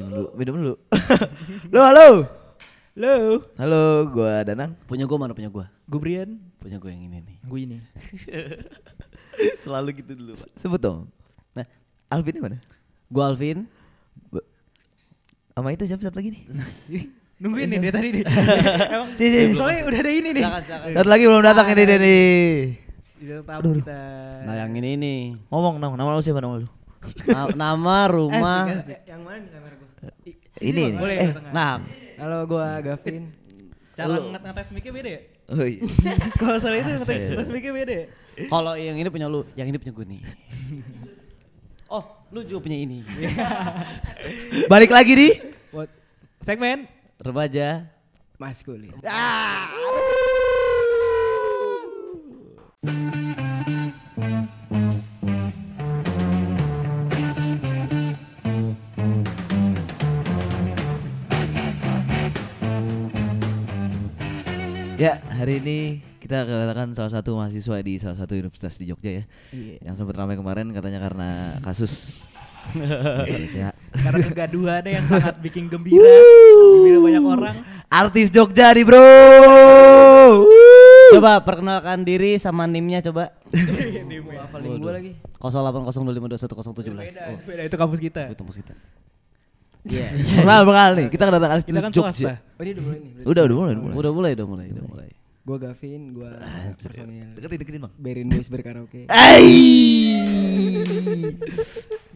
Minum 0.00 0.08
dulu, 0.16 0.28
minum 0.32 0.54
dulu. 0.56 0.74
Halo, 1.76 1.82
halo. 1.84 2.08
Halo. 2.96 3.12
Halo, 3.60 3.82
gua 4.08 4.40
Danang. 4.42 4.72
Punya 4.88 5.04
gua 5.04 5.18
mana 5.20 5.36
punya 5.36 5.52
gua? 5.52 5.68
Gubrian, 5.84 6.40
Punya 6.56 6.80
gua 6.80 6.88
yang 6.88 7.04
ini 7.04 7.20
nih. 7.20 7.36
gue 7.38 7.60
ini. 7.60 7.76
Selalu 9.62 10.00
gitu 10.00 10.16
dulu, 10.16 10.40
Pak. 10.40 10.48
Sebut 10.56 10.80
dong. 10.80 11.12
Nah, 11.52 11.68
Alvin 12.08 12.40
mana? 12.40 12.56
gua 13.12 13.28
Alvin. 13.28 13.68
Sama 15.52 15.76
itu 15.76 15.84
siapa 15.84 16.00
satu 16.00 16.16
lagi 16.16 16.32
nih? 16.32 16.42
Nungguin 17.44 17.68
nih 17.68 17.78
dari 17.78 17.92
tadi 17.92 18.08
nih. 18.10 18.24
Emang 18.88 19.08
Si, 19.16 19.24
si. 19.26 19.40
soalnya 19.52 19.84
udah 19.84 20.00
ada 20.00 20.12
ini 20.12 20.28
nih. 20.30 20.42
Silakan, 20.42 20.62
silakan. 20.64 20.88
Satu 20.96 21.08
lagi 21.08 21.24
belum 21.26 21.42
datang 21.42 21.66
ini 21.68 21.82
dia 21.82 21.98
nih. 21.98 22.48
Tidak 23.20 23.44
tahu 23.44 23.60
kita. 23.76 24.00
Nah, 24.44 24.54
yang 24.56 24.72
ini 24.74 24.90
nih. 24.96 25.20
Ngomong 25.48 25.76
nama, 25.76 25.92
nama 25.92 26.08
lu 26.10 26.24
siapa 26.24 26.40
nama 26.40 26.56
lu? 26.56 26.68
Na- 27.26 27.52
nama, 27.54 27.96
rumah. 28.08 28.64
Asik, 28.66 28.80
asik. 28.86 28.98
Yang 29.04 29.20
mana 29.20 29.36
nih 29.38 29.50
kamera 29.50 29.74
gua? 29.74 29.88
Ini. 30.60 30.92
nih. 30.92 30.98
Boleh 30.98 31.16
Eh. 31.18 31.30
Nah, 31.52 31.80
Halo 32.16 32.44
gua 32.44 32.80
Gavin. 32.80 33.32
Cara 33.96 34.12
lu- 34.12 34.28
nget 34.28 34.42
ngetes 34.42 34.68
mic 34.70 34.86
beda 34.86 35.10
ya? 35.10 35.20
Oh 35.50 35.64
iya. 35.64 35.82
Kalau 36.40 36.56
salah 36.56 36.78
itu 36.78 36.90
ngetes 36.94 37.16
ngetes 37.32 37.48
mic 37.48 37.66
beda 37.66 37.94
ya? 37.94 38.06
kalau 38.48 38.72
yang 38.72 38.96
ini 38.96 39.08
punya 39.12 39.28
lu, 39.28 39.44
yang 39.52 39.68
ini 39.68 39.76
punya 39.76 39.92
gua 39.92 40.06
nih. 40.06 40.20
Oh, 41.90 42.06
lu 42.30 42.46
juga 42.46 42.70
punya 42.70 42.78
ini. 42.78 43.02
Balik 44.70 44.94
lagi 44.94 45.10
di 45.10 45.28
What? 45.74 45.90
Segmen 46.38 46.86
Remaja. 47.18 47.90
Maskulin. 48.38 48.94
Ya, 65.00 65.16
hari 65.32 65.64
ini 65.64 65.78
kita 66.20 66.44
kedatangan 66.44 66.92
salah 66.92 67.08
satu 67.08 67.32
mahasiswa 67.32 67.80
di 67.80 67.96
salah 67.96 68.20
satu 68.20 68.36
universitas 68.36 68.76
di 68.76 68.84
Jogja 68.84 69.24
ya. 69.24 69.24
Yang 69.80 69.94
sempat 69.96 70.12
ramai 70.12 70.36
kemarin 70.36 70.68
katanya 70.76 71.00
karena 71.00 71.28
kasus 71.64 72.20
karena 74.04 74.24
kegaduhannya 74.28 74.92
yang 74.92 75.06
sangat 75.10 75.40
bikin 75.40 75.72
gembira, 75.72 76.04
gembira 76.04 76.98
banyak 77.00 77.24
orang. 77.24 77.56
Artis 77.88 78.28
Jogja 78.28 78.76
nih, 78.76 78.84
Bro. 78.84 79.00
Coba 81.16 81.40
perkenalkan 81.40 82.04
diri 82.04 82.36
sama 82.36 82.68
nimnya 82.68 83.00
coba. 83.00 83.32
Gua 84.20 84.36
hafalin 84.46 84.78
gua 84.78 84.92
lagi. 85.00 85.16
08025211017. 85.40 86.92
Beda, 86.92 87.24
Oh, 87.32 87.38
beda 87.40 87.62
itu 87.64 87.76
kampus 87.80 87.98
kita. 87.98 88.22
itu 88.28 88.42
mus 88.44 88.60
kita. 88.60 88.76
Iya. 89.86 90.06
Pertama 90.44 90.72
kali 90.76 90.92
nih 90.92 91.06
kita 91.08 91.22
kedatangan 91.24 91.54
artis 91.56 91.66
Kita 91.66 91.80
kan 91.80 91.92
Jogja. 91.92 92.34
Oh 92.60 92.62
ini 92.62 92.70
udah 92.76 92.84
mulai 92.84 92.98
nih. 93.00 93.12
Udah, 93.24 93.42
udah 93.48 93.56
mulai, 93.56 93.72
udah 93.72 93.80
mulai. 93.80 93.96
Udah 93.96 94.12
mulai, 94.12 94.30
udah 94.36 94.46
mulai, 94.46 94.66
udah 94.68 94.84
mulai. 94.84 95.08
Gua 95.40 95.56
Gavin, 95.56 96.12
gua 96.12 96.30
personil 96.76 97.32
Deketin, 97.32 97.58
deketin, 97.64 97.80
Bang. 97.80 97.92
Berin 97.96 98.28
Boys 98.28 98.48
berkaraoke. 98.52 99.08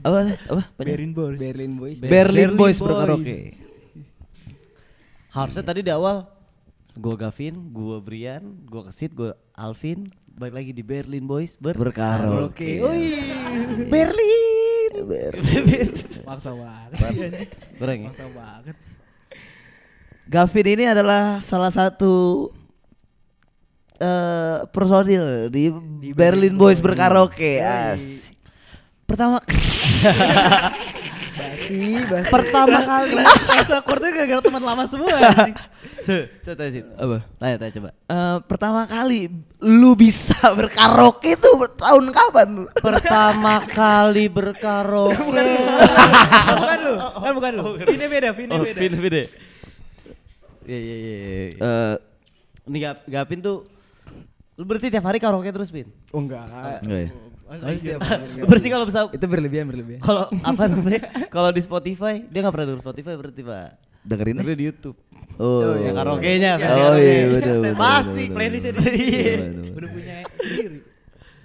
apa? 0.07 0.19
Apa? 0.21 0.37
Apa? 0.53 0.63
Berin 0.77 1.11
Boys. 1.17 1.41
Berlin 1.41 1.73
Boys. 1.81 1.99
Berlin 2.05 2.13
Berlin 2.13 2.51
Boys 2.53 2.79
berkaraoke. 2.79 3.57
Harusnya 5.33 5.65
tadi 5.65 5.81
di 5.81 5.91
awal 5.91 6.29
gua 7.01 7.17
Gavin, 7.17 7.73
gua 7.73 7.99
Brian, 8.05 8.61
gua 8.69 8.87
Kesit, 8.93 9.17
gua 9.17 9.35
Alvin, 9.57 10.07
balik 10.31 10.55
lagi 10.61 10.71
di 10.77 10.85
Berlin 10.85 11.25
Boys 11.27 11.59
ber 11.59 11.75
Berkaraoke. 11.81 12.85
Oi. 15.05 15.11
Berlin. 15.13 15.89
Maksa 16.29 16.51
banget. 16.57 17.49
Kurang 17.77 17.99
ya? 18.01 18.11
Maksa 18.11 18.27
banget. 18.33 18.77
Gavin 20.25 20.67
ini 20.73 20.85
adalah 20.89 21.45
salah 21.45 21.69
satu 21.69 22.49
eh 24.01 24.65
personil 24.73 25.53
di, 25.53 25.69
Berlin 26.17 26.57
Boys 26.57 26.81
berkaraoke. 26.81 27.61
As. 27.61 28.33
Pertama 29.05 29.45
Basi, 31.65 32.05
basi. 32.05 32.29
pertama 32.29 32.79
kali 32.79 33.13
Masa 33.51 33.77
kortnya 33.81 34.11
gara-gara 34.13 34.41
teman 34.41 34.63
lama 34.63 34.85
semua. 34.85 35.09
Coba 36.45 36.55
tanya 36.55 36.71
sih. 36.71 36.83
apa? 36.85 37.19
Tanya, 37.35 37.57
tanya 37.57 37.73
coba. 37.73 37.89
Eh, 38.05 38.37
pertama 38.45 38.81
kali 38.85 39.21
lu 39.59 39.93
bisa 39.95 40.37
berkaraoke 40.59 41.33
itu 41.33 41.49
tahun 41.75 42.05
kapan? 42.11 42.49
Pertama 42.75 43.55
kali 43.81 44.25
berkaraoke. 44.29 45.49
Kan 46.37 46.55
bukan 46.55 46.79
lu. 46.81 46.95
Kan 47.01 47.33
bukan 47.33 47.53
lu. 47.55 47.65
Ini 47.81 48.05
beda, 48.07 48.29
ini 48.31 48.53
Oh, 48.53 48.61
beda. 48.61 48.79
Vin, 48.79 48.93
Vin 48.95 49.15
ya? 49.15 49.27
Iya, 50.65 50.79
iya, 50.79 50.97
iya. 50.97 51.17
iya. 51.17 51.49
Eh, 51.55 51.95
Ini 52.65 52.79
Gap, 52.81 52.97
Gapin 53.05 53.41
tuh 53.41 53.61
Lu 54.55 54.63
berarti 54.63 54.87
tiap 54.87 55.03
hari 55.03 55.19
karaoke 55.19 55.51
terus, 55.51 55.69
Pin? 55.69 55.91
Oh 56.09 56.23
enggak. 56.23 56.47
enggak 56.81 57.01
ya? 57.01 57.11
Soalnya 57.57 57.79
setiap 57.79 58.01
hari. 58.01 58.25
Berarti 58.43 58.69
kalau 58.69 58.85
bisa 58.85 58.99
itu 59.09 59.27
berlebihan 59.27 59.67
berlebihan. 59.67 60.01
kalau 60.01 60.25
apa 60.51 60.63
namanya? 60.67 61.01
Kalau 61.29 61.51
di 61.51 61.61
Spotify, 61.61 62.23
dia 62.23 62.39
nggak 62.41 62.53
pernah 62.53 62.67
denger 62.69 62.83
Spotify 62.83 63.13
berarti, 63.15 63.43
Pak. 63.43 63.69
Dengerin 64.03 64.35
Dengerin 64.37 64.59
di 64.59 64.67
YouTube. 64.67 64.97
Oh, 65.35 65.75
Ya 65.75 65.91
karaoke-nya. 65.91 66.53
Oh 66.55 66.61
karaoke. 66.61 67.01
iya 67.01 67.25
betul. 67.27 67.59
betul, 67.61 67.75
Pasti 67.75 68.23
playlistnya 68.29 68.73
di 68.73 68.81
sini. 68.81 69.03
Udah 69.77 69.89
punya 69.89 70.17
sendiri. 70.37 70.79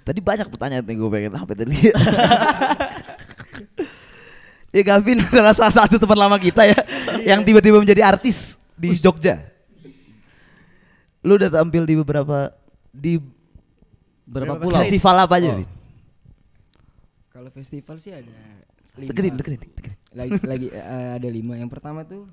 Tadi 0.00 0.20
banyak 0.20 0.46
pertanyaan 0.48 0.84
yang 0.84 0.98
gue 0.98 1.10
pengen 1.10 1.32
apa 1.34 1.52
tadi. 1.52 1.76
ya 4.70 4.82
Gavin 4.84 5.18
adalah 5.20 5.52
salah 5.52 5.74
satu 5.74 5.98
teman 5.98 6.14
lama 6.16 6.38
kita 6.38 6.62
ya 6.62 6.78
yang 7.26 7.42
tiba-tiba 7.42 7.78
menjadi 7.78 8.06
artis 8.06 8.54
di 8.74 8.94
Jogja. 8.94 9.42
Lu 11.20 11.36
udah 11.36 11.50
tampil 11.50 11.84
di 11.84 11.94
beberapa 11.96 12.54
di 12.88 13.20
Berapa 14.24 14.54
Berapa 14.54 14.62
pulau? 14.62 14.78
festival 14.80 15.16
apa 15.18 15.34
aja, 15.36 15.50
Oh. 15.50 15.66
Kalau 17.40 17.56
festival 17.56 17.96
sih 17.96 18.12
ada 18.12 18.28
lima. 19.00 19.08
Deketin, 19.16 19.32
deketin, 19.40 19.60
deketin. 19.72 19.96
Lagi 20.12 20.36
lagi 20.44 20.68
eh, 20.68 21.10
ada 21.16 21.28
lima. 21.32 21.56
Yang 21.56 21.72
pertama 21.72 22.04
tuh 22.04 22.28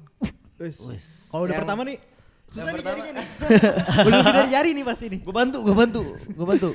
Kalau 1.31 1.47
udah 1.47 1.56
Yang- 1.56 1.63
pertama 1.63 1.81
nih 1.88 1.97
susah 2.44 2.68
nih 2.68 2.75
pertama- 2.75 3.03
nih. 3.07 3.28
Belum 4.03 4.19
dari 4.28 4.50
jari 4.51 4.69
nih 4.75 4.84
pasti 4.84 5.06
nih. 5.07 5.19
Gue 5.23 5.31
bantu, 5.31 5.63
gue 5.63 5.72
bantu, 5.72 6.03
gue 6.12 6.44
bantu. 6.44 6.69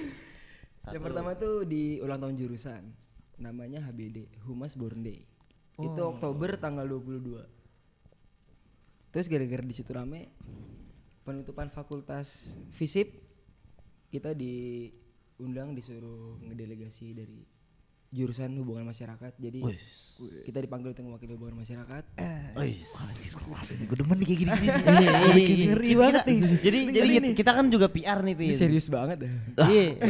yang 0.89 1.05
pertama 1.05 1.37
tuh 1.37 1.69
di 1.69 2.01
ulang 2.01 2.25
tahun 2.25 2.41
jurusan. 2.41 2.83
Namanya 3.37 3.85
HBD, 3.85 4.49
Humas 4.49 4.81
Born 4.81 5.05
Day. 5.05 5.29
Itu 5.77 6.01
Oktober 6.01 6.57
tanggal 6.57 6.89
22. 6.89 7.37
Terus 9.13 9.29
gara-gara 9.29 9.61
di 9.61 9.77
situ 9.77 9.93
rame 9.93 10.33
penutupan 11.29 11.69
fakultas 11.69 12.57
FISIP 12.73 13.13
kita 14.09 14.33
diundang 14.33 15.77
disuruh 15.77 16.41
ngedelegasi 16.49 17.13
dari 17.13 17.52
jurusan 18.13 18.53
hubungan 18.61 18.85
masyarakat. 18.85 19.33
Jadi 19.41 19.65
kita 20.45 20.61
dipanggil 20.61 20.93
untuk 20.93 21.05
mewakili 21.09 21.33
hubungan 21.33 21.65
masyarakat. 21.65 22.05
Wis. 22.61 22.93
Gue 23.89 23.97
demen 23.97 24.17
nih 24.21 24.27
kayak 24.29 24.41
gini-gini. 24.45 24.69
Ngeri 25.73 25.91
banget 25.97 26.23
nih. 26.29 26.39
Jadi 26.61 26.79
jadi 26.93 27.09
kita, 27.33 27.51
kan 27.57 27.67
juga 27.73 27.89
PR 27.89 28.21
nih, 28.21 28.35
Pin. 28.37 28.53
Ini 28.53 28.57
serius 28.61 28.87
banget 28.93 29.25
dah. 29.25 29.33
Iya. 29.65 29.85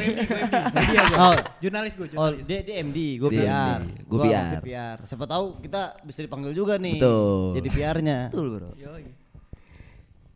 Iya. 0.83 1.03
Oh, 1.15 1.37
Jurnalis 1.63 1.95
gue, 1.95 2.07
Oh, 2.13 2.29
jurnalis. 2.35 2.45
dia 2.45 2.59
dia 2.61 2.75
MD, 2.83 2.99
gue 3.17 3.31
PR. 3.31 3.81
Gua 4.05 4.27
PR. 4.27 4.35
masih 4.35 4.59
PR. 4.61 4.97
Siapa 5.07 5.25
tahu 5.25 5.63
kita 5.63 5.83
bisa 6.03 6.21
dipanggil 6.21 6.53
juga 6.53 6.75
nih. 6.77 6.99
Betul. 6.99 7.63
Jadi 7.63 7.69
PR-nya. 7.71 8.19
Betul, 8.29 8.47
Bro. 8.59 8.71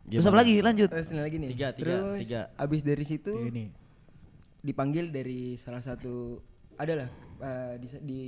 Terus 0.07 0.23
apa 0.23 0.37
lagi? 0.39 0.55
Lanjut. 0.63 0.87
Terus 0.87 1.07
ini 1.11 1.19
lagi 1.19 1.35
nih. 1.35 1.49
Tiga, 1.51 1.67
tiga, 1.75 1.83
Terus 1.83 2.19
tiga. 2.23 2.41
abis 2.55 2.81
dari 2.81 3.03
situ 3.03 3.33
Ini. 3.43 3.65
dipanggil 4.63 5.11
dari 5.11 5.59
salah 5.59 5.83
satu 5.83 6.39
adalah 6.79 7.11
eh, 7.39 7.73
di, 7.77 7.87
di 8.01 8.21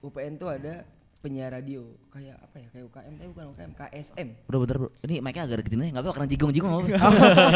UPN 0.00 0.34
tuh 0.36 0.50
ada 0.50 0.82
penyiar 1.20 1.52
radio 1.52 1.84
kayak 2.08 2.32
apa 2.40 2.56
ya 2.56 2.68
kayak 2.72 2.84
UKM 2.88 3.12
tapi 3.14 3.28
bukan 3.28 3.46
UKM 3.52 3.72
KSM 3.76 4.28
Bro, 4.48 4.64
bentar 4.64 4.76
bro. 4.78 4.88
Ini 5.02 5.20
mic-nya 5.20 5.44
agak 5.44 5.56
deketin 5.60 5.78
aja. 5.78 5.90
Enggak 5.90 6.00
apa-apa 6.00 6.16
karena 6.16 6.28
jigong-jigong 6.32 6.72
apa. 6.72 6.86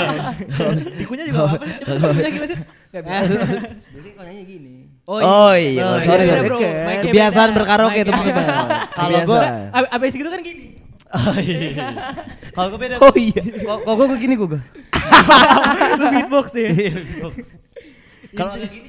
Dikunya 1.00 1.25
juga 1.25 1.41
apa? 1.43 1.56
Dikunya 1.64 2.31
gimana 2.31 2.46
sih? 2.46 2.58
Nggak, 2.93 3.02
biasa- 3.02 3.41
biasanya 3.88 4.12
kalau 4.14 4.29
nyanyi 4.29 4.44
gini 4.44 4.75
Oh 5.05 5.20
iya, 5.56 5.81
Oh, 5.82 5.96
sorry, 5.99 6.25
iya, 6.25 6.35
sorry. 6.37 6.44
bro. 6.44 6.58
Mic-nya 6.61 7.02
Kebiasaan 7.02 7.50
berkaraoke 7.52 8.00
teman-teman. 8.02 8.37
beda. 8.37 8.81
Kalau. 8.93 9.41
Ab- 9.73 9.91
Abis 9.91 10.12
gitu 10.12 10.29
kan 10.29 10.41
gini. 10.41 10.64
Oh 11.08 11.37
iya. 11.38 11.87
Kalau 12.52 12.69
gue 12.69 12.81
beda. 12.81 12.94
Oh 13.00 13.14
iya. 13.14 13.43
Kok 13.64 13.79
kok 13.81 13.94
gue 13.96 14.19
gini 14.20 14.35
gue. 14.37 14.49
Lu 15.96 16.05
beatbox 16.11 16.46
deh. 16.52 16.69
Kalau 18.35 18.52
agak 18.52 18.69
gini. 18.69 18.88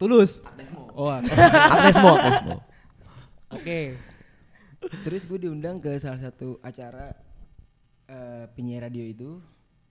Tulus. 0.00 0.40
Oh, 0.96 1.12
Agnes 1.12 1.96
Mo, 2.00 2.16
Agnes 2.16 2.40
Mo. 2.48 2.56
oke. 3.52 3.80
terus 5.04 5.28
gue 5.28 5.38
diundang 5.44 5.76
ke 5.76 6.00
salah 6.00 6.16
satu 6.16 6.56
acara 6.64 7.12
eh, 8.08 8.48
penyiar 8.56 8.88
radio 8.88 9.04
itu 9.04 9.30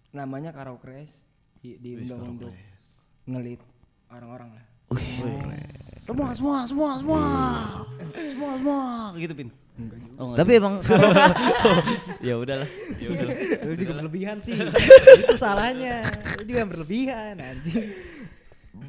namanya 0.10 0.50
Karaokres 0.50 1.14
di, 1.62 1.78
diundang 1.78 2.26
untuk 2.26 2.50
ngelit 3.30 3.62
orang-orang 4.10 4.58
lah 4.58 4.66
Semua 6.02 6.34
semua 6.34 6.66
semua 6.66 6.90
semua. 6.98 7.22
Semua 8.10 8.52
semua 8.58 8.80
gitu, 9.22 9.34
Pin. 9.38 9.50
Oh, 10.20 10.36
Tapi 10.36 10.52
emang 10.60 10.82
karo 10.84 11.08
ya 12.28 12.36
udahlah. 12.36 12.68
Ya 13.00 13.08
udahlah. 13.14 13.36
Lu 13.64 13.74
juga 13.78 13.94
berlebihan 14.02 14.38
sih. 14.44 14.58
itu 15.22 15.36
salahnya. 15.40 16.04
Lu 16.36 16.44
juga 16.44 16.58
yang 16.66 16.72
berlebihan 16.74 17.34
anjing. 17.40 17.88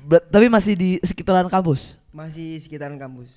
Ber- 0.02 0.26
tapi 0.26 0.46
masih 0.46 0.74
di 0.74 0.90
sekitaran 1.00 1.46
kampus. 1.46 1.94
Masih 2.10 2.58
sekitaran 2.58 2.96
kampus. 2.96 3.30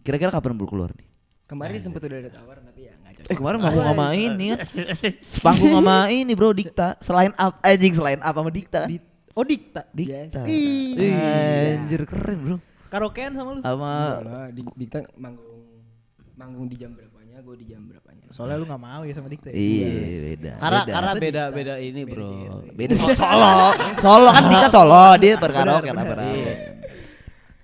Kira-kira 0.00 0.30
kapan 0.30 0.54
baru 0.54 0.68
keluar 0.68 0.90
nih? 0.92 1.06
Kemarin 1.44 1.80
sempet 1.80 2.04
udah 2.04 2.18
ada 2.18 2.30
tawaran 2.30 2.60
tapi 2.60 2.80
ya 2.84 2.94
nggak 2.94 3.12
cocok. 3.16 3.30
Eh 3.32 3.36
kemarin 3.36 3.58
manggung 3.58 3.86
sama 3.86 4.06
ini 4.12 4.46
kan 4.52 4.58
Sepanggung 5.32 5.72
sama 5.72 5.96
ini 6.12 6.32
bro 6.36 6.52
Dikta 6.52 7.00
Selain 7.00 7.32
up 7.32 7.56
Anjing 7.64 7.94
selain 7.96 8.20
apa 8.20 8.36
sama 8.36 8.52
Dikta 8.52 8.84
Oh 9.32 9.44
dikta. 9.48 9.88
Dikta 9.88 10.44
Ih. 10.44 11.08
Anjir 11.08 12.04
keren 12.04 12.38
bro 12.44 12.56
Karaokean 12.88 13.32
sama 13.32 13.50
lu. 13.56 13.60
Sama 13.64 13.92
Enggak 14.20 14.48
di 14.52 14.60
Dikta 14.76 14.98
manggung 15.16 15.60
manggung 16.36 16.66
di 16.68 16.76
jam 16.76 16.92
berapanya, 17.38 17.46
gue 17.46 17.56
di 17.56 17.66
jam 17.66 17.80
berapanya. 17.86 18.24
Soalnya 18.28 18.56
lu 18.58 18.66
gak 18.66 18.82
mau 18.82 19.00
ya 19.02 19.12
sama 19.14 19.28
dikta. 19.28 19.48
ya? 19.48 19.54
Iya 19.54 19.88
beda 20.26 20.52
Karena 20.58 20.80
beda. 20.80 20.92
karena 20.92 21.12
beda 21.14 21.42
beda 21.50 21.74
ini, 21.78 22.00
Bro. 22.04 22.30
Beda 22.74 22.92
so- 22.98 23.14
Solo 23.14 23.52
Solo 23.98 24.28
kan 24.28 24.44
Dikta 24.44 24.68
Solo 24.68 25.04
Dia 25.16 25.34
berkaraoke 25.36 25.88
Benar, 25.88 26.02
apa 26.02 26.14
benar. 26.14 26.26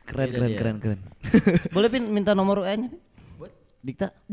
Keren 0.04 0.28
keren 0.30 0.30
Beda 0.30 0.38
keren 0.38 0.48
Iya. 0.48 0.56
keren 0.56 0.76
keren 0.78 1.00
Boleh 1.74 1.88
pin 1.88 2.04
minta 2.06 2.32
nomor 2.32 2.62
UN-nya? 2.62 2.90
Dikta. 3.84 4.08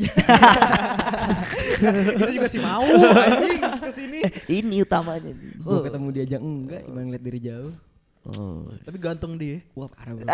Kita 2.16 2.32
juga 2.32 2.48
sih 2.48 2.56
mau 2.56 2.80
anjing 2.80 3.60
ke 3.60 3.90
sini. 3.92 4.18
Ini 4.48 4.76
utamanya 4.80 5.28
nih. 5.28 5.60
Gue 5.60 5.84
ketemu 5.84 6.06
dia 6.08 6.22
aja 6.24 6.38
enggak, 6.40 6.80
cuma 6.88 7.04
ngeliat 7.04 7.20
dari 7.20 7.40
jauh. 7.44 7.72
Oh. 8.32 8.64
Tapi 8.80 8.96
ganteng 8.96 9.36
dia. 9.36 9.60
Wah 9.76 9.92
parah 9.92 10.16
banget. 10.16 10.24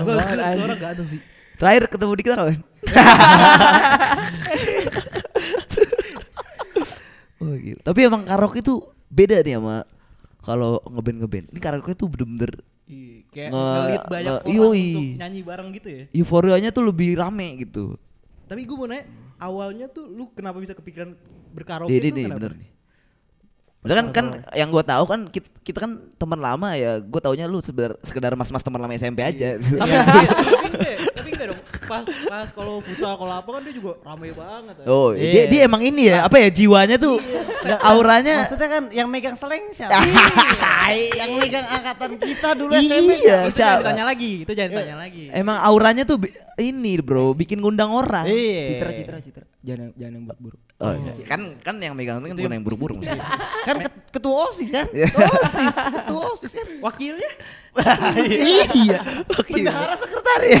Gua 0.00 0.16
gua 0.16 0.64
orang 0.64 0.80
ganteng 0.80 1.08
sih. 1.12 1.20
Terakhir 1.62 1.86
ketemu 1.86 2.12
Dikta 2.18 2.34
kapan? 2.34 2.58
oh, 7.38 7.54
gila. 7.54 7.80
Tapi 7.86 7.98
emang 8.02 8.26
karaoke 8.26 8.58
itu 8.58 8.82
beda 9.06 9.38
nih 9.46 9.62
sama 9.62 9.86
kalau 10.42 10.82
ngeband 10.90 11.22
ngeband. 11.22 11.46
Ini 11.54 11.60
karaoke 11.62 11.94
tuh 11.94 12.10
bener-bener 12.10 12.66
Iya, 12.90 13.22
kayak 13.30 13.50
Nge- 13.54 14.10
banyak 14.10 14.26
nge- 14.26 14.42
orang 14.42 14.56
yoi. 14.58 14.82
untuk 14.90 15.06
nyanyi 15.22 15.40
bareng 15.46 15.68
gitu 15.70 15.88
ya. 15.88 16.02
euforianya 16.10 16.74
tuh 16.74 16.82
lebih 16.82 17.14
rame 17.14 17.62
gitu. 17.62 17.94
Tapi 18.50 18.66
gue 18.66 18.74
mau 18.74 18.90
nanya, 18.90 19.06
awalnya 19.38 19.86
tuh 19.86 20.10
lu 20.10 20.34
kenapa 20.34 20.58
bisa 20.58 20.74
kepikiran 20.74 21.14
berkaraoke 21.54 21.94
tuh 21.94 22.10
nih 22.10 22.26
kenapa? 22.26 22.38
bener 22.42 22.52
nih. 22.58 22.68
Maksudnya 23.82 23.98
kan 23.98 24.08
kan 24.14 24.26
yang 24.54 24.70
gue 24.70 24.84
tahu 24.86 25.04
kan 25.04 25.20
kita, 25.26 25.48
kita 25.60 25.78
kan 25.82 25.92
teman 26.14 26.38
lama 26.38 26.70
ya. 26.72 27.02
Gue 27.02 27.18
taunya 27.18 27.50
lu 27.50 27.58
sekedar 27.58 27.98
sekedar 28.00 28.30
mas-mas 28.32 28.62
teman 28.62 28.78
lama 28.78 28.94
SMP 28.94 29.20
aja. 29.20 29.58
Tapi 29.58 29.74
tapi 29.98 30.70
enggak, 30.70 30.96
tapi 31.12 31.28
enggak 31.34 31.46
dong. 31.50 31.60
Pas 31.82 32.06
pas 32.24 32.48
kalau 32.54 32.78
futsal 32.78 33.18
kalau 33.18 33.34
apa 33.34 33.48
kan 33.50 33.60
dia 33.60 33.74
juga 33.74 33.98
rame 34.00 34.30
banget. 34.30 34.74
ya. 34.80 34.84
Oh, 34.86 35.10
Iya. 35.10 35.28
dia, 35.28 35.42
dia 35.50 35.60
emang 35.66 35.82
ini 35.82 36.08
ya, 36.08 36.22
apa 36.22 36.38
ya 36.38 36.46
jiwanya 36.46 36.94
tuh 36.94 37.18
nggak 37.62 37.80
auranya 37.82 38.34
Maksudnya 38.46 38.68
kan 38.70 38.82
yang 38.94 39.08
megang 39.10 39.34
seleng 39.34 39.74
siapa? 39.74 39.98
yang 41.20 41.30
megang 41.36 41.66
angkatan 41.66 42.10
kita 42.22 42.48
dulu 42.54 42.72
SMP. 42.78 42.86
Iya, 42.86 42.96
itu 43.02 43.14
jangan 43.26 43.50
siapa? 43.50 43.78
ditanya 43.82 44.04
lagi, 44.06 44.32
itu 44.46 44.52
jangan 44.54 44.70
ditanya 44.72 44.96
lagi. 44.96 45.24
Emang 45.34 45.56
auranya 45.58 46.02
tuh 46.06 46.16
ini 46.56 47.02
bro, 47.02 47.34
bikin 47.34 47.58
ngundang 47.58 47.90
orang. 47.90 48.30
Iya. 48.30 48.62
Citra, 48.78 48.90
citra, 48.94 49.16
citra. 49.20 49.44
Jangan 49.62 49.90
jangan 49.94 50.12
yang 50.14 50.24
buruk-buruk. 50.26 50.60
Oh, 50.82 50.90
iya. 50.98 51.12
kan 51.30 51.40
kan 51.62 51.74
yang 51.78 51.94
megang 51.94 52.18
itu 52.18 52.34
kan 52.34 52.36
bukan 52.36 52.52
yang 52.58 52.64
buruk-buruk 52.66 52.96
mesti. 52.98 53.14
Kan 53.70 53.76
ket- 53.78 54.10
ketua 54.10 54.34
OSIS 54.50 54.70
kan? 54.74 54.86
Ketua 54.90 55.30
OSIS, 55.30 55.72
ketua 55.94 56.22
OSIS 56.34 56.52
kan? 56.58 56.66
Wakilnya 56.82 57.30
iya. 58.74 58.98
Oke. 59.38 59.52
Bendahara 59.54 59.94
sekretaris. 59.96 60.60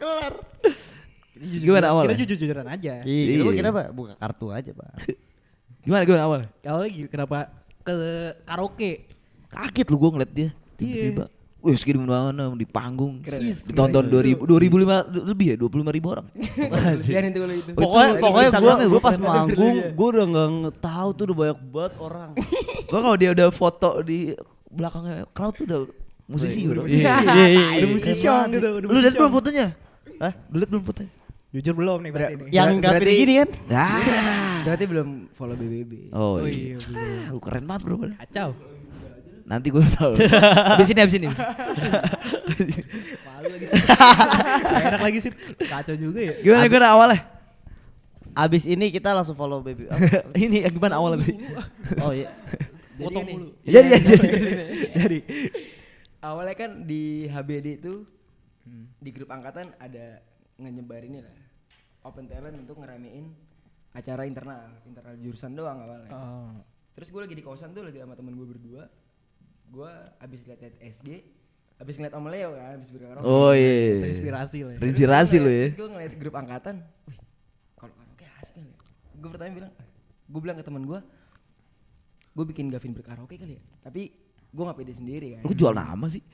Kelar. 0.00 0.32
Gimana 1.42 1.86
awal? 1.92 2.04
kita 2.08 2.16
jujur-jujuran 2.24 2.64
aja. 2.64 3.02
Iya, 3.04 3.44
Iya. 3.44 3.52
kita 3.52 3.68
Pak, 3.68 3.86
buka 3.92 4.12
kartu 4.16 4.46
aja, 4.48 4.70
Pak. 4.72 4.90
Gimana 5.84 6.02
gimana 6.06 6.22
awal? 6.24 6.40
Awalnya 6.62 6.90
gitu, 6.94 7.08
kenapa 7.10 7.50
ke 7.82 7.92
karaoke? 8.46 9.04
Kaget 9.50 9.86
lu 9.90 9.96
gua 9.98 10.10
ngeliat 10.16 10.32
dia 10.32 10.48
tiba-tiba. 10.80 11.26
Wih, 11.62 11.78
segini 11.78 12.02
mana 12.02 12.50
di 12.52 12.66
panggung. 12.66 13.22
Keren. 13.22 13.38
Ditonton 13.38 14.04
2000 14.04 14.34
2005 14.42 14.98
lebih 15.24 15.46
ya 15.46 15.56
25 15.56 15.94
ribu 15.94 16.06
orang. 16.10 16.26
Kasihan 16.74 17.22
itu 17.24 17.38
kalau 17.38 17.54
itu. 17.54 17.70
Pokoknya 17.72 18.08
itu 18.08 18.18
pokoknya 18.18 18.28
gua 18.34 18.42
Instagramnya 18.44 18.82
gua 18.82 18.92
gua 18.92 19.00
pas 19.00 19.16
manggung, 19.16 19.76
gua 19.94 20.08
udah 20.10 20.26
nggak 20.26 20.48
nge- 20.52 20.74
tahu 20.80 21.08
tuh 21.12 21.22
udah 21.24 21.36
banyak 21.38 21.58
banget 21.64 21.92
orang. 21.96 22.30
gua 22.90 23.00
kalau 23.00 23.16
dia 23.16 23.30
udah 23.30 23.48
foto 23.48 23.90
di 24.00 24.18
belakangnya 24.68 25.16
crowd 25.30 25.54
tuh 25.54 25.64
udah 25.64 25.80
musisi 26.24 26.60
bro. 26.64 26.82
Iya, 26.82 27.14
iya, 27.22 27.46
iya. 27.46 27.64
Udah 27.78 27.90
musician 27.92 28.44
gitu, 28.48 28.66
udah 28.68 28.70
Lu 28.82 28.90
lihat 28.90 28.90
musician. 28.98 29.14
belum 29.16 29.32
fotonya? 29.32 29.66
Hah? 30.18 30.32
Lu 30.48 30.56
lihat 30.58 30.70
belum 30.70 30.82
fotonya? 30.82 31.12
Jujur 31.52 31.74
belum 31.76 31.98
nih 32.00 32.10
berarti 32.10 32.34
nih. 32.34 32.46
Yang 32.50 32.66
Ber- 32.66 32.74
nggak 32.74 32.90
berarti- 32.90 33.04
pilih 33.04 33.20
gini 33.20 33.34
kan? 33.36 33.48
Ah. 33.70 34.58
Berarti 34.62 34.84
belum 34.88 35.08
follow 35.30 35.54
BBB. 35.54 35.92
Oh, 36.10 36.40
Oh 36.40 36.48
iya. 36.48 36.74
iya. 36.74 37.28
Lu 37.28 37.38
keren 37.38 37.64
banget 37.64 37.82
bro. 37.84 37.96
Kacau. 38.18 38.50
Nanti 39.52 39.68
gue 39.68 39.84
tahu. 39.84 40.16
Habis 40.72 40.88
ini 40.88 41.00
habis 41.04 41.16
ini. 41.20 41.28
habis 41.28 42.68
ini. 42.72 42.82
Malu 43.20 43.48
lagi. 43.52 43.66
Enak 44.88 45.02
lagi 45.04 45.18
sih. 45.20 45.32
Kacau 45.68 45.92
juga 45.92 46.24
ya. 46.24 46.40
Gimana 46.40 46.64
gimana 46.72 46.88
awalnya? 46.96 47.20
Abis 48.32 48.64
ini 48.64 48.88
kita 48.88 49.12
langsung 49.12 49.36
follow 49.36 49.60
baby. 49.60 49.92
ini 50.48 50.64
yang 50.64 50.72
gimana 50.72 50.96
awalnya? 50.96 51.28
Oh 52.00 52.16
iya. 52.16 52.32
Potong 52.96 53.28
gini. 53.28 53.32
mulu. 53.36 53.48
Jadi 53.60 53.88
jadi. 53.92 54.28
Jadi 54.96 55.18
awalnya 56.24 56.56
kan 56.56 56.70
di 56.88 57.28
HBD 57.28 57.84
itu 57.84 58.08
di 59.04 59.10
grup 59.12 59.28
angkatan 59.36 59.68
ada 59.76 60.24
ngenyebar 60.56 61.04
ini 61.04 61.20
lah 61.20 61.34
open 62.08 62.24
talent 62.30 62.56
untuk 62.56 62.80
ngeramein 62.80 63.28
acara 63.92 64.24
internal 64.24 64.80
internal 64.88 65.12
jurusan 65.20 65.52
doang 65.52 65.84
awalnya. 65.84 66.08
Oh. 66.08 66.56
Terus 66.96 67.08
gue 67.12 67.20
lagi 67.20 67.36
di 67.36 67.44
kosan 67.44 67.76
tuh 67.76 67.84
lagi 67.84 68.00
sama 68.00 68.16
temen 68.16 68.32
gue 68.32 68.48
berdua. 68.48 69.01
Gue 69.72 69.88
abis 70.20 70.44
liat-liat 70.44 70.76
SG, 70.84 71.24
abis 71.80 71.96
ngeliat 71.96 72.12
Om 72.12 72.28
Leo 72.28 72.52
kan, 72.52 72.76
abis 72.76 72.92
berkaraoke. 72.92 73.24
Oh 73.24 73.56
iya. 73.56 74.04
Terinspirasi 74.04 74.58
lah 74.68 74.72
ya. 74.76 74.80
Terinspirasi 74.84 75.36
lu 75.40 75.48
ya. 75.48 75.72
Terus 75.72 75.80
gue 75.80 75.88
ngeliat 75.96 76.12
grup 76.20 76.34
angkatan, 76.36 76.84
wih, 77.08 77.16
kalau 77.80 77.96
karaoke 77.96 78.28
asik 78.44 78.60
kali. 78.60 78.68
Gue 79.16 79.30
pertama 79.32 79.48
bilang, 79.56 79.72
gue 80.28 80.40
bilang 80.44 80.56
ke 80.60 80.64
temen 80.68 80.84
gue, 80.84 81.00
gue 82.36 82.44
bikin 82.52 82.68
Gavin 82.68 82.92
berkaraoke 82.92 83.40
kali 83.40 83.56
ya. 83.56 83.64
Tapi 83.80 84.12
gue 84.52 84.64
gak 84.68 84.76
pede 84.76 84.92
sendiri 84.92 85.40
kan. 85.40 85.48
Lu 85.48 85.56
jual 85.56 85.72
nama 85.72 86.04
sih. 86.12 86.20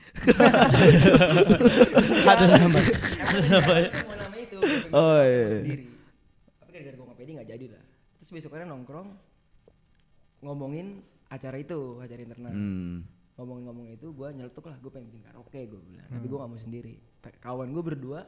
Ada 2.27 2.59
nama. 2.59 2.75
Nama 2.75 4.35
itu. 4.35 4.59
Oh, 4.91 5.23
iya. 5.23 5.63
Sendiri. 5.63 5.87
Tapi 6.59 6.69
gara-gara 6.75 6.95
gue 6.99 7.07
gak 7.07 7.19
pede 7.23 7.31
gak 7.39 7.47
jadi 7.47 7.65
lah. 7.71 7.83
Terus 8.19 8.35
besoknya 8.35 8.67
nongkrong 8.67 9.15
ngomongin 10.43 11.07
acara 11.31 11.55
itu, 11.55 12.03
acara 12.03 12.19
internal. 12.19 12.51
Hmm. 12.51 13.07
Ngomongin-ngomongin 13.39 13.95
itu 13.95 14.07
gue 14.09 14.27
nyeletuk 14.29 14.65
lah 14.65 14.75
gue 14.75 14.91
pengen 14.91 15.07
bikin 15.07 15.23
karaoke 15.23 15.61
gue 15.63 15.79
bilang 15.81 16.05
tapi 16.05 16.25
gue 16.25 16.37
gak 16.37 16.49
mau 16.49 16.59
sendiri 16.59 16.93
kawan 17.39 17.67
gue 17.69 17.83
berdua 17.85 18.21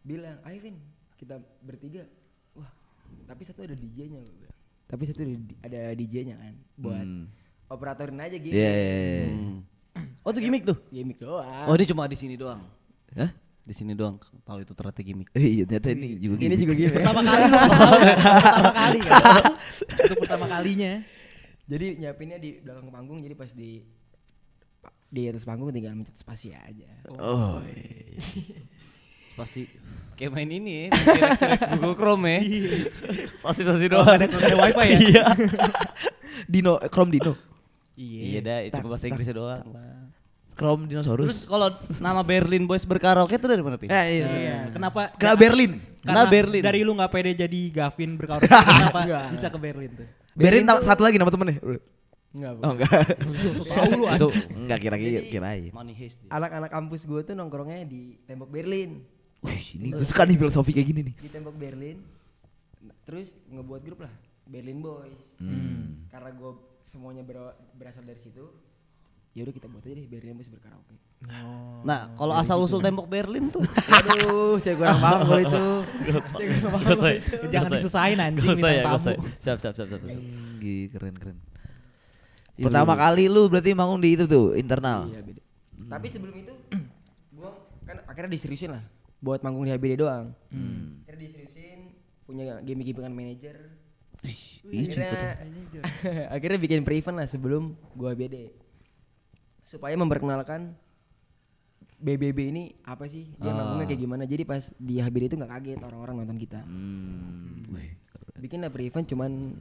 bilang 0.00 0.40
ayo 0.42 0.58
Vin 0.58 0.76
kita 1.14 1.34
bertiga 1.60 2.08
wah 2.52 2.72
tapi 3.24 3.44
satu 3.44 3.62
ada 3.62 3.72
DJ-nya 3.74 4.18
gue 4.18 4.34
bilang 4.34 4.56
tapi 4.84 5.02
satu 5.04 5.20
ada, 5.60 5.92
DJ-nya 5.92 6.34
kan 6.34 6.54
buat 6.74 7.00
Hmm. 7.00 7.26
operatorin 7.66 8.16
aja 8.18 8.36
gitu 8.36 8.52
Iya. 8.52 8.70
iya, 8.70 8.96
iya. 8.96 9.26
Hmm. 9.28 9.58
Oh 10.20 10.30
itu 10.30 10.40
gimmick 10.40 10.64
tuh. 10.64 10.76
gimmick 10.88 11.18
doang 11.18 11.64
Oh 11.64 11.74
dia 11.74 11.84
cuma 11.84 12.04
di 12.04 12.14
sini 12.14 12.34
doang. 12.34 12.64
Hah? 13.12 13.28
Di 13.60 13.72
sini 13.72 13.92
doang. 13.92 14.16
Tahu 14.42 14.60
itu 14.60 14.72
ternyata 14.72 15.00
gimmick. 15.00 15.28
Eh, 15.32 15.60
iya 15.60 15.64
ternyata 15.64 15.88
ini 15.90 16.16
juga 16.18 16.34
ini 16.36 16.44
gini. 16.46 16.56
juga 16.58 16.72
gini 16.74 16.90
Pertama 16.90 17.20
kali 17.22 17.42
pertama 17.52 18.72
kali 18.74 18.98
kan. 19.00 19.22
Itu 20.00 20.14
pertama 20.18 20.46
kalinya. 20.48 20.92
jadi 21.64 21.86
nyiapinnya 21.96 22.36
di 22.36 22.60
belakang 22.60 22.88
panggung 22.88 23.18
jadi 23.20 23.32
pas 23.32 23.48
di 23.50 23.80
di 25.14 25.30
atas 25.30 25.46
panggung 25.46 25.70
tinggal 25.70 25.94
mencet 25.94 26.18
spasi 26.18 26.50
aja 26.50 26.90
Oh. 27.14 27.62
iya. 27.62 28.18
Spasi 29.34 29.66
kayak 30.14 30.30
main 30.30 30.46
ini 30.46 30.86
ya, 30.86 30.94
Google 31.74 31.98
Chrome 31.98 32.22
ya. 32.28 32.38
Spasi 33.42 33.60
spasi 33.66 33.86
doang. 33.90 34.06
ada 34.06 34.30
ada 34.30 34.56
wifi 34.62 34.86
ya? 34.86 34.98
Iya. 35.10 35.24
Dino, 36.52 36.78
eh, 36.78 36.86
Chrome 36.86 37.10
Dino. 37.18 37.34
Iya 37.98 38.38
dah, 38.42 38.58
itu 38.62 38.74
cuma 38.78 38.94
bahasa 38.94 39.10
Inggrisnya 39.10 39.34
doang. 39.34 39.64
Chrome 40.54 40.86
Terus 40.86 41.02
dinosaurus. 41.02 41.34
kalau 41.50 41.66
nama 41.98 42.22
Berlin 42.22 42.62
Boys 42.62 42.86
berkaraoke 42.86 43.34
itu 43.34 43.46
dari 43.50 43.58
mana, 43.58 43.74
Pi? 43.74 43.90
Eh, 43.90 44.22
iya. 44.22 44.26
Iya. 44.30 44.58
Kenapa? 44.70 45.10
Kena 45.18 45.34
Berlin. 45.34 45.82
Kena 45.98 46.06
Karena 46.06 46.22
Berlin. 46.30 46.62
Dari 46.62 46.78
lu 46.86 46.92
nggak 46.94 47.10
pede 47.10 47.32
jadi 47.34 47.60
Gavin 47.74 48.14
berkaraoke 48.14 48.46
kenapa 48.46 49.00
bisa 49.34 49.50
ke 49.50 49.58
Berlin 49.58 49.90
tuh? 49.98 50.06
Berlin 50.34 50.62
tahu 50.62 50.78
satu 50.86 51.02
lagi 51.02 51.18
nama 51.18 51.30
temennya. 51.34 51.58
Enggak 52.34 52.52
Oh 52.58 52.72
enggak. 52.72 52.90
Tahu 53.70 53.90
lu 53.92 54.04
Itu 54.08 54.26
enggak 54.52 54.78
kira-kira 54.80 55.20
kirain. 55.24 55.70
Anak-anak 56.28 56.68
kampus 56.68 57.02
gue 57.02 57.20
tuh 57.22 57.32
nongkrongnya 57.32 57.84
di 57.84 58.18
tembok 58.22 58.48
Berlin 58.48 59.06
Wih, 59.40 59.64
ini 59.76 59.92
gue 59.92 60.02
suka 60.02 60.24
nih 60.24 60.34
filosofi 60.34 60.70
kayak 60.70 60.88
gini 60.88 61.00
nih. 61.02 61.14
di 61.16 61.28
tembok 61.28 61.54
Berlin 61.54 62.00
terus 63.02 63.32
ngebuat 63.46 63.80
grup 63.82 64.00
lah 64.00 64.12
Berlin 64.44 64.78
Boys 64.78 65.20
Hmm. 65.36 66.08
karena 66.08 66.30
gue 66.30 66.50
semuanya 66.86 67.20
ber- 67.20 67.52
berasal 67.72 68.02
dari 68.02 68.18
situ 68.18 68.44
ya 69.30 69.42
udah 69.42 69.52
kita 69.52 69.66
buat 69.66 69.82
aja 69.82 69.94
deh 69.94 70.06
Berlin 70.06 70.34
Boys 70.34 70.48
berkaraoke. 70.48 70.96
Nah, 71.82 72.12
kalau 72.12 72.34
asal 72.34 72.56
usul 72.58 72.78
tembok 72.78 73.04
Berlin 73.04 73.48
tuh. 73.48 73.64
Aduh, 73.96 74.56
saya 74.58 74.74
kurang 74.74 74.98
paham 74.98 75.20
kalau 75.22 75.40
itu. 75.40 75.60
Jangan 77.48 77.70
disusahin 77.70 78.18
anjing 78.18 78.44
Gak 78.44 78.56
usah 78.56 78.68
ya, 78.68 78.76
bintang 78.78 78.84
gak 78.86 79.00
usah. 79.00 79.12
tamu. 79.12 79.24
Siap, 79.38 79.58
siap, 79.58 79.74
siap, 79.74 79.86
siap. 79.88 80.00
siap. 80.02 80.20
Gih, 80.58 80.84
keren 80.88 81.16
keren. 81.16 81.36
Iya, 82.54 82.70
Pertama 82.70 82.94
kali 82.94 83.26
lu 83.26 83.50
berarti 83.50 83.74
manggung 83.74 83.98
di 83.98 84.14
itu 84.14 84.24
tuh 84.30 84.54
internal. 84.54 85.10
Iya 85.10 85.20
beda. 85.26 85.42
Tapi 85.90 86.06
sebelum 86.06 86.34
itu 86.38 86.54
gua 87.36 87.50
kan 87.82 87.98
akhirnya 88.06 88.30
diseriusin 88.38 88.70
lah 88.78 88.82
buat 89.18 89.42
manggung 89.42 89.66
di 89.66 89.74
HBD 89.74 89.98
doang. 89.98 90.30
Akhirnya 91.02 91.20
diseriusin 91.26 91.78
punya 92.22 92.62
game 92.62 92.86
gimingan 92.86 93.10
manajer. 93.10 93.58
Akhirnya, 94.64 95.36
akhirnya 96.34 96.58
bikin 96.62 96.86
pre-event 96.86 97.18
lah 97.18 97.28
sebelum 97.28 97.74
gua 97.98 98.14
HBD. 98.14 98.54
Supaya 99.66 99.98
memperkenalkan 99.98 100.78
BBB 101.98 102.38
ini 102.54 102.64
apa 102.86 103.10
sih? 103.10 103.34
Dia 103.40 103.50
manggungnya 103.50 103.90
kayak 103.90 104.00
gimana? 104.00 104.22
Jadi 104.30 104.42
pas 104.46 104.62
di 104.78 105.02
HBD 105.02 105.34
itu 105.34 105.36
nggak 105.40 105.52
kaget 105.58 105.80
orang-orang 105.82 106.22
nonton 106.22 106.38
kita. 106.38 106.62
Hmm. 106.62 107.66
Bikin 108.38 108.62
lah 108.62 108.70
pre-event 108.70 109.08
cuman 109.08 109.58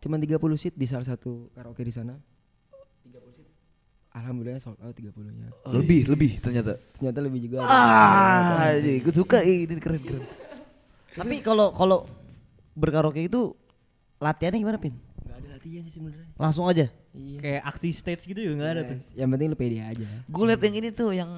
cuman 0.00 0.18
30 0.22 0.40
seat 0.56 0.74
di 0.78 0.86
salah 0.88 1.04
satu 1.04 1.52
karaoke 1.52 1.84
di 1.84 1.92
sana. 1.92 2.16
30. 4.10 4.18
Alhamdulillah 4.18 4.60
sold 4.62 4.78
out 4.82 4.94
30-nya. 4.94 5.48
Lebih, 5.70 6.10
lebih 6.10 6.30
ternyata. 6.42 6.74
Ternyata 6.98 7.18
lebih 7.22 7.40
juga. 7.46 7.62
Ah, 7.62 8.74
gue 8.74 9.14
suka 9.14 9.42
ini 9.46 9.78
keren 9.78 10.02
keren. 10.02 10.24
Tapi 11.14 11.42
kalau 11.42 11.70
kalau 11.70 12.06
berkaraoke 12.74 13.26
itu 13.26 13.54
latihannya 14.18 14.58
gimana, 14.62 14.78
Pin? 14.78 14.94
Gak 15.26 15.36
ada 15.38 15.48
latihan 15.58 15.82
sih 15.86 15.94
sebenarnya. 15.94 16.26
Langsung 16.38 16.66
aja. 16.66 16.86
Iya. 17.10 17.38
Kayak 17.42 17.62
aksi 17.66 17.88
stage 17.90 18.22
gitu 18.26 18.38
juga 18.38 18.54
nggak 18.62 18.70
ada 18.70 18.82
tuh. 18.94 18.98
Yes. 18.98 19.06
Yang 19.18 19.28
penting 19.34 19.48
lu 19.50 19.56
pede 19.58 19.78
aja. 19.82 20.06
Gue 20.30 20.44
liat 20.46 20.62
yang 20.62 20.76
ini 20.78 20.88
tuh 20.94 21.10
yang 21.10 21.30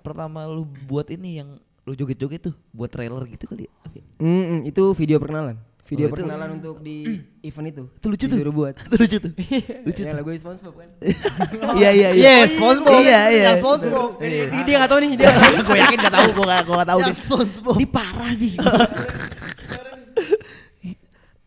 pertama 0.00 0.48
lu 0.48 0.64
buat 0.88 1.08
ini 1.12 1.30
yang 1.44 1.48
lu 1.84 1.92
joget-joget 1.96 2.52
tuh 2.52 2.54
buat 2.72 2.88
trailer 2.88 3.24
gitu 3.28 3.44
kali. 3.48 3.68
ya? 3.68 3.72
Ya? 3.96 4.04
Mm, 4.20 4.68
itu 4.68 4.82
video 4.96 5.16
perkenalan. 5.20 5.56
Video 5.88 6.04
Oh, 6.04 6.12
perkenalan 6.12 6.60
untuk 6.60 6.84
di 6.84 7.08
event 7.48 7.66
itu. 7.72 7.84
Itu 7.96 8.06
lucu 8.12 8.24
tuh. 8.28 8.36
Disuruh 8.36 8.52
buat. 8.52 8.74
Itu 8.76 8.96
lucu 9.00 9.16
tuh. 9.24 9.32
lucu 9.88 10.00
yang 10.04 10.16
lagu 10.20 10.28
SpongeBob 10.36 10.74
kan. 10.76 10.88
Iya 11.80 11.90
iya 11.96 12.08
iya. 12.12 12.32
Yes, 12.44 12.52
SpongeBob. 12.52 13.00
Iya 13.00 13.20
iya. 13.32 13.44
Yang 13.48 13.58
SpongeBob. 13.64 14.10
Ini 14.20 14.62
dia 14.68 14.76
gak 14.84 14.90
tahu 14.92 15.00
nih 15.00 15.10
dia. 15.16 15.28
gue 15.68 15.76
yakin 15.80 15.98
gak 16.04 16.14
tahu, 16.14 16.28
gue 16.36 16.44
gak, 16.44 16.60
gue 16.68 16.76
gak 16.76 16.90
tahu 16.92 17.00
Yang 17.00 17.08
deh. 17.08 17.16
SpongeBob. 17.24 17.74
Ini 17.80 17.88
parah 17.88 18.32
nih. 18.36 18.54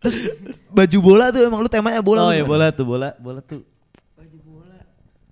Terus 0.02 0.16
baju 0.74 0.98
bola 1.06 1.26
tuh 1.30 1.42
emang 1.46 1.60
lu 1.62 1.70
temanya 1.70 2.02
bola. 2.02 2.20
Oh 2.26 2.34
ya 2.34 2.42
gimana? 2.42 2.50
bola 2.50 2.66
tuh, 2.74 2.86
bola, 2.90 3.10
bola 3.22 3.40
tuh. 3.46 3.62
Baju 4.18 4.38
bola. 4.42 4.78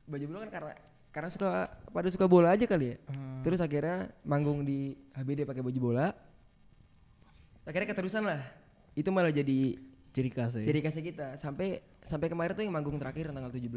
Baju 0.06 0.26
bola 0.30 0.38
kan 0.46 0.50
karena 0.54 0.74
karena 1.10 1.30
suka 1.34 1.50
pada 1.90 2.08
suka 2.14 2.26
bola 2.30 2.54
aja 2.54 2.70
kali 2.70 2.94
ya. 2.94 2.98
Terus 3.42 3.58
akhirnya 3.58 4.14
manggung 4.22 4.62
di 4.62 4.94
HBD 5.18 5.50
pakai 5.50 5.66
baju 5.66 5.80
bola. 5.82 6.14
Akhirnya 7.66 7.90
keterusan 7.90 8.22
lah. 8.30 8.59
Itu 9.00 9.10
malah 9.10 9.32
jadi 9.32 9.80
Ciri 10.10 10.34
khas 10.34 10.58
ya. 10.58 10.66
ciri 10.66 10.82
khasnya 10.82 11.04
kita 11.06 11.28
sampai 11.38 11.86
sampai 12.02 12.28
kemarin 12.28 12.52
tuh 12.52 12.66
yang 12.66 12.74
manggung 12.74 12.98
terakhir 12.98 13.30
tanggal 13.30 13.54
17 13.54 13.70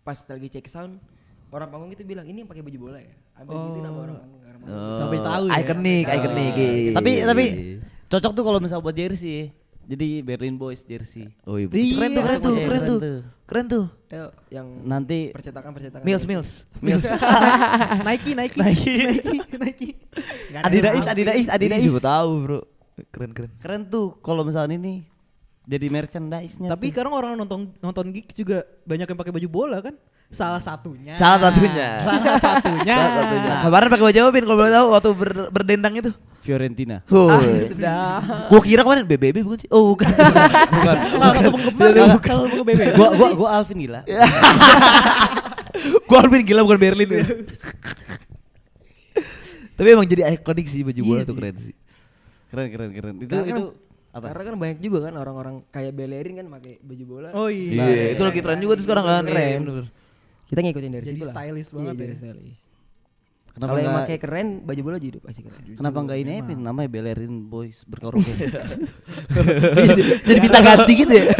pas 0.00 0.16
lagi 0.16 0.48
cek 0.48 0.64
sound 0.64 0.96
orang 1.52 1.68
panggung 1.68 1.92
itu 1.92 2.00
bilang 2.02 2.24
ini 2.24 2.40
yang 2.40 2.48
pakai 2.48 2.64
baju 2.64 2.78
bola 2.80 3.04
ya 3.04 3.12
ambil 3.36 3.52
gitu 3.68 3.78
nama 3.84 3.98
orang 4.00 4.16
panggung 4.16 4.40
orang 4.40 4.60
panggung. 4.64 4.80
Oh, 4.80 4.96
Sampai 4.96 5.18
tahu 5.20 5.44
ya. 5.44 5.56
Ikonik, 5.60 6.06
ikonik. 6.08 6.54
iya. 6.56 6.92
Tapi 6.96 7.10
tapi 7.22 7.44
cocok 8.08 8.32
tuh 8.32 8.42
kalau 8.42 8.58
misal 8.58 8.80
buat 8.80 8.96
jersey. 8.96 9.52
Jadi 9.84 10.22
Berlin 10.22 10.54
Boys 10.56 10.86
jersey. 10.86 11.26
Oh 11.42 11.58
iya, 11.58 11.66
Iya, 11.68 11.94
keren 11.98 12.10
tuh, 12.14 12.22
keren 12.22 12.40
tuh, 12.40 12.54
keren 12.62 12.80
tuh. 12.80 12.98
Keren 13.44 13.66
tuh. 13.66 13.84
Ayo, 14.08 14.26
yang 14.48 14.66
Nanti 14.86 15.34
percetakan 15.34 15.74
percetakan 15.74 16.06
Mills. 16.06 16.24
Mills. 16.24 16.50
Mills. 16.80 17.04
Nike, 18.08 18.32
Nike, 18.38 18.56
Nike. 18.56 18.94
Nike, 19.58 19.88
Adidas, 20.62 21.04
Adidas, 21.04 21.46
Adidas. 21.50 21.80
Juga 21.82 22.00
tahu, 22.00 22.30
Bro. 22.40 22.60
Keren 23.10 23.30
keren. 23.32 23.50
Keren 23.62 23.82
tuh 23.88 24.18
kalau 24.20 24.42
misalnya 24.44 24.76
ini 24.76 25.06
jadi 25.64 25.86
merchandise-nya. 25.86 26.68
Tapi 26.72 26.90
tuh. 26.90 26.92
sekarang 26.98 27.12
orang 27.14 27.32
nonton 27.38 27.70
nonton 27.78 28.10
gigs 28.10 28.34
juga 28.34 28.66
banyak 28.82 29.06
yang 29.06 29.18
pakai 29.18 29.32
baju 29.32 29.48
bola 29.48 29.78
kan? 29.78 29.94
Salah 30.30 30.62
satunya. 30.62 31.18
Salah 31.18 31.50
satunya. 31.50 31.90
Salah 32.06 32.38
satunya. 32.38 32.94
Salah 32.94 33.12
satunya. 33.18 33.52
Kemarin 33.66 33.86
pakai 33.90 34.04
baju 34.06 34.18
apa 34.22 34.30
Pin 34.30 34.44
kalau 34.46 34.58
boleh 34.58 34.72
tahu 34.72 34.86
waktu 34.94 35.10
ber- 35.14 35.50
berdendang 35.50 35.94
itu? 35.98 36.10
Fiorentina. 36.40 37.02
Huh. 37.10 37.34
Sudah. 37.66 38.22
Gua 38.48 38.60
kira 38.62 38.80
kemarin 38.86 39.04
BBB 39.04 39.42
bukan 39.42 39.58
sih? 39.60 39.68
Oh, 39.68 39.92
bukan. 39.92 40.06
bukan. 40.78 40.96
Salah 41.18 41.34
satu 41.34 41.50
penggemar 41.52 42.20
kalau 42.22 42.46
ke 42.46 42.62
BB. 42.62 42.80
gua 42.94 43.08
gua 43.14 43.28
gua 43.34 43.48
Alvin 43.60 43.78
gila. 43.84 44.00
Gua 46.10 46.26
Alvin 46.26 46.42
gila 46.42 46.60
bukan 46.66 46.78
Berlin. 46.82 47.08
Tapi 49.78 49.88
emang 49.96 50.04
jadi 50.04 50.28
ikonik 50.36 50.66
sih 50.68 50.84
baju 50.84 51.00
bola 51.06 51.22
tuh 51.24 51.34
keren 51.38 51.56
sih. 51.56 51.74
Keren 52.50 52.66
keren 52.68 52.90
keren. 52.90 53.14
Itu 53.16 53.30
Karena 53.30 53.46
itu 53.46 53.62
kan- 53.64 53.88
apa? 54.10 54.24
Karena 54.28 54.42
kan 54.44 54.54
banyak 54.58 54.78
juga 54.80 54.98
kan 55.00 55.14
orang-orang 55.14 55.54
kayak 55.68 55.92
belerin 55.92 56.34
kan 56.36 56.46
pakai 56.50 56.72
baju 56.80 57.04
bola. 57.06 57.28
Oh 57.30 57.46
iya. 57.46 57.86
Iya, 57.86 58.04
itu 58.12 58.22
lagi 58.22 58.40
tren 58.40 58.58
juga 58.58 58.74
tuh 58.74 58.84
sekarang 58.84 59.06
kan. 59.06 59.22
Keren. 59.24 59.38
Iya, 59.38 59.58
bener. 59.60 59.86
Kita 60.44 60.58
ngikutin 60.60 60.90
dari 60.90 61.04
Jadi 61.04 61.14
situ 61.14 61.24
lah. 61.24 61.32
stylish 61.32 61.68
Iya, 61.68 61.74
banget 61.76 61.94
jadi 61.96 62.10
ya. 62.10 62.18
stylish. 62.18 62.62
Kenapa 63.50 63.66
Kalau 63.66 63.80
yang 63.80 63.86
nggak- 63.88 64.06
pakai 64.06 64.18
keren 64.20 64.48
baju 64.62 64.80
bola 64.80 64.98
juga 64.98 65.18
pasti 65.20 65.40
keren. 65.42 65.62
Kenapa 65.72 65.98
enggak 66.00 66.18
ini 66.18 66.32
Epin 66.38 66.58
namanya 66.60 66.88
Belerin 66.88 67.34
Boys 67.44 67.82
berkaraoke? 67.84 68.30
jadi 70.26 70.38
minta 70.40 70.58
ganti 70.60 70.92
gitu 70.96 71.12
ya. 71.12 71.24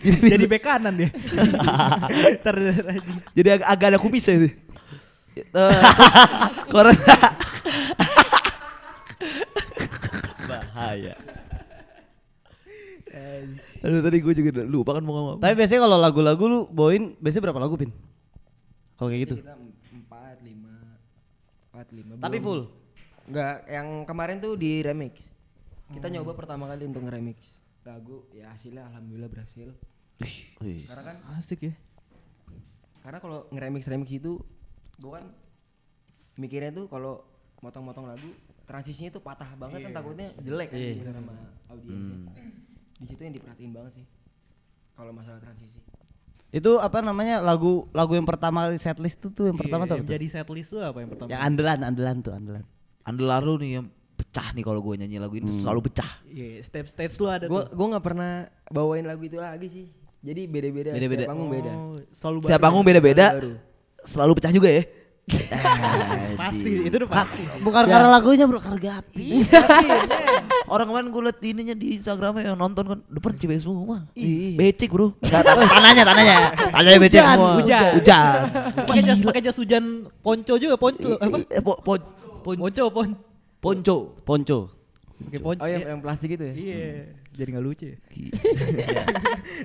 Jadi 0.00 0.16
jadi 0.28 0.44
bek 0.46 0.60
kanan 0.60 0.94
dia. 0.96 1.10
Ntar. 2.34 2.56
Jadi 3.30 3.48
ag- 3.52 3.68
agak 3.68 3.86
ada 3.90 3.98
kumisnya 3.98 4.34
itu. 4.38 4.48
Terus 6.66 6.98
Bahaya. 10.70 11.14
Aduh 13.82 14.00
tadi 14.06 14.22
gue 14.22 14.34
juga 14.38 14.62
lupa 14.62 14.94
kan 14.94 15.02
mau 15.02 15.18
ngomong. 15.18 15.32
apa. 15.36 15.50
Tapi 15.50 15.54
biasanya 15.58 15.80
kalau 15.82 15.98
lagu-lagu 15.98 16.44
lu 16.46 16.58
bawain 16.70 17.18
biasanya 17.18 17.50
berapa 17.50 17.58
lagu, 17.58 17.74
Pin? 17.74 17.90
Kalau 18.94 19.10
kayak 19.10 19.22
gitu. 19.26 19.34
Kita 19.42 19.58
4 19.58 20.46
5 20.46 21.74
4 21.74 22.22
5. 22.22 22.22
Tapi 22.22 22.38
full. 22.38 22.70
Enggak, 23.26 23.66
yang 23.66 24.06
kemarin 24.06 24.38
tuh 24.38 24.54
di 24.54 24.78
remix. 24.86 25.26
Kita 25.90 26.06
nyoba 26.06 26.38
pertama 26.38 26.70
kali 26.70 26.86
untuk 26.86 27.02
nge-remix 27.02 27.38
lagu 27.80 28.28
ya 28.30 28.52
hasilnya 28.54 28.86
alhamdulillah 28.86 29.26
berhasil. 29.26 29.74
Karena 30.60 31.02
kan 31.02 31.16
Asik 31.40 31.66
ya. 31.66 31.74
karena 33.00 33.16
kalau 33.18 33.48
nge-remix 33.48 33.88
remix 33.88 34.12
itu 34.12 34.36
gua 35.00 35.18
kan 35.18 35.32
mikirnya 36.36 36.70
tuh 36.76 36.86
kalau 36.92 37.24
motong-motong 37.64 38.04
lagu 38.04 38.28
transisinya 38.70 39.10
tuh 39.10 39.18
patah 39.18 39.50
banget 39.58 39.82
kan 39.82 39.92
takutnya 39.92 40.28
jelek 40.38 40.70
kan 40.70 40.78
Iya. 40.78 40.90
didengar 40.94 41.14
sama 41.18 41.34
audiensnya. 41.66 42.18
Di 43.02 43.06
situ 43.10 43.20
yang 43.26 43.34
diperhatiin 43.34 43.72
banget 43.74 43.92
sih. 43.98 44.06
Kalau 44.94 45.10
masalah 45.10 45.42
transisi. 45.42 45.80
Itu 46.50 46.78
apa 46.78 47.02
namanya 47.02 47.42
lagu 47.42 47.90
lagu 47.90 48.14
yang 48.14 48.26
pertama 48.26 48.70
kali 48.70 48.78
setlist 48.78 49.18
itu 49.18 49.28
tuh 49.30 49.50
yang 49.50 49.58
pertama 49.58 49.90
tuh. 49.90 49.98
Iya, 49.98 50.02
yang 50.02 50.06
tuh? 50.06 50.14
jadi 50.14 50.26
setlist 50.30 50.70
tuh 50.70 50.82
apa 50.82 50.98
yang 51.02 51.10
pertama? 51.10 51.28
Yang 51.30 51.42
andalan, 51.42 51.78
andalan 51.82 52.16
tuh, 52.22 52.32
andalan. 52.34 52.64
Andalan 53.02 53.40
lu 53.42 53.54
nih 53.58 53.70
yang 53.80 53.86
pecah 54.14 54.48
nih 54.52 54.62
kalau 54.62 54.80
gue 54.84 54.94
nyanyi 55.00 55.16
lagu 55.18 55.34
ini 55.34 55.50
tuh 55.50 55.58
selalu 55.64 55.80
pecah. 55.90 56.10
Iya, 56.28 56.62
step 56.62 56.86
stage 56.86 57.14
lu 57.18 57.26
ada 57.26 57.46
Gua 57.48 57.66
tuh. 57.66 57.74
gua 57.74 57.86
nggak 57.96 58.04
pernah 58.04 58.30
bawain 58.70 59.02
lagu 59.02 59.22
itu 59.26 59.40
lagi 59.40 59.66
sih. 59.66 59.86
Jadi 60.20 60.44
beda-beda. 60.46 60.92
Beda-beda. 60.92 61.24
Setiap 61.24 61.32
panggung 61.32 61.50
beda. 61.50 61.72
Oh, 61.72 61.96
selalu 62.12 62.36
Setiap 62.44 62.60
panggung 62.60 62.84
beda-beda. 62.84 63.26
Selalu 64.04 64.32
pecah 64.36 64.52
juga 64.52 64.68
ya. 64.70 64.82
Pasti, 66.34 66.70
itu 66.86 66.94
udah 66.96 67.10
pasti. 67.10 67.42
Bukan 67.60 67.82
karena 67.86 68.08
lagunya 68.08 68.44
bro, 68.44 68.58
karena 68.58 68.98
api. 68.98 69.46
Orang 70.66 70.86
kemarin 70.86 71.08
gue 71.08 71.22
liat 71.22 71.38
ininya 71.42 71.74
di 71.74 71.98
Instagramnya 71.98 72.42
yang 72.46 72.56
nonton 72.56 72.84
kan 72.86 72.98
depan 73.06 73.32
cewek 73.36 73.58
semua. 73.58 74.06
Iya. 74.14 74.56
Becek 74.56 74.90
bro. 74.90 75.14
Tanahnya 75.20 76.02
tanahnya. 76.02 76.36
Tanahnya 76.70 76.98
becek 76.98 77.20
Hujan, 77.20 77.36
semua. 77.36 77.52
hujan. 77.58 77.82
Hujan. 77.94 78.32
Pakai 78.86 79.02
jas 79.02 79.18
pakai 79.20 79.42
jas 79.42 79.56
hujan 79.56 79.84
ponco 80.18 80.54
juga, 80.56 80.74
ponco 80.74 81.08
apa? 81.14 81.36
Eh, 81.44 81.60
po, 81.60 81.72
po, 81.78 81.92
pon, 82.40 82.56
Ponco, 82.56 82.84
pon. 82.90 83.08
ponco. 83.60 83.96
Ponco. 84.24 84.58
Pakai 85.20 85.38
ponco. 85.38 85.60
Oh 85.60 85.68
yang, 85.68 85.82
Iya. 85.82 85.88
yang 85.92 86.00
plastik 86.00 86.30
itu 86.32 86.42
ya? 86.42 86.54
Iya, 86.54 86.78
jadi 87.40 87.56
nggak 87.56 87.64
lucu 87.64 87.84
ya. 87.88 87.96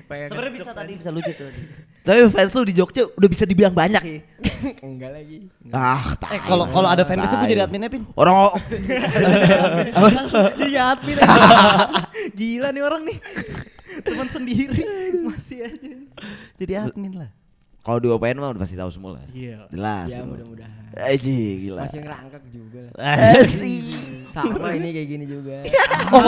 Sebenarnya 0.32 0.52
bisa 0.56 0.72
tadi 0.72 0.92
bisa 0.96 1.10
lucu 1.12 1.28
tuh. 1.36 1.52
Tapi 2.00 2.20
fans 2.32 2.52
lu 2.56 2.64
di 2.64 2.72
Jogja 2.72 3.02
udah 3.04 3.28
bisa 3.28 3.44
dibilang 3.44 3.76
banyak 3.76 4.00
ya. 4.00 4.20
Enggak 4.86 5.10
lagi. 5.12 5.52
Ah, 5.68 6.16
Eh 6.32 6.40
kalau 6.40 6.64
kalau 6.72 6.88
ada 6.88 7.04
fanbase 7.04 7.36
gue 7.36 7.52
jadi 7.52 7.68
adminnya 7.68 7.92
Pin. 7.92 8.08
Orang 8.16 8.56
jadi 10.60 10.96
admin. 10.96 11.16
Gila 12.32 12.68
nih 12.72 12.82
orang 12.82 13.02
nih. 13.04 13.18
Teman 14.00 14.28
sendiri 14.32 14.82
masih 15.20 15.68
aja. 15.68 15.92
Jadi 16.56 16.72
admin 16.72 17.12
lah. 17.20 17.30
Kalau 17.86 18.02
di 18.02 18.10
OPN 18.10 18.42
mah 18.42 18.50
udah 18.50 18.62
pasti 18.66 18.74
tahu 18.74 18.90
semua 18.90 19.14
lah. 19.14 19.22
Iya. 19.30 19.70
Jelas. 19.70 20.10
Ya 20.10 20.26
mudah-mudahan. 20.26 20.74
Aji 20.96 21.38
gila. 21.62 21.86
Masih 21.86 22.00
ngerangkak 22.02 22.42
juga. 22.50 22.82
lah. 22.98 23.14
Asik. 23.38 23.84
Sama 24.34 24.68
ini 24.74 24.88
kayak 24.90 25.08
gini 25.08 25.24
juga. 25.30 25.56
Oh, 26.06 26.22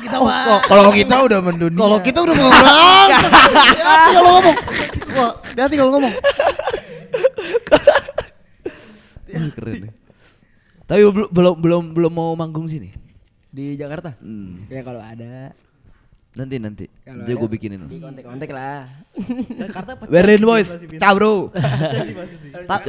kalau 0.00 0.24
oh, 0.24 0.32
kok- 0.32 0.64
kalau 0.68 0.90
kita 0.92 1.16
udah 1.28 1.40
mendunia. 1.44 1.76
Kalau 1.76 1.98
kita 2.00 2.18
udah 2.24 2.34
ngomong. 2.36 3.10
Hati 3.88 4.10
kalau 4.16 4.30
ngomong. 4.36 4.56
Wah, 5.12 5.32
hati 5.44 5.74
kalau 5.76 5.92
ngomong. 5.96 6.14
Keren. 9.28 9.82
Tapi 10.88 11.00
belum 11.04 11.28
belum 11.28 11.54
belum 11.60 11.82
belum 11.92 12.12
mau 12.12 12.32
manggung 12.32 12.64
sini. 12.64 12.92
Di 13.52 13.76
Jakarta. 13.76 14.16
Hmm. 14.20 14.64
Ya 14.72 14.80
kalau 14.80 15.00
ada. 15.04 15.52
Nanti 16.34 16.56
nanti. 16.60 16.84
Nanti 17.02 17.30
gue 17.32 17.48
bikinin. 17.48 17.88
Di 17.88 17.98
kontak-kontak 17.98 18.50
lah. 18.52 18.84
Jakarta 19.58 19.90
Berlin 20.06 20.42
boys, 20.42 20.68
bisa. 20.78 21.10
masih 21.10 22.38
sih. 22.42 22.50
Ta- 22.68 22.84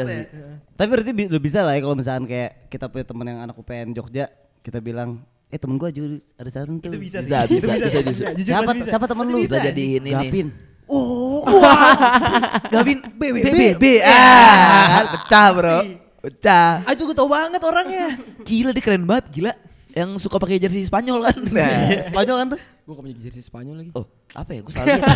Tapi 0.76 0.88
berarti 0.88 1.12
bi- 1.12 1.28
udah 1.28 1.42
bisa 1.42 1.60
lah 1.64 1.74
ya 1.74 1.82
kalau 1.82 1.96
misalkan 1.96 2.26
kayak 2.26 2.70
kita 2.70 2.86
punya 2.88 3.06
teman 3.08 3.26
yang 3.26 3.40
anak 3.42 3.56
UPN 3.56 3.92
Jogja, 3.92 4.30
kita 4.62 4.78
bilang, 4.78 5.24
eh 5.50 5.58
temen 5.58 5.76
gua 5.76 5.90
juga 5.90 6.22
ada 6.36 6.50
saran 6.52 6.78
tuh. 6.78 6.94
Itu 6.94 7.00
bisa. 7.00 7.20
Bisa, 7.20 7.48
bisa, 7.50 7.74
bisa, 7.74 7.90
sih. 7.90 8.04
bisa. 8.06 8.24
Jujur 8.34 8.54
Siapa 8.54 8.72
bisa. 8.76 8.86
siapa 8.88 9.06
temen 9.08 9.26
lu? 9.26 9.38
bisa. 9.42 9.56
Bisa 9.56 9.66
jadiin 9.66 10.04
ini. 10.04 10.14
Gapin. 10.14 10.48
Oh, 10.86 11.42
wah. 11.62 12.60
Gavin 12.68 12.98
B 13.18 13.22
B 13.30 13.38
B 13.46 13.62
B. 13.78 13.86
Ah, 14.02 15.10
pecah 15.10 15.48
bro. 15.54 15.78
Pecah. 16.20 16.84
Ah 16.84 16.92
itu 16.94 17.02
gue 17.04 17.16
tau 17.16 17.30
banget 17.30 17.62
orangnya. 17.62 18.20
Gila 18.44 18.76
dia 18.76 18.84
keren 18.84 19.06
banget, 19.06 19.26
gila. 19.32 19.54
Yang 19.90 20.22
suka 20.22 20.38
pakai 20.38 20.62
jersey 20.62 20.86
Spanyol 20.86 21.26
kan. 21.26 21.38
Nah. 21.50 22.06
Spanyol 22.06 22.36
kan 22.38 22.48
tuh? 22.54 22.62
Gue 22.90 22.98
gak 22.98 23.06
punya 23.06 23.22
jersey 23.22 23.46
Spanyol 23.46 23.86
lagi. 23.86 23.92
Oh, 23.94 24.10
apa 24.34 24.50
ya? 24.50 24.66
Gue 24.66 24.74
salah 24.74 24.90
lihat. 24.98 25.14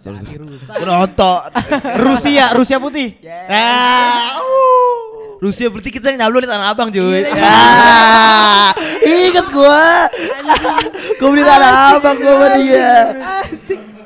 Sorry. 0.00 0.24
Rusia, 2.00 2.56
Rusia 2.56 2.80
putih. 2.80 3.20
Ah, 3.44 4.40
uh. 4.40 5.36
Rusia 5.36 5.68
berarti 5.68 5.92
kita 5.92 6.16
nyablo 6.16 6.40
di 6.40 6.48
Tanah 6.48 6.72
Abang 6.72 6.88
cuy. 6.88 7.28
Ah, 7.28 8.72
ingat 9.04 9.52
gua. 9.52 10.08
Gua 11.20 11.28
beli 11.28 11.44
Tanah 11.44 12.00
Abang 12.00 12.16
gua 12.24 12.32
sama 12.40 12.48
dia. 12.56 12.92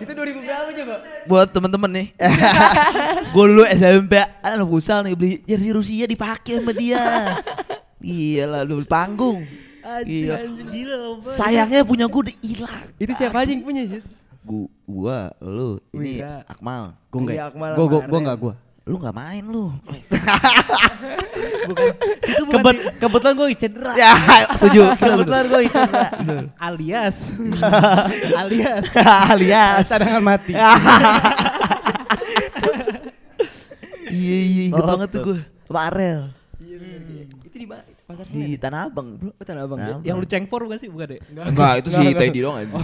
Itu 0.02 0.10
2000 0.10 0.42
berapa 0.42 0.70
coba? 0.74 0.94
Buat 1.30 1.48
temen-temen 1.54 1.90
nih. 2.02 2.06
gua 3.30 3.44
dulu 3.46 3.62
SMP 3.70 4.26
anak 4.42 4.66
futsal 4.66 5.06
nih 5.06 5.14
beli 5.14 5.38
jersey 5.46 5.70
Rusia 5.70 6.04
dipakai 6.10 6.58
sama 6.58 6.74
dia. 6.74 6.98
Gila 8.02 8.66
lu 8.66 8.82
panggung. 8.82 9.69
Anjing, 9.90 10.22
Gila. 10.22 10.36
anjing 10.38 10.68
gila 10.70 10.94
loh. 10.96 11.14
Sayangnya 11.26 11.82
punya 11.82 12.06
gua 12.06 12.20
udah 12.22 12.36
hilang. 12.38 12.84
Itu 12.96 13.12
siapa 13.12 13.36
aja 13.38 13.50
yang 13.50 13.62
punya 13.62 13.82
sih? 13.84 14.00
Gua, 14.40 14.64
gua, 14.86 15.18
lu, 15.40 15.82
ini 15.90 16.22
Wira. 16.22 16.46
Akmal. 16.46 16.94
Gua 17.08 17.18
enggak. 17.20 17.34
Iya, 17.34 17.44
Akmal 17.46 17.70
Gua 17.74 17.86
gua 17.86 18.00
gua 18.04 18.18
enggak 18.20 18.38
gua. 18.38 18.54
Lu 18.82 18.96
nggak 18.96 19.12
main 19.12 19.44
lu. 19.44 19.64
Itu 22.22 22.42
bukan 22.42 22.62
Kebet, 22.64 22.76
kebetulan 22.98 23.34
gua 23.34 23.46
cedera. 23.52 23.92
ya, 23.94 24.10
setuju. 24.54 24.80
Kebetulan 25.02 25.44
gua 25.46 25.60
cedera. 25.62 26.06
alias. 26.58 27.16
alias. 28.40 28.84
Alias. 29.28 29.84
Cadangan 29.86 30.22
mati. 30.24 30.52
Iya 34.10 34.38
iya 34.42 34.62
inget 34.66 34.82
Oh, 34.82 34.86
banget 34.86 35.08
tuh 35.14 35.20
gue 35.22 35.38
Sama 35.70 35.80
Arel 35.86 36.34
Itu 37.46 37.56
di 37.56 37.62
mana? 37.62 37.86
Pasar 38.10 38.26
Di 38.26 38.42
Senen. 38.42 38.58
Tanah 38.58 38.80
Abang 38.84 39.08
bro 39.14 39.30
Oh, 39.30 39.44
Tanah 39.44 39.62
Abang. 39.62 39.78
Tanah 39.78 40.02
Yang 40.02 40.16
lu 40.16 40.26
cengfor 40.26 40.60
bukan 40.62 40.76
sih? 40.76 40.88
Bukan 40.88 41.06
deh. 41.08 41.20
Enggak 41.30 41.72
itu 41.78 41.88
sih 41.88 42.06
Teddy 42.12 42.40
doang 42.40 42.56
aja 42.56 42.66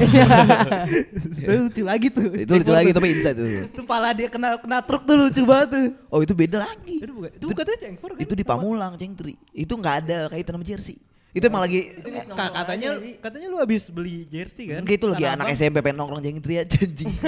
Itu 1.37 1.53
lucu 1.61 1.83
lagi 1.83 2.07
tuh. 2.09 2.27
Itu 2.33 2.53
lucu 2.55 2.71
lagi 2.71 2.91
tapi 2.91 3.09
inside 3.11 3.35
itu 3.35 3.47
Itu 3.69 3.83
pala 3.83 4.11
dia 4.11 4.27
kena 4.27 4.55
kena 4.57 4.79
truk 4.81 5.03
tuh 5.03 5.17
lucu 5.19 5.43
banget 5.43 5.69
tuh. 5.69 5.85
Oh 6.09 6.21
itu 6.21 6.33
beda 6.33 6.63
lagi 6.63 6.95
Itu 6.99 7.13
bukan. 7.13 7.31
Itu 7.33 7.45
katanya 7.51 7.79
cengfor 7.83 8.11
kan? 8.13 8.21
Itu 8.21 8.33
di 8.33 8.43
Pamulang 8.43 8.95
Cengtri 8.95 9.35
Itu 9.51 9.75
nggak 9.75 9.95
ada 10.01 10.19
kaitan 10.29 10.55
sama 10.55 10.65
jersey 10.65 10.97
Itu 11.31 11.45
emang 11.45 11.63
lagi 11.63 11.93
Ka- 12.27 12.55
katanya 12.57 12.89
katanya 13.19 13.47
lu 13.47 13.59
habis 13.59 13.83
beli 13.89 14.25
jersey 14.27 14.71
kan? 14.71 14.81
Enggak 14.81 14.97
itu 14.97 15.07
lagi 15.07 15.25
anak. 15.27 15.53
SMP 15.53 15.81
pengen 15.81 15.99
nongkrong 15.99 16.23
Cengtri 16.23 16.55
aja 16.57 16.77
anjing 16.77 17.13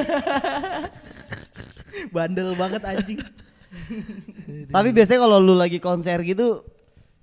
Bandel 2.08 2.54
banget 2.54 2.82
anjing. 2.84 3.18
Tapi 4.74 4.88
biasanya 4.90 5.20
kalau 5.20 5.38
lu 5.38 5.52
lagi 5.52 5.76
konser 5.76 6.16
gitu 6.22 6.62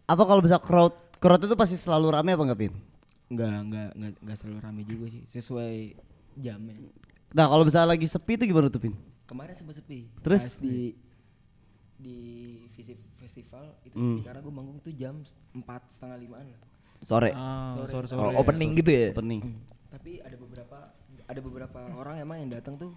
apa 0.05 0.23
kalau 0.23 0.39
bisa 0.39 0.57
crowd 0.57 0.93
crowd 1.17 1.41
itu 1.41 1.55
pasti 1.55 1.75
selalu 1.75 2.07
rame 2.11 2.31
apa 2.31 2.43
enggak, 2.43 2.59
Pin? 2.59 2.73
Enggak, 3.25 3.55
enggak, 3.59 3.89
enggak, 3.93 4.11
enggak 4.21 4.37
selalu 4.37 4.57
rame 4.61 4.81
juga 4.83 5.05
sih. 5.09 5.21
Sesuai 5.27 5.73
jamnya. 6.35 6.77
Nah, 7.31 7.45
kalau 7.45 7.63
misalnya 7.63 7.89
lagi 7.91 8.05
sepi 8.05 8.37
itu 8.37 8.45
gimana 8.45 8.69
tuh, 8.69 8.79
Pin? 8.79 8.93
Kemarin 9.25 9.57
sempat 9.57 9.75
sepi. 9.75 10.05
Terus? 10.21 10.41
Pas 10.45 10.55
di 10.61 10.93
di 11.95 12.17
visit 12.71 12.99
festival 13.17 13.71
itu 13.81 13.95
Hmm. 13.95 14.19
karena 14.21 14.39
gue 14.39 14.53
manggung 14.53 14.77
tuh 14.77 14.91
jam 14.91 15.23
empat 15.51 15.81
setengah 15.89 16.17
limaan 16.19 16.45
lah. 16.45 16.61
Sore 16.99 17.31
Ah, 17.31 17.73
Sore. 17.73 17.87
sore 17.89 18.05
Oh, 18.11 18.29
sore. 18.29 18.35
Opening 18.35 18.71
gitu 18.75 18.91
ya 18.91 19.07
Opening. 19.11 19.41
Hmm. 19.41 19.57
Tapi 19.89 20.19
ada 20.19 20.35
beberapa 20.35 20.77
ada 21.25 21.39
beberapa 21.39 21.79
orang 21.95 22.19
emang 22.19 22.37
yang 22.37 22.51
datang 22.51 22.75
tuh 22.75 22.91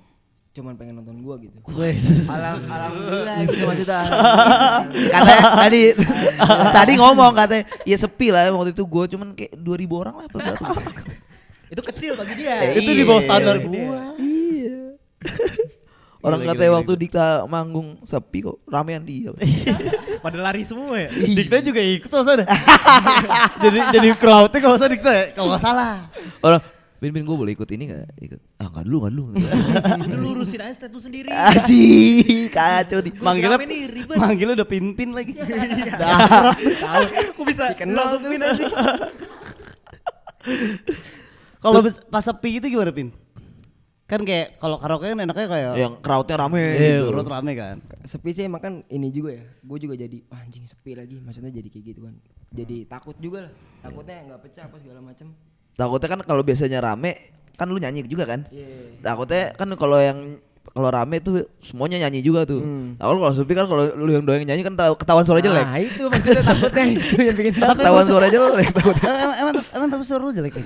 cuman 0.57 0.75
pengen 0.75 0.99
nonton 0.99 1.17
gua 1.23 1.39
gitu. 1.39 1.55
Alam, 2.27 2.57
alhamdulillah 2.67 3.37
gitu 3.47 3.65
maksudnya. 3.69 4.03
Katanya 5.15 5.45
tadi 5.55 5.83
Tadi 6.75 6.93
ngomong 6.99 7.33
katanya 7.37 7.65
Ya 7.87 7.97
sepi 8.01 8.35
lah 8.35 8.51
waktu 8.51 8.75
itu 8.75 8.83
gue 8.83 9.05
cuman 9.15 9.29
kayak 9.39 9.55
2000 9.55 10.03
orang 10.03 10.15
lah 10.19 10.25
apa 10.27 10.37
berapa 10.41 10.67
Itu 11.69 11.83
kecil 11.85 12.13
bagi 12.17 12.35
dia. 12.41 12.65
Eh, 12.65 12.81
itu 12.81 12.91
di 12.97 13.05
bawah 13.05 13.23
standar 13.23 13.61
iya. 13.61 13.65
gua. 13.69 14.01
Iya 14.19 14.39
Orang 16.19 16.43
Gila, 16.43 16.51
katanya 16.51 16.67
gila, 16.67 16.79
waktu 16.83 16.93
Dikta 16.99 17.27
manggung 17.47 17.89
sepi 18.03 18.43
kok 18.43 18.59
ramean 18.67 19.07
dia. 19.07 19.31
Pada 20.25 20.39
lari 20.43 20.67
semua 20.67 20.99
ya. 20.99 21.15
Dikta 21.15 21.63
juga 21.63 21.79
ikut 21.79 22.11
ada. 22.11 22.45
jadi 23.63 23.79
jadi 23.95 24.09
crowdnya 24.19 24.59
kalau 24.59 24.75
usah 24.75 24.91
Dikta 24.91 25.13
ya, 25.15 25.25
kalau 25.31 25.55
nggak 25.55 25.63
salah. 25.63 26.11
Orang 26.43 26.61
Bin 26.99 27.15
Bin 27.15 27.23
gue 27.23 27.37
boleh 27.37 27.55
ikut 27.55 27.71
ini 27.71 27.85
gak? 27.89 28.11
Ikut. 28.19 28.41
Ah 28.59 28.67
gak 28.69 28.83
dulu 28.83 29.07
gak 29.07 29.13
dulu. 29.15 29.25
Lu 30.11 30.17
lurusin 30.35 30.59
aja 30.59 30.75
status 30.75 31.07
sendiri. 31.07 31.31
Aji 31.31 31.87
kacau 32.51 32.99
di. 32.99 33.15
Manggilnya 33.17 33.55
nih, 33.57 33.83
ribet. 33.87 34.17
Manggilnya 34.19 34.55
udah 34.59 34.69
pin-pin 34.69 35.15
lagi. 35.15 35.39
Tahu. 36.83 37.03
Kok 37.39 37.45
bisa 37.47 37.71
Dikenal 37.71 37.95
tuh. 37.95 38.03
langsung 38.19 38.23
pin 38.27 38.43
aja. 38.43 38.65
Kalau 41.59 41.83
pas 41.83 42.23
sepi 42.23 42.59
itu 42.59 42.67
gimana, 42.69 42.95
Pin? 42.95 43.11
Kan 44.09 44.25
kayak 44.25 44.57
kalau 44.57 44.81
karaoke 44.81 45.05
kan 45.05 45.21
enaknya 45.21 45.45
kayak 45.45 45.73
Yang 45.77 45.95
crowdnya 46.01 46.37
rame 46.41 46.65
Iya, 46.65 47.05
gitu. 47.05 47.13
crowd 47.13 47.29
rame 47.29 47.53
kan. 47.53 47.77
sepi 48.09 48.31
sih 48.33 48.49
emang 48.49 48.57
kan 48.57 48.75
ini 48.89 49.13
juga 49.13 49.37
ya. 49.37 49.45
Gue 49.61 49.77
juga 49.77 50.01
jadi 50.01 50.25
"Wah, 50.33 50.41
anjing 50.41 50.65
sepi 50.65 50.97
lagi. 50.97 51.21
Maksudnya 51.21 51.53
jadi 51.53 51.69
kayak 51.69 51.85
gitu 51.85 52.01
kan. 52.09 52.17
Jadi 52.49 52.89
takut 52.89 53.13
juga 53.21 53.45
lah. 53.45 53.53
Takutnya 53.85 54.17
nggak 54.25 54.41
pecah 54.41 54.65
apa 54.65 54.81
segala 54.81 55.05
macam. 55.05 55.29
Takutnya 55.79 56.09
kan 56.11 56.21
kalau 56.27 56.43
biasanya 56.43 56.83
rame 56.83 57.39
kan 57.55 57.71
lu 57.71 57.79
nyanyi 57.79 58.03
juga 58.03 58.27
kan? 58.27 58.51
Iya. 58.51 58.99
Takutnya 58.99 59.55
kan 59.55 59.71
kalau 59.79 60.03
yang 60.03 60.43
kalau 60.75 60.91
rame 60.91 61.23
tuh 61.23 61.47
semuanya 61.63 62.03
nyanyi 62.03 62.21
juga 62.21 62.43
tuh. 62.43 62.59
Hmm. 62.59 62.99
Nah, 62.99 63.07
kalau 63.07 63.31
sepi 63.31 63.55
kan 63.55 63.71
kalau 63.71 63.87
lu 63.95 64.11
yang 64.11 64.27
doang 64.27 64.43
nyanyi 64.43 64.67
kan 64.67 64.75
tahu 64.75 64.99
ketahuan 64.99 65.23
suara 65.23 65.39
jelek. 65.39 65.65
Nah, 65.65 65.79
itu 65.79 66.03
maksudnya 66.11 66.43
takutnya 66.43 66.83
itu 66.99 67.17
yang 67.23 67.37
bikin 67.39 67.55
takut. 67.57 67.79
Ketahuan 67.79 68.05
suara 68.11 68.27
jelek 68.27 68.69
takutnya. 68.75 69.11
emang 69.23 69.37
emang 69.39 69.55
emang 69.63 69.89
tapi 69.95 70.03
suara 70.03 70.23
lu 70.27 70.35
jelek? 70.35 70.59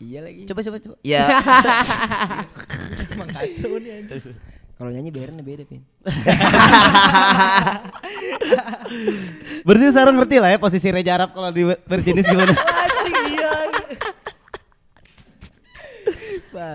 Iya 0.00 0.18
lagi. 0.24 0.42
Coba 0.48 0.60
coba 0.64 0.76
coba. 0.80 0.94
Ya, 1.04 1.24
Emang 3.12 3.28
kacau 3.28 3.72
nih 3.82 3.90
anjing. 4.00 4.32
Kalau 4.80 4.90
nyanyi 4.96 5.12
bayarannya 5.12 5.44
beda, 5.44 5.68
Pin. 5.68 5.84
Berarti 9.60 9.84
sekarang 9.92 10.16
ngerti 10.16 10.36
lah 10.40 10.56
ya 10.56 10.58
posisi 10.58 10.88
Reja 10.88 11.20
Arab 11.20 11.36
kalau 11.36 11.52
di 11.52 11.68
berjenis 11.84 12.24
gimana. 12.24 12.56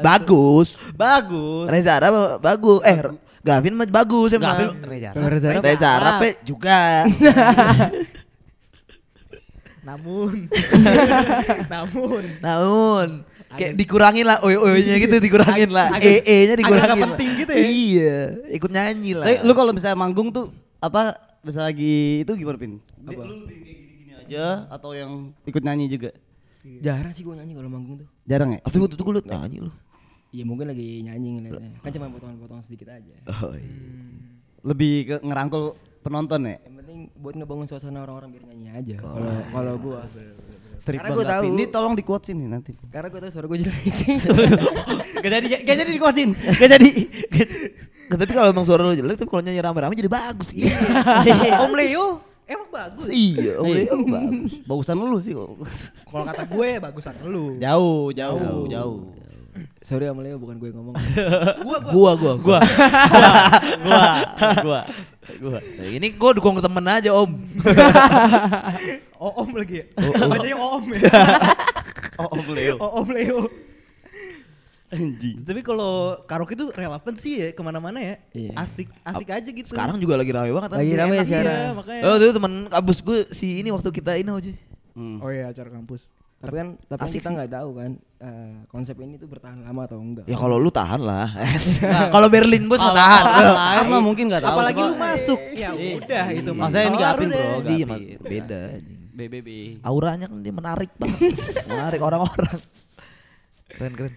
Bagus. 0.01 0.67
Bagus. 0.91 1.67
Reza 1.67 1.91
Arab 1.95 2.13
bagus. 2.39 2.79
Eh, 2.81 2.97
Gavin 3.41 3.73
mah 3.73 3.85
bagus 3.85 4.31
emang. 4.31 4.57
Gavin, 4.57 4.81
Reza 4.81 5.07
Arab. 5.11 5.21
Reza 5.27 5.47
Arab. 5.47 5.63
Reza 5.63 5.87
Arab 5.91 6.17
juga. 6.41 6.79
Namun 9.85 10.49
Namun 11.73 12.23
Namun 12.41 13.07
kayak 13.55 13.77
dikurangin 13.77 14.25
lah 14.25 14.41
oi-oinya 14.41 14.97
gitu 14.97 15.15
dikurangin 15.21 15.69
lah. 15.69 15.93
agak- 15.93 16.25
E-nya 16.25 16.55
dikurangin. 16.57 16.89
agak 16.89 16.97
lah. 16.97 17.07
penting 17.13 17.29
gitu 17.37 17.51
ya? 17.53 17.61
Iya, 17.63 18.17
ikut 18.51 18.69
nyanyi 18.69 19.11
lah. 19.13 19.25
Tapi 19.25 19.35
lu 19.45 19.53
kalau 19.53 19.71
misalnya 19.71 19.95
manggung 19.95 20.27
tuh 20.27 20.49
apa 20.81 21.13
bisa 21.39 21.61
lagi 21.61 22.25
itu 22.25 22.31
gimana 22.33 22.57
Pin? 22.57 22.81
Lu 22.97 23.13
lebih 23.45 23.61
kayak 23.61 23.77
gini-gini 23.77 24.11
aja 24.17 24.65
atau 24.67 24.91
yang 24.91 25.11
ikut 25.45 25.61
nyanyi 25.61 25.85
juga? 25.87 26.09
Jarang 26.81 27.13
sih 27.13 27.21
gue 27.21 27.35
nyanyi 27.37 27.53
kalau 27.53 27.69
manggung 27.69 27.95
tuh. 28.01 28.07
Jarang 28.25 28.57
ya? 28.57 28.59
Tapi 28.65 28.77
waktu 28.81 28.95
itu 28.97 29.03
gue 29.05 29.15
liat 29.21 29.27
nyanyi 29.29 29.57
lu. 29.61 29.71
Iya 30.35 30.43
mungkin 30.43 30.65
lagi 30.67 30.87
nyanyi 31.05 31.29
ngeliatnya. 31.39 31.71
Kan 31.79 31.91
cuma 31.95 32.11
potongan-potongan 32.11 32.63
sedikit 32.65 32.91
aja. 32.91 33.15
Oh 33.29 33.53
iya. 33.55 33.77
Lebih 34.65 34.93
ke 35.07 35.15
ngerangkul 35.21 35.77
penonton 36.01 36.41
ya? 36.49 36.57
Yang 36.65 36.75
penting 36.81 36.99
buat 37.21 37.33
ngebangun 37.37 37.65
suasana 37.69 38.03
orang-orang 38.03 38.29
biar 38.33 38.43
nyanyi 38.49 38.67
aja. 38.73 38.95
Kalau 38.99 39.35
kalau 39.53 39.73
gua. 39.79 40.01
Strip 40.75 40.99
Karena 40.99 41.15
gua 41.15 41.25
tahu. 41.25 41.43
Ini 41.47 41.63
tolong 41.71 41.93
di 41.95 42.03
quote 42.03 42.25
sini 42.27 42.45
nanti. 42.49 42.75
Karena 42.91 43.07
gua 43.07 43.21
tahu 43.23 43.31
suara 43.31 43.45
gua 43.47 43.57
jelek. 43.61 43.83
gak 45.23 45.31
jadi 45.31 45.47
gak 45.63 45.75
jadi 45.79 45.89
di 45.93 46.01
quotein. 46.01 46.29
Gak 46.33 46.69
jadi. 46.75 46.89
Nah, 48.05 48.17
tapi 48.21 48.31
kalau 48.37 48.47
emang 48.53 48.65
suara 48.69 48.85
lu 48.85 48.93
jelek, 48.93 49.17
tapi 49.17 49.29
kalau 49.29 49.41
nyanyi 49.41 49.61
rame-rame 49.65 49.97
jadi 49.97 50.11
bagus. 50.11 50.53
Iya. 50.53 50.77
Om 51.65 51.73
Leo 51.73 52.34
emang 52.45 52.69
bagus. 52.69 53.09
iya, 53.09 53.57
oh, 53.57 53.67
iya, 53.67 53.91
bagus. 53.93 54.53
Bagusan 54.65 54.95
lu 54.97 55.17
sih. 55.21 55.33
Kalau 56.05 56.23
kata 56.25 56.43
gue 56.45 56.69
bagusan 56.81 57.15
lu. 57.25 57.57
Jauh, 57.57 58.13
jauh, 58.13 58.65
jauh. 58.69 58.99
Sorry 59.85 60.09
sama 60.09 60.19
Leo 60.25 60.35
bukan 60.35 60.59
gue 60.59 60.67
yang 60.67 60.83
ngomong. 60.83 60.95
Gua 61.63 61.77
gua. 61.79 61.91
Gua 61.93 62.11
gua 62.17 62.33
gua. 62.41 62.59
gua, 63.85 64.11
gua, 64.65 64.81
gua. 65.39 65.59
Nah, 65.61 65.87
ini 65.87 66.07
gua 66.11 66.31
dukung 66.35 66.59
temen 66.59 66.85
aja 66.89 67.09
om. 67.15 67.31
Oh, 69.15 69.31
om 69.41 69.55
lagi 69.55 69.79
ya. 69.79 69.85
Bacanya 70.27 70.57
om 70.59 70.85
ya. 70.91 70.99
Oh, 72.19 72.31
Om 72.31 72.47
Leo. 72.55 72.75
Oh, 72.79 73.03
om 73.03 73.07
Leo. 73.11 73.39
Anjing. 74.95 75.35
Tapi 75.41 75.59
kalau 75.59 75.93
karaoke 76.23 76.53
itu 76.53 76.67
relevan 76.69 77.13
sih 77.15 77.33
ya 77.37 77.47
ke 77.49 77.59
mana-mana 77.59 77.97
ya. 77.97 78.15
Iya. 78.31 78.51
Asik, 78.55 78.87
asik 79.01 79.27
aja 79.29 79.45
gitu. 79.45 79.67
Sekarang 79.67 79.97
juga 79.97 80.15
lagi 80.15 80.31
rame 80.31 80.49
banget. 80.49 80.69
Lagi 80.71 80.91
Enak. 80.91 81.07
sekarang. 81.21 81.51
Iya, 81.53 81.69
makanya. 81.73 82.01
Oh 82.03 82.15
dulu 82.15 82.31
temen 82.33 82.53
kampus 82.67 82.97
gue 82.99 83.19
si 83.29 83.59
ini 83.59 83.69
waktu 83.69 83.89
kita 83.91 84.15
ini 84.15 84.29
aja. 84.29 84.51
Hmm. 84.91 85.19
Oh 85.19 85.27
iya 85.27 85.47
acara 85.47 85.67
kampus. 85.69 86.07
tapi 86.35 86.51
kan 86.53 86.67
tapi 86.85 86.99
kan 86.99 87.07
Asik 87.09 87.19
kita 87.19 87.25
sih. 87.25 87.33
nggak 87.33 87.51
tahu 87.51 87.69
kan 87.73 87.91
eh, 88.19 88.53
konsep 88.67 88.93
ini 88.97 89.17
tuh 89.17 89.25
bertahan 89.25 89.59
lama 89.59 89.81
atau 89.83 89.97
enggak. 89.97 90.25
Ya 90.25 90.37
kalau 90.37 90.55
lu 90.55 90.69
tahan 90.69 91.01
lah. 91.01 91.31
Nah, 91.81 92.07
kalau 92.09 92.27
Berlin 92.27 92.69
bos 92.69 92.77
mah 92.77 92.85
Kalau 92.85 93.55
tahan. 93.55 93.85
mah 93.91 93.99
mungkin 93.99 94.29
nggak 94.29 94.43
tahu. 94.43 94.53
Apalagi 94.53 94.79
lu 94.79 94.95
masuk. 94.95 95.39
Ya 95.51 95.73
Iya. 95.73 95.93
udah 95.97 96.25
itu 96.31 96.49
mah. 96.51 96.61
Maksudnya 96.69 96.85
ini 96.85 96.97
gapin 96.97 97.27
bro, 97.27 97.47
Iya, 97.65 97.85
beda, 98.19 98.59
anjing. 98.71 98.99
BBB. 99.11 99.49
Auranya 99.81 100.25
kan 100.27 100.37
dia 100.39 100.53
menarik 100.53 100.91
banget. 100.95 101.33
menarik 101.65 101.99
orang-orang. 101.99 102.57
Keren 103.67 103.93
keren. 103.95 104.13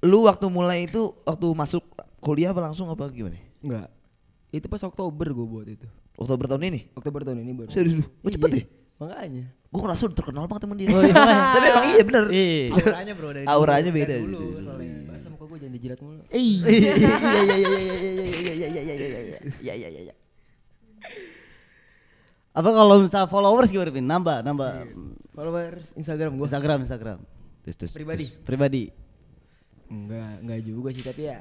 Lu 0.00 0.24
waktu 0.24 0.46
mulai 0.48 0.88
itu 0.88 1.12
waktu 1.22 1.46
masuk 1.52 1.84
kuliah 2.24 2.56
apa 2.56 2.60
langsung 2.64 2.88
apa 2.88 3.08
gimana? 3.12 3.36
Enggak. 3.60 3.88
Itu 4.50 4.66
pas 4.66 4.80
Oktober 4.82 5.28
gue 5.30 5.46
buat 5.46 5.68
itu. 5.68 5.86
Oktober 6.16 6.48
tahun 6.48 6.62
ini? 6.72 6.80
Oktober 6.96 7.20
tahun 7.22 7.44
ini 7.44 7.52
baru. 7.54 7.68
Serius 7.72 8.00
lu? 8.00 8.04
Oh, 8.24 8.28
cepet 8.28 8.48
Iya, 8.48 8.56
deh. 8.56 8.64
Makanya. 9.00 9.44
Gue 9.70 9.80
ngerasa 9.80 10.02
udah 10.10 10.16
terkenal 10.16 10.44
banget 10.50 10.62
temen 10.66 10.76
dia. 10.76 10.88
Oh, 10.90 11.00
iya. 11.00 11.14
Tapi 11.54 11.66
emang 11.70 11.86
iya 11.86 12.02
bener. 12.04 12.24
Iya. 12.28 12.64
Auranya 12.74 13.12
bro 13.14 13.28
dari 13.30 13.46
Auranya 13.46 13.90
beda 13.94 14.14
dari 14.16 14.24
gitu. 14.26 14.36
dulu 14.40 14.58
soalnya. 14.64 14.92
Bahasa 15.06 15.26
muka 15.30 15.44
gue 15.46 15.58
jangan 15.60 15.74
dijilat 15.76 15.98
mulu. 16.00 16.20
Iya 16.28 16.64
Iya 16.66 17.40
iya 17.40 17.56
iya 17.56 17.56
iya 17.56 17.82
iya 17.84 18.24
iya 18.24 18.24
iya 18.26 18.52
iya 18.52 18.68
iya 18.68 18.80
iya 18.80 19.06
iya 19.06 19.38
iya 19.60 19.74
iya 19.76 19.88
iya 19.88 20.00
iya. 20.10 20.14
Apa 22.50 22.70
kalau 22.74 22.98
misal 22.98 23.30
followers 23.30 23.70
gimana 23.70 23.94
Pin? 23.94 24.04
Nambah, 24.04 24.42
nambah. 24.42 24.70
Followers 25.32 25.86
Instagram 25.94 26.34
gue. 26.34 26.46
Instagram, 26.50 26.78
Instagram. 26.82 27.18
Terus 27.62 27.76
terus. 27.78 27.92
Pribadi. 27.94 28.26
Pribadi. 28.42 28.84
Enggak, 29.90 30.32
enggak 30.40 30.60
juga 30.62 30.88
sih 30.90 31.02
tapi 31.02 31.22
ya 31.26 31.40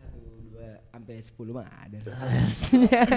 satu 0.00 0.18
dua 0.46 0.68
sampai 0.88 1.14
sepuluh 1.20 1.52
mah 1.52 1.66
ada. 1.66 1.98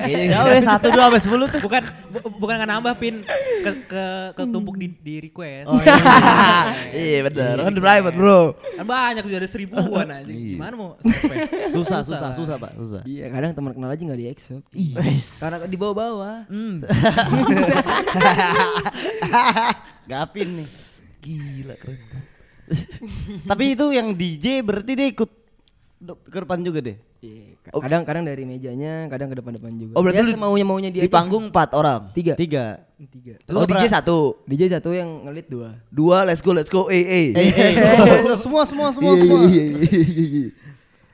Ya 0.09 0.39
wes 0.45 0.63
satu 0.63 0.87
dua 0.89 1.03
sampai 1.07 1.21
sepuluh 1.21 1.45
tuh. 1.45 1.61
Bukan 1.61 1.81
bu- 2.09 2.33
bukan 2.37 2.53
nggak 2.57 2.69
nambah 2.69 2.93
pin 2.97 3.21
ke 3.61 3.71
ke 3.85 4.05
ketumpuk 4.33 4.75
di, 4.75 4.87
di 4.97 5.15
request. 5.21 5.69
Oh 5.69 5.77
iya. 5.77 5.93
Iya 6.93 7.19
bener. 7.23 7.55
Kan 7.59 7.73
private 7.75 8.15
bro. 8.15 8.41
Kan 8.57 8.85
banyak 8.85 9.23
sudah 9.23 9.39
ada 9.39 9.49
seribuan 9.49 10.07
aja. 10.17 10.29
Gimana 10.29 10.73
mau 10.73 10.89
sampai? 10.99 11.37
Susah, 11.69 11.99
susah, 12.01 12.29
susah 12.33 12.55
pak, 12.57 12.71
susah. 12.73 13.01
Iya, 13.05 13.29
kadang 13.29 13.53
teman 13.53 13.71
kenal 13.73 13.89
aja 13.89 14.01
nggak 14.01 14.19
di 14.19 14.27
accept. 14.27 14.65
Karena 15.37 15.57
di 15.63 15.77
bawah-bawah. 15.77 16.49
Hmm. 16.49 16.81
Gapin 20.05 20.49
nih. 20.61 20.69
Gila 21.21 21.75
keren. 21.77 22.32
Tapi 23.49 23.63
itu 23.73 23.85
yang 23.89 24.11
DJ 24.11 24.61
berarti 24.61 24.91
dia 24.93 25.07
ikut 25.07 25.29
ke 26.03 26.37
depan 26.43 26.59
juga 26.59 26.79
deh. 26.81 26.97
Iya, 27.23 27.55
ka- 27.63 27.79
kadang-kadang 27.79 28.27
dari 28.27 28.43
mejanya, 28.43 29.07
kadang 29.07 29.31
ke 29.31 29.39
depan-depan 29.39 29.71
juga. 29.79 29.93
Oh, 29.95 30.03
berarti 30.03 30.19
ya, 30.19 30.27
lu 30.27 30.31
semaunya 30.35 30.65
maunya 30.67 30.89
dia 30.91 31.01
Di 31.01 31.07
aja. 31.07 31.15
panggung 31.15 31.47
empat 31.47 31.71
orang. 31.71 32.11
tiga. 32.11 32.35
Tiga. 32.35 32.83
Tiga. 32.99 33.35
Oh 33.47 33.63
DJ 33.63 33.87
satu. 33.87 34.43
DJ 34.43 34.67
satu 34.69 34.91
yang 34.91 35.07
ngelit 35.23 35.47
dua. 35.47 35.79
Dua 35.87 36.27
let's 36.27 36.43
go 36.43 36.51
let's 36.51 36.67
go. 36.67 36.91
Eh 36.91 36.99
eh. 36.99 37.27
Eh, 37.31 37.51
eh, 37.51 38.35
semua, 38.43 38.67
semua, 38.67 38.91
semua, 38.91 39.15
semua. 39.15 39.39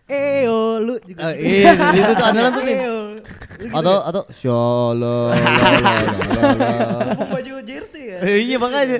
Eh, 0.09 0.49
oh, 0.49 0.81
lu 0.81 0.97
juga. 1.05 1.38
Eh, 1.38 1.62
Iya, 1.62 1.77
itu 1.93 2.12
tuh 2.17 2.25
andalan 2.25 2.51
tuh. 2.51 2.63
Eh, 2.65 2.77
oh. 2.81 3.05
Atau, 3.69 3.95
atau. 4.01 4.21
Mau 7.13 7.25
baju 7.38 7.53
jersey 7.62 8.17
ya? 8.17 8.17
Iya 8.25 8.57
makanya. 8.57 8.99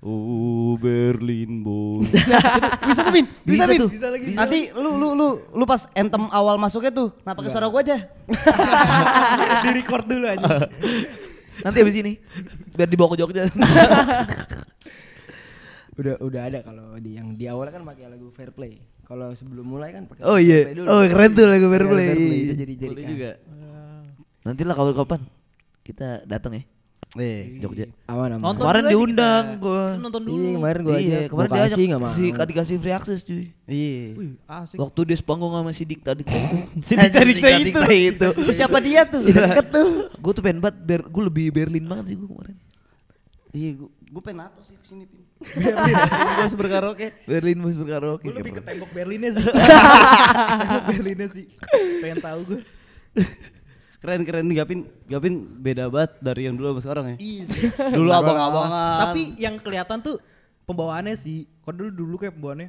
Oh 0.00 0.80
Berlin 0.80 1.60
boy. 1.60 2.08
bisa 2.88 3.00
tuh 3.04 3.12
Bin, 3.12 3.26
bisa, 3.44 3.44
Bisa 3.44 3.64
Bin. 3.68 3.80
tuh. 3.84 3.90
Bisa 3.92 4.08
lagi. 4.08 4.32
Nanti 4.32 4.72
lu 4.72 4.96
lu 4.96 5.12
lu 5.12 5.28
lu 5.52 5.64
pas 5.68 5.84
anthem 5.92 6.24
awal 6.32 6.56
masuknya 6.56 6.88
tuh, 6.88 7.12
nah 7.20 7.36
pakai 7.36 7.52
suara 7.52 7.68
gua 7.68 7.84
aja. 7.84 8.08
Di 9.64 9.68
record 9.76 10.08
dulu 10.08 10.24
aja. 10.24 10.64
Nanti 11.68 11.76
abis 11.84 11.96
ini 12.00 12.16
biar 12.72 12.88
dibawa 12.88 13.12
ke 13.12 13.20
Jogja. 13.20 13.44
Udah 16.00 16.16
udah 16.24 16.42
ada 16.48 16.58
kalau 16.64 16.96
di 16.96 17.20
yang 17.20 17.36
di 17.36 17.44
awal 17.44 17.68
kan 17.68 17.84
pakai 17.84 18.08
lagu 18.08 18.32
Fair 18.32 18.56
Play. 18.56 18.80
Kalau 19.04 19.36
sebelum 19.36 19.68
mulai 19.68 19.92
kan 19.92 20.08
pakai 20.08 20.24
Oh 20.24 20.40
iya. 20.40 20.72
Dulu. 20.72 20.88
Oh 20.88 21.04
keren 21.04 21.36
tuh 21.36 21.44
lagu 21.44 21.68
Fair 21.68 21.84
Pakai 21.84 21.92
Play. 21.92 22.08
Itu 22.16 22.54
jadi 22.56 22.72
jadi 22.72 22.88
Boleh 22.88 23.04
khas. 23.04 23.10
juga. 23.12 23.30
Nanti 24.40 24.62
lah 24.64 24.72
kapan-kapan 24.72 25.20
kita 25.84 26.24
datang 26.24 26.56
ya 26.56 26.64
Eh, 27.18 27.58
Jogja. 27.58 27.90
Aman 28.06 28.38
aman. 28.38 28.54
Nonton 28.54 28.62
Kemarin 28.62 28.82
aja 28.86 28.92
diundang 28.94 29.44
kita. 29.50 29.62
gua. 29.66 29.82
Nonton 29.98 30.22
dulu. 30.22 30.38
Iya 30.46 30.52
kemarin 30.54 30.80
gua 30.86 30.94
aja. 30.94 31.02
Iya, 31.02 31.20
kemarin 31.26 31.48
Gua 31.50 31.56
dia 31.58 31.66
ajak 31.66 31.78
si 32.14 32.24
dikasih 32.46 32.76
free 32.78 32.94
access 32.94 33.20
cuy. 33.26 33.44
Iya. 33.66 34.02
Wih, 34.14 34.30
asik. 34.46 34.76
Waktu 34.78 35.00
dia 35.10 35.16
sepanggung 35.18 35.50
sama 35.50 35.70
si 35.74 35.82
Dikta 35.82 36.14
Dikta. 36.14 36.38
Si 36.86 36.94
Dikta 36.94 37.20
Dikta 37.26 37.48
Dikta 37.58 37.88
itu. 37.90 38.28
itu. 38.30 38.50
Siapa 38.62 38.78
dia 38.78 39.02
tuh? 39.02 39.26
Deket 39.26 39.66
tuh. 39.74 40.06
Gue 40.22 40.32
tuh 40.38 40.42
pengen 40.46 40.62
banget, 40.62 40.76
ber, 40.86 41.00
gue 41.02 41.22
lebih 41.26 41.46
Berlin 41.50 41.82
banget 41.90 42.14
sih 42.14 42.14
gue 42.14 42.28
kemarin. 42.30 42.54
Iya, 43.50 43.70
gua, 43.82 43.90
gua 43.90 44.22
pengen 44.22 44.38
nato 44.46 44.60
sih 44.62 44.76
sini 44.86 45.04
pin. 45.10 45.26
Gua 45.42 46.38
harus 46.46 46.54
berkaraoke. 46.54 47.10
Berlin 47.26 47.58
mus 47.58 47.74
berkaraoke. 47.74 48.22
Gue 48.30 48.38
lebih 48.38 48.54
ke 48.54 48.62
tembok 48.62 48.90
Berlinnya 48.94 49.34
sih. 49.34 49.42
tembok 49.50 50.84
Berlinnya 50.94 51.26
sih. 51.34 51.44
Pengen 51.98 52.22
tahu 52.22 52.40
gue. 52.54 52.60
Keren 54.00 54.24
keren 54.24 54.44
nih 54.44 54.56
Gapin. 54.56 54.80
Gapin 55.04 55.34
beda 55.60 55.86
banget 55.86 56.10
dari 56.18 56.44
yang 56.44 56.56
dulu 56.56 56.72
sama 56.72 56.80
sekarang 56.80 57.04
ya. 57.12 57.16
Iya. 57.20 57.44
Dulu 58.00 58.10
abang-abangan. 58.10 58.98
Tapi 59.04 59.20
yang 59.36 59.54
kelihatan 59.56 60.00
tuh 60.00 60.16
pembawaannya 60.64 61.14
sih. 61.14 61.46
Kalau 61.60 61.76
dulu 61.78 61.90
dulu 61.94 62.14
kayak 62.16 62.32
pembawaannya. 62.32 62.68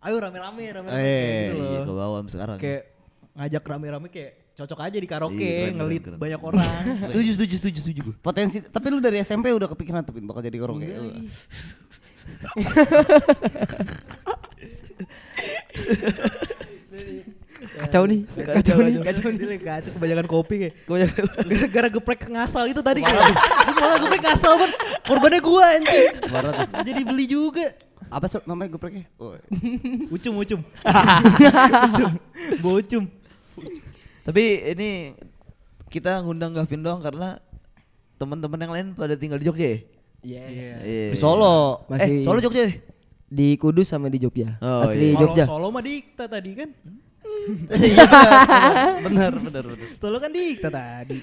Ayo 0.00 0.16
rame-rame, 0.16 0.64
rame-rame. 0.72 0.96
Eh, 0.96 0.96
kayak 0.96 1.52
gitu 1.52 1.60
Iya 1.60 1.76
loh. 1.76 1.84
ke 1.84 1.92
bawah 1.94 2.18
sama 2.18 2.30
sekarang. 2.30 2.56
Kayak 2.56 2.82
ngajak 3.30 3.62
rame-rame 3.62 4.08
kayak 4.08 4.32
cocok 4.50 4.80
aja 4.82 4.96
di 4.96 5.06
karaoke, 5.06 5.38
Iya, 5.38 5.62
keren, 5.62 5.74
ngelit 5.76 6.00
keren, 6.00 6.10
keren. 6.10 6.20
banyak 6.20 6.40
orang. 6.42 6.82
Setuju 7.08 7.30
setuju 7.32 7.54
setuju 7.56 7.78
setuju 7.80 8.00
gue. 8.02 8.14
potensi 8.18 8.56
tapi 8.60 8.86
lu 8.88 8.98
dari 8.98 9.20
SMP 9.20 9.50
udah 9.50 9.68
kepikiran 9.68 10.00
tuh 10.00 10.12
Pin 10.12 10.24
bakal 10.24 10.40
jadi 10.40 10.56
karaoke. 10.56 10.88
Kacau 17.60 18.02
nih. 18.08 18.20
Kacau 18.26 18.78
nih. 18.80 18.94
Kacau 19.04 19.28
nih, 19.32 19.58
kacau 19.60 19.90
kebanyakan 19.96 20.26
kopi 20.26 20.54
kayak. 20.66 20.74
Gara-gara 21.46 21.88
geprek 21.92 22.20
ngasal 22.28 22.64
itu 22.72 22.80
tadi 22.80 23.00
kayak. 23.04 23.32
Itu 23.68 23.80
malah 23.80 23.98
geprek 24.00 24.22
ngasal 24.24 24.54
kan. 24.56 24.70
Korbannya 25.04 25.40
gua 25.44 25.64
anjing. 25.76 26.12
Tuh. 26.24 26.52
Jadi 26.86 27.00
beli 27.04 27.24
juga. 27.28 27.66
Apa 28.10 28.26
sih 28.26 28.42
namanya 28.42 28.74
gopreknya? 28.74 29.06
Oh. 29.22 29.38
Ucum, 30.14 30.34
ucum. 30.42 30.60
ucum. 31.86 32.10
Bocum. 32.64 33.04
Tapi 34.26 34.42
ini 34.74 35.14
kita 35.86 36.18
ngundang 36.26 36.58
Gavin 36.58 36.82
doang 36.82 36.98
karena 36.98 37.38
teman-teman 38.18 38.58
yang 38.58 38.72
lain 38.74 38.86
pada 38.98 39.14
tinggal 39.14 39.38
di 39.38 39.46
Jogja 39.46 39.66
ya? 39.66 39.78
Yes. 40.20 40.50
Iya. 40.82 41.08
Di 41.14 41.18
Solo. 41.22 41.86
Eh, 41.86 41.90
Masih 41.94 42.14
Solo 42.26 42.38
Jogja 42.42 42.66
ya? 42.66 42.72
di 43.30 43.54
Kudus 43.54 43.86
sama 43.86 44.10
di 44.10 44.18
Jogja. 44.18 44.58
Oh, 44.58 44.82
Asli 44.82 45.14
iya. 45.14 45.22
Jogja. 45.22 45.44
Kalau 45.46 45.70
Solo 45.70 45.74
mah 45.78 45.82
dikta 45.86 46.26
tadi 46.26 46.50
kan. 46.58 46.70
Iya 47.70 48.04
benar 49.02 49.32
benar 49.34 49.62
benar. 49.66 49.86
Solo 49.96 50.16
kan 50.16 50.30
dikta 50.30 50.68
tadi. 50.68 51.18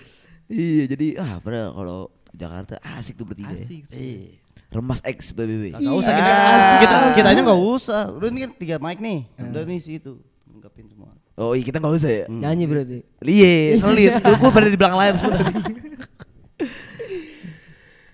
Iya, 0.48 0.84
jadi 0.88 1.08
ah 1.18 1.38
padahal 1.38 1.70
kalau 1.72 2.00
Jakarta 2.32 2.74
asik 2.96 3.16
tuh 3.16 3.26
bertiga. 3.26 3.52
Asik. 3.52 3.84
Iya. 3.90 4.40
Remas 4.68 5.00
X 5.00 5.32
BBB. 5.32 5.72
Gak 5.74 5.96
usah 5.96 6.12
kita, 6.12 6.32
Ah. 6.32 6.78
kita 6.80 6.96
kitanya 7.16 7.42
nggak 7.42 7.62
usah. 7.64 8.02
Udah 8.12 8.28
ini 8.28 8.40
kan 8.44 8.52
tiga 8.54 8.76
mic 8.78 8.98
nih. 8.98 9.20
Udah 9.38 9.64
nih 9.64 9.80
sih 9.80 9.96
itu. 9.96 10.20
Lengkapin 10.46 10.88
semua. 10.88 11.16
Oh 11.36 11.52
iya 11.52 11.64
kita 11.64 11.78
nggak 11.78 11.94
usah 11.94 12.12
ya. 12.14 12.26
Nyanyi 12.28 12.66
berarti. 12.66 12.98
Iya, 13.22 13.52
ngelit. 13.80 14.12
Gue 14.20 14.50
pada 14.50 14.68
di 14.68 14.76
belakang 14.76 14.98
layar 14.98 15.16
semua 15.16 15.32
tadi. 15.34 15.54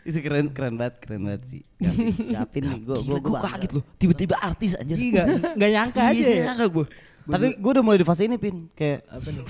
Itu 0.04 0.20
keren 0.20 0.52
keren 0.52 0.76
banget, 0.76 1.00
keren 1.00 1.22
banget 1.24 1.42
sih. 1.48 1.62
Gapin, 1.80 2.28
Gapin 2.28 2.62
nih, 2.68 2.80
gua 2.84 2.98
gua, 2.98 3.18
Gila, 3.18 3.20
gue 3.24 3.40
kaget 3.42 3.72
loh. 3.72 3.84
Tiba-tiba 3.96 4.36
artis 4.36 4.76
anjir. 4.76 4.98
Iya, 5.00 5.24
nggak 5.56 5.70
nyangka 5.72 6.02
aja 6.04 6.12
Iya, 6.14 6.28
ya. 6.30 6.44
nyangka 6.52 6.66
gue. 6.68 6.86
Tapi 7.24 7.56
gua 7.56 7.72
udah 7.72 7.84
mulai 7.84 8.00
di 8.00 8.06
fase 8.06 8.24
ini 8.24 8.36
pin, 8.36 8.68
kayak 8.74 9.08
Apa 9.08 9.28
nih? 9.28 9.46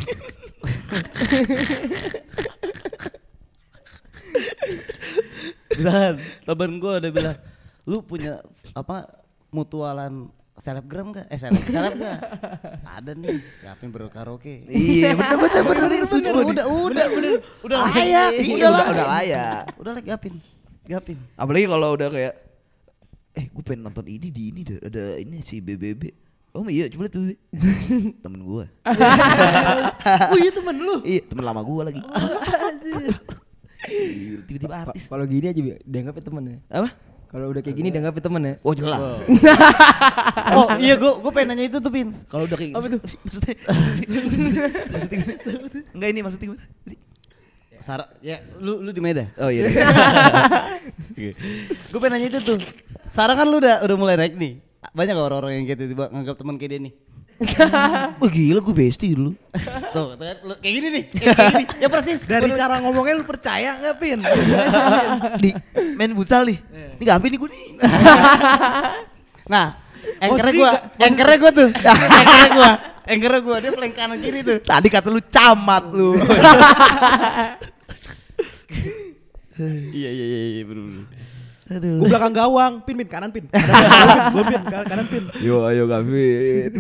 bilang 5.74 6.16
temen 6.46 6.72
gua 6.78 7.02
udah 7.02 7.12
bilang, 7.12 7.38
lu 7.86 8.06
punya 8.06 8.40
apa 8.72 9.10
mutualan 9.50 10.30
selebgram 10.54 11.10
gak? 11.12 11.26
Eh 11.34 11.38
seleb 11.38 11.66
seleb 11.66 11.98
gak? 11.98 12.20
Ada 12.86 13.18
nih, 13.18 13.42
Gapin 13.60 13.90
berkaraoke. 13.90 14.70
Iya, 14.70 15.18
bener 15.18 15.38
bener 15.42 15.64
bener 15.66 15.84
Bener, 16.06 16.34
nih. 16.34 16.46
udah 16.54 16.66
udah 16.70 17.06
udah 17.10 17.32
udah 17.66 17.78
layak. 17.90 18.04
Iya, 18.06 18.24
Iya, 18.38 18.68
udah 18.70 18.86
udah 18.86 19.08
layak. 19.10 19.62
Udah 19.82 19.92
like 19.98 20.08
Gapin. 20.08 20.34
Gapin. 20.86 21.18
Apalagi 21.34 21.66
kalau 21.66 21.90
udah 21.98 22.10
kayak 22.12 22.34
eh 23.34 23.50
gue 23.50 23.64
pengen 23.66 23.90
nonton 23.90 24.06
ini 24.06 24.30
di 24.30 24.54
ini 24.54 24.62
deh 24.62 24.78
ada 24.78 25.18
ini 25.18 25.42
si 25.42 25.58
BBB 25.58 26.06
oh 26.54 26.70
iya 26.70 26.86
coba 26.86 27.10
lihat 27.10 27.14
BBB 27.18 27.30
temen 28.22 28.40
gue 28.46 28.66
oh 30.32 30.38
iya 30.38 30.52
temen 30.54 30.76
lu. 30.78 30.96
iya 31.02 31.22
temen 31.26 31.44
lama 31.44 31.62
gue 31.66 31.82
lagi. 31.82 32.02
Tiba-tiba 34.48 34.76
artis. 34.88 35.12
Kalau 35.12 35.28
gini 35.28 35.52
aja 35.52 35.60
dianggapnya 35.84 36.24
temen 36.24 36.44
ya. 36.48 36.58
apa? 36.72 36.90
Kalau 37.34 37.50
udah 37.50 37.62
kayak 37.66 37.76
gini 37.76 37.90
dianggapnya 37.90 38.24
temen 38.24 38.42
ya. 38.46 38.54
oh 38.62 38.74
jelas. 38.78 39.02
Oh 40.54 40.68
iya 40.78 40.94
gue 40.94 41.12
gue 41.18 41.32
pengen 41.34 41.58
nanya 41.58 41.66
itu 41.66 41.78
tuh 41.82 41.90
pin. 41.90 42.14
Kalau 42.30 42.46
udah 42.46 42.58
kayak 42.58 42.78
Apa 42.78 42.86
tuh? 42.94 43.02
maksudnya 43.26 43.56
maksudnya 44.94 45.20
enggak 45.98 46.10
ini 46.14 46.20
maksudnya 46.22 46.46
gimana? 46.54 46.64
Sarah 47.84 48.08
ya 48.24 48.38
lu 48.62 48.80
lu 48.80 48.94
di 48.94 49.02
Medan? 49.02 49.28
Oh 49.42 49.50
iya. 49.50 49.68
Gue 51.90 52.00
pengen 52.00 52.14
nanya 52.22 52.28
itu 52.30 52.40
tuh. 52.46 52.60
Sarah 53.10 53.34
kan 53.34 53.50
lu 53.50 53.58
udah 53.58 53.82
udah 53.82 53.98
mulai 53.98 54.16
naik 54.16 54.38
nih 54.38 54.73
banyak 54.94 55.18
orang-orang 55.18 55.52
yang 55.58 55.66
kayak 55.66 55.90
tiba 55.90 56.06
nganggap 56.14 56.36
teman 56.38 56.56
kayak 56.62 56.72
dia 56.72 56.82
nih? 56.86 56.94
Wah 58.22 58.30
gila 58.30 58.60
gue 58.62 58.76
bestie 58.78 59.18
dulu. 59.18 59.34
Tuh 59.94 60.14
lu, 60.46 60.54
kayak 60.62 60.74
gini 60.80 60.88
nih 60.94 61.04
kayak 61.10 61.36
gini 61.50 61.64
ya 61.84 61.88
persis. 61.90 62.22
Dari 62.30 62.50
cara 62.54 62.78
ngomongnya 62.80 63.14
lu 63.18 63.26
percaya 63.26 63.74
nggak 63.82 63.96
Pin? 63.98 64.20
di 65.42 65.50
main 65.98 66.14
futsal 66.14 66.46
nih. 66.46 66.62
Ini 67.02 67.04
gak 67.04 67.20
nih 67.26 67.40
gue 67.42 67.50
nih? 67.50 67.66
Nah 69.50 69.66
anchornya 70.22 70.54
gue 70.54 70.72
anchornya 71.02 71.38
gue 71.42 71.52
tuh. 71.58 71.70
Anchornya 71.74 72.50
gue 72.54 72.72
anchornya 73.04 73.42
gue 73.42 73.56
dia 73.60 73.72
flank 73.74 73.94
kanan 73.98 74.18
kiri 74.22 74.40
tuh. 74.46 74.58
Tadi 74.62 74.88
kata 74.94 75.08
lu 75.10 75.22
camat 75.26 75.84
lu. 75.90 76.14
Iya 79.94 80.10
iya 80.10 80.26
iya 80.26 80.42
iya 80.62 80.64
bener 80.66 81.06
aduh 81.74 81.98
Gue 81.98 82.08
belakang 82.08 82.34
gawang, 82.34 82.74
Pin 82.82 82.96
Pin 82.96 83.08
kanan 83.08 83.30
Pin. 83.30 83.46
Gue 84.30 84.44
Pin 84.44 84.62
kanan, 84.64 84.86
kanan 84.86 85.06
Pin. 85.08 85.24
yo 85.40 85.64
ayo 85.64 85.84
Gavin 85.86 86.72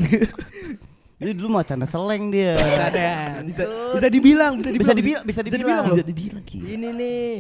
Jadi 1.16 1.32
dulu 1.34 1.48
mah 1.52 1.64
canda 1.64 1.86
seleng 1.86 2.28
dia. 2.28 2.52
Ada, 2.54 3.40
bisa 3.42 3.64
bisa 3.94 4.08
dibilang, 4.08 4.54
bisa 4.54 4.70
dibilang. 4.70 4.84
Bisa 4.84 4.94
dibilang, 4.94 5.24
bisa 5.24 5.42
dibilang. 5.44 5.86
bisa 5.90 6.04
dibilang 6.04 6.44
gitu 6.44 6.66
Ini 6.66 6.90
nih. 6.92 7.34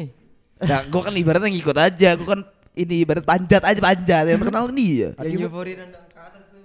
nah 0.61 0.79
gue 0.81 1.01
kan 1.01 1.11
ibaratnya 1.11 1.49
ngikut 1.49 1.75
aja 1.77 2.09
gue 2.13 2.23
kan 2.23 2.39
ini 2.73 3.03
ibarat 3.03 3.21
panjat 3.21 3.59
aja 3.61 3.77
panjat 3.77 4.23
yang 4.25 4.39
terkenal 4.39 4.65
kan 4.65 4.73
dia 4.73 5.11
Yang 5.13 5.41
nyufurin 5.43 5.75
nendang 5.77 6.05
ke 6.07 6.17
atas 6.17 6.43
tuh 6.47 6.61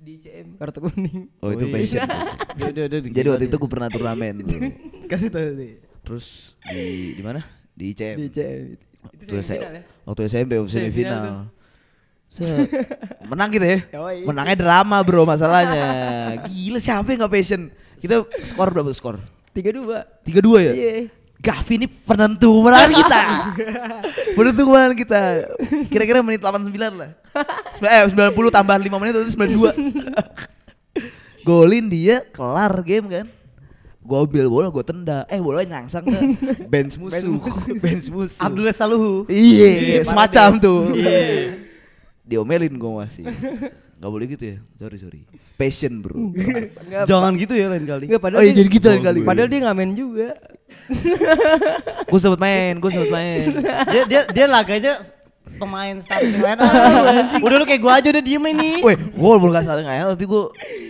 di- 0.00 0.16
CM 0.16 0.56
kartu 0.56 0.78
kuning. 0.80 1.28
oh 1.38 1.50
itu 1.50 1.64
passion 1.68 2.08
dia, 2.56 2.70
dia, 2.72 2.86
jadi 2.88 3.28
waktu 3.28 3.44
itu 3.46 3.56
gue 3.58 3.68
pernah 3.68 3.88
turnamen 3.88 4.34
Kasih 5.10 5.28
tahu 5.28 5.52
nih. 5.54 5.72
terus 6.00 6.56
di 6.64 6.84
di 7.12 7.22
mana 7.22 7.44
di 7.70 7.92
ICM 7.92 8.16
Di 8.16 8.28
CM. 8.30 8.64
Itu 9.12 9.36
waktu, 9.36 9.44
semifinal 9.44 9.72
ya? 9.74 9.82
waktu 10.04 10.20
SMP 10.24 10.50
waktu 10.56 10.70
Semifinal 10.72 11.22
menang 13.30 13.48
gitu 13.54 13.62
ya? 13.62 13.78
Menangnya 14.26 14.56
drama 14.58 14.98
bro 15.06 15.22
masalahnya. 15.22 15.86
Gila 16.50 16.82
siapa 16.82 17.06
yang 17.14 17.22
gak 17.22 17.32
passion? 17.32 17.70
Kita 18.02 18.26
skor 18.42 18.74
berapa 18.74 18.90
skor? 18.90 19.22
Tiga 19.54 19.70
dua. 19.70 20.02
tiga 20.26 20.42
dua 20.42 20.58
ya? 20.60 20.72
Iya. 20.74 20.92
Gavi 21.38 21.72
ini 21.76 21.86
penentu 21.86 22.58
kemenangan 22.58 22.90
kita. 22.90 23.20
Penentu 24.36 24.60
kemenangan 24.66 24.96
kita. 24.96 25.20
Kira-kira 25.86 26.24
menit 26.24 26.40
89 26.42 26.74
lah. 26.96 27.10
Sembilan- 27.76 28.32
eh 28.32 28.32
90 28.34 28.50
tambah 28.50 28.76
5 28.80 28.98
menit 28.98 29.12
itu 29.14 29.30
92 29.36 29.70
golin 31.46 31.84
dia 31.86 32.24
kelar 32.32 32.72
game 32.80 33.06
kan 33.12 33.26
gue 34.04 34.16
ambil 34.20 34.46
bola 34.46 34.68
gue 34.68 34.84
tendang 34.84 35.24
eh 35.26 35.40
bolanya 35.40 35.80
nyangsang 35.80 36.04
ke 36.04 36.18
bench 36.72 37.00
musuh 37.00 37.40
bench 37.80 38.06
musuh 38.08 38.40
Abdullah 38.46 38.76
Saluhu. 38.76 39.24
Iya, 39.26 40.04
semacam 40.04 40.60
tuh. 40.60 40.92
Diomelin 42.22 42.72
gue 42.72 42.92
masih. 42.94 43.24
Gak 43.94 44.10
boleh 44.10 44.26
gitu 44.28 44.44
ya. 44.44 44.58
Sorry 44.76 44.96
sorry. 44.96 45.20
Passion 45.56 46.00
bro. 46.00 46.32
Jangan 47.10 47.32
gitu 47.36 47.52
ya 47.52 47.68
lain 47.68 47.84
kali. 47.84 48.04
Padahal 48.12 48.40
Oh 48.40 48.44
iya, 48.44 48.52
dia- 48.52 48.60
jadi 48.60 48.68
gitu 48.70 48.86
lain 48.88 49.02
kali. 49.02 49.18
Padahal 49.24 49.48
dia 49.48 49.60
ngamen 49.64 49.90
juga. 49.92 50.28
gue 52.04 52.20
sempet 52.20 52.40
main, 52.40 52.74
gue 52.76 52.90
sempet 52.90 53.08
main. 53.08 53.46
Dia 53.88 54.02
dia 54.04 54.20
dia 54.28 54.46
laganya 54.46 55.00
pemain 55.54 55.94
starting 55.98 56.40
line 56.44 56.56
up. 56.56 57.38
Udah 57.38 57.56
lu 57.56 57.64
kayak 57.64 57.80
gua 57.80 57.96
aja 57.96 58.08
udah 58.08 58.20
diem 58.20 58.44
ini. 58.48 58.80
Weh, 58.80 58.94
gue 58.94 59.12
walaupun 59.14 59.50
gak 59.50 59.64
salah 59.64 59.80
ngayal 59.80 60.12
tapi 60.12 60.24
gue 60.24 60.42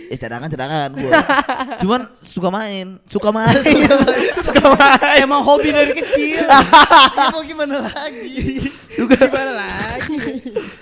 eh 0.05 0.15
cadangan 0.15 0.47
cadangan 0.47 0.89
gue. 0.91 1.11
Cuman 1.81 2.01
suka 2.13 2.49
main, 2.49 2.97
suka 3.03 3.29
main, 3.29 3.57
suka 4.45 4.63
main. 4.71 5.17
Emang 5.17 5.41
hobi 5.41 5.69
dari 5.69 5.93
kecil. 5.95 6.45
Ya 6.45 7.25
mau 7.29 7.41
gimana 7.41 7.85
lagi? 7.85 8.69
Suka 8.87 9.15
Gimana 9.17 9.51
lagi? 9.55 10.17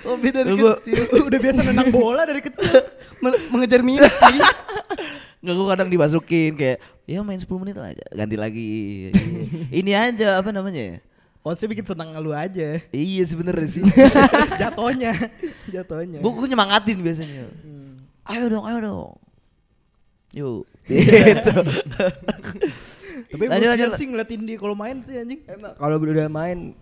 Hobi 0.03 0.27
dari 0.29 0.51
Gua- 0.53 0.77
kecil. 0.77 1.03
Udah 1.23 1.39
biasa 1.39 1.59
nendang 1.63 1.89
bola 1.89 2.23
dari 2.23 2.41
kecil. 2.41 2.81
Men- 3.19 3.39
mengejar 3.49 3.81
mimpi. 3.81 4.35
Nggak 5.39 5.53
gue 5.53 5.67
kadang 5.67 5.89
dimasukin 5.89 6.51
kayak 6.55 6.77
ya 7.03 7.19
main 7.19 7.35
10 7.35 7.51
menit 7.59 7.75
lah 7.75 7.91
aja 7.91 8.05
ganti 8.15 8.39
lagi 8.39 8.71
ini 9.75 9.91
aja 9.91 10.39
apa 10.39 10.55
namanya 10.55 10.95
ya 10.95 10.97
Konsep 11.43 11.67
bikin 11.67 11.83
senang 11.83 12.15
lu 12.17 12.31
aja. 12.31 12.79
iya 12.89 13.23
sebenernya 13.23 13.67
sih 13.67 13.83
Jatohnya, 14.61 15.11
jatohnya. 15.67 16.19
gue 16.19 16.31
gue 16.31 16.47
nyemangatin 16.47 16.97
biasanya 16.97 17.51
ayo 18.23 18.47
dong 18.47 18.63
ayo 18.63 18.77
dong 18.79 19.11
yuk 20.31 20.63
gitu 20.87 21.51
Tapi 23.29 23.43
Lanjut, 23.45 23.69
lanjut. 23.69 23.91
sih 23.95 24.07
ngeliatin 24.07 24.41
dia 24.43 24.57
kalau 24.57 24.73
main 24.73 25.01
sih 25.01 25.15
anjing. 25.15 25.41
Emang 25.45 25.73
kalau 25.75 25.95
udah 25.97 26.27
main 26.27 26.73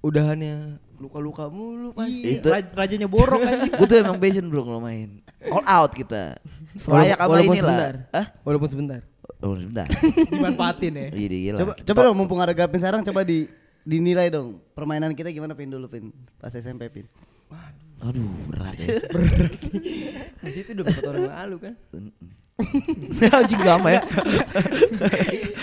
udahannya 0.00 0.76
luka-luka 0.96 1.48
mulu 1.48 1.92
pasti. 1.92 2.20
Iya, 2.22 2.40
Itu- 2.40 2.48
raj- 2.48 2.72
rajanya 2.74 3.08
borok 3.08 3.42
anjing. 3.42 3.72
gue 3.80 3.86
tuh 3.86 3.98
emang 3.98 4.16
passion 4.16 4.46
bro 4.46 4.62
kalau 4.62 4.78
main 4.78 5.20
all 5.46 5.64
out 5.64 5.92
kita 5.92 6.36
selayak 6.74 7.16
apa 7.16 7.28
Walaupun 7.28 7.54
inilah 7.54 7.68
sebentar. 7.68 7.94
Hah? 8.12 8.26
Walaupun 8.40 8.68
sebentar. 8.68 9.00
Oh, 9.36 9.52
sebentar 9.52 9.84
Dimanfaatin 10.26 10.92
ya. 10.94 11.06
iya 11.12 11.28
gila 11.28 11.58
Coba 11.60 11.72
coba 11.76 11.98
dong 12.02 12.16
mumpung 12.16 12.40
ada 12.40 12.52
Gapin 12.52 12.78
sekarang 12.78 13.02
coba 13.02 13.20
di 13.20 13.44
dinilai 13.86 14.28
dong 14.28 14.58
permainan 14.74 15.14
kita 15.14 15.30
gimana 15.30 15.54
pin 15.54 15.70
dulu 15.70 15.86
pin 15.86 16.10
pas 16.42 16.50
SMP 16.50 16.90
pin. 16.90 17.06
aduh 17.96 18.28
berat 18.50 18.76
ya 18.76 18.98
Di 20.42 20.50
situ 20.52 20.74
udah 20.74 20.84
berapa 20.84 21.00
tahun 21.00 21.22
lalu 21.32 21.56
kan? 21.62 21.74
anjing 23.40 23.62
lama 23.62 23.88
ya 23.88 24.02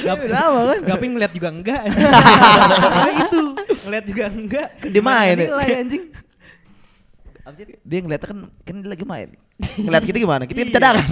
Gapin 0.01 0.29
lama 0.31 0.59
kan? 0.71 0.79
Gapin 0.81 1.09
ngeliat 1.13 1.33
juga 1.35 1.49
enggak. 1.53 1.83
Karena 2.89 3.11
itu 3.27 3.41
ngeliat 3.85 4.05
juga 4.07 4.23
enggak. 4.33 4.67
Dia 4.81 5.03
main 5.03 5.35
ya. 5.37 5.45
Nilai 5.51 5.69
anjing. 5.83 6.03
Apa 7.43 7.53
sih? 7.59 7.65
dia 7.75 7.99
ngeliatnya 8.01 8.27
kan 8.31 8.39
kan 8.63 8.75
dia 8.79 8.89
lagi 8.89 9.03
main 9.03 9.29
ngeliat 9.75 10.03
kita 10.07 10.17
gimana 10.17 10.43
kita 10.47 10.63
kan 10.63 10.69
cadangan 10.73 11.07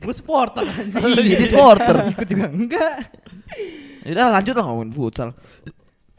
Gue 0.00 0.14
supporter 0.16 0.64
anjing. 0.64 1.26
iya 1.26 1.38
supporter 1.44 1.96
Ikut 2.16 2.28
juga 2.30 2.46
enggak. 2.48 2.96
Udah 4.02 4.26
lanjut 4.32 4.54
lah 4.54 4.64
ngomongin 4.64 4.92
futsal 4.92 5.30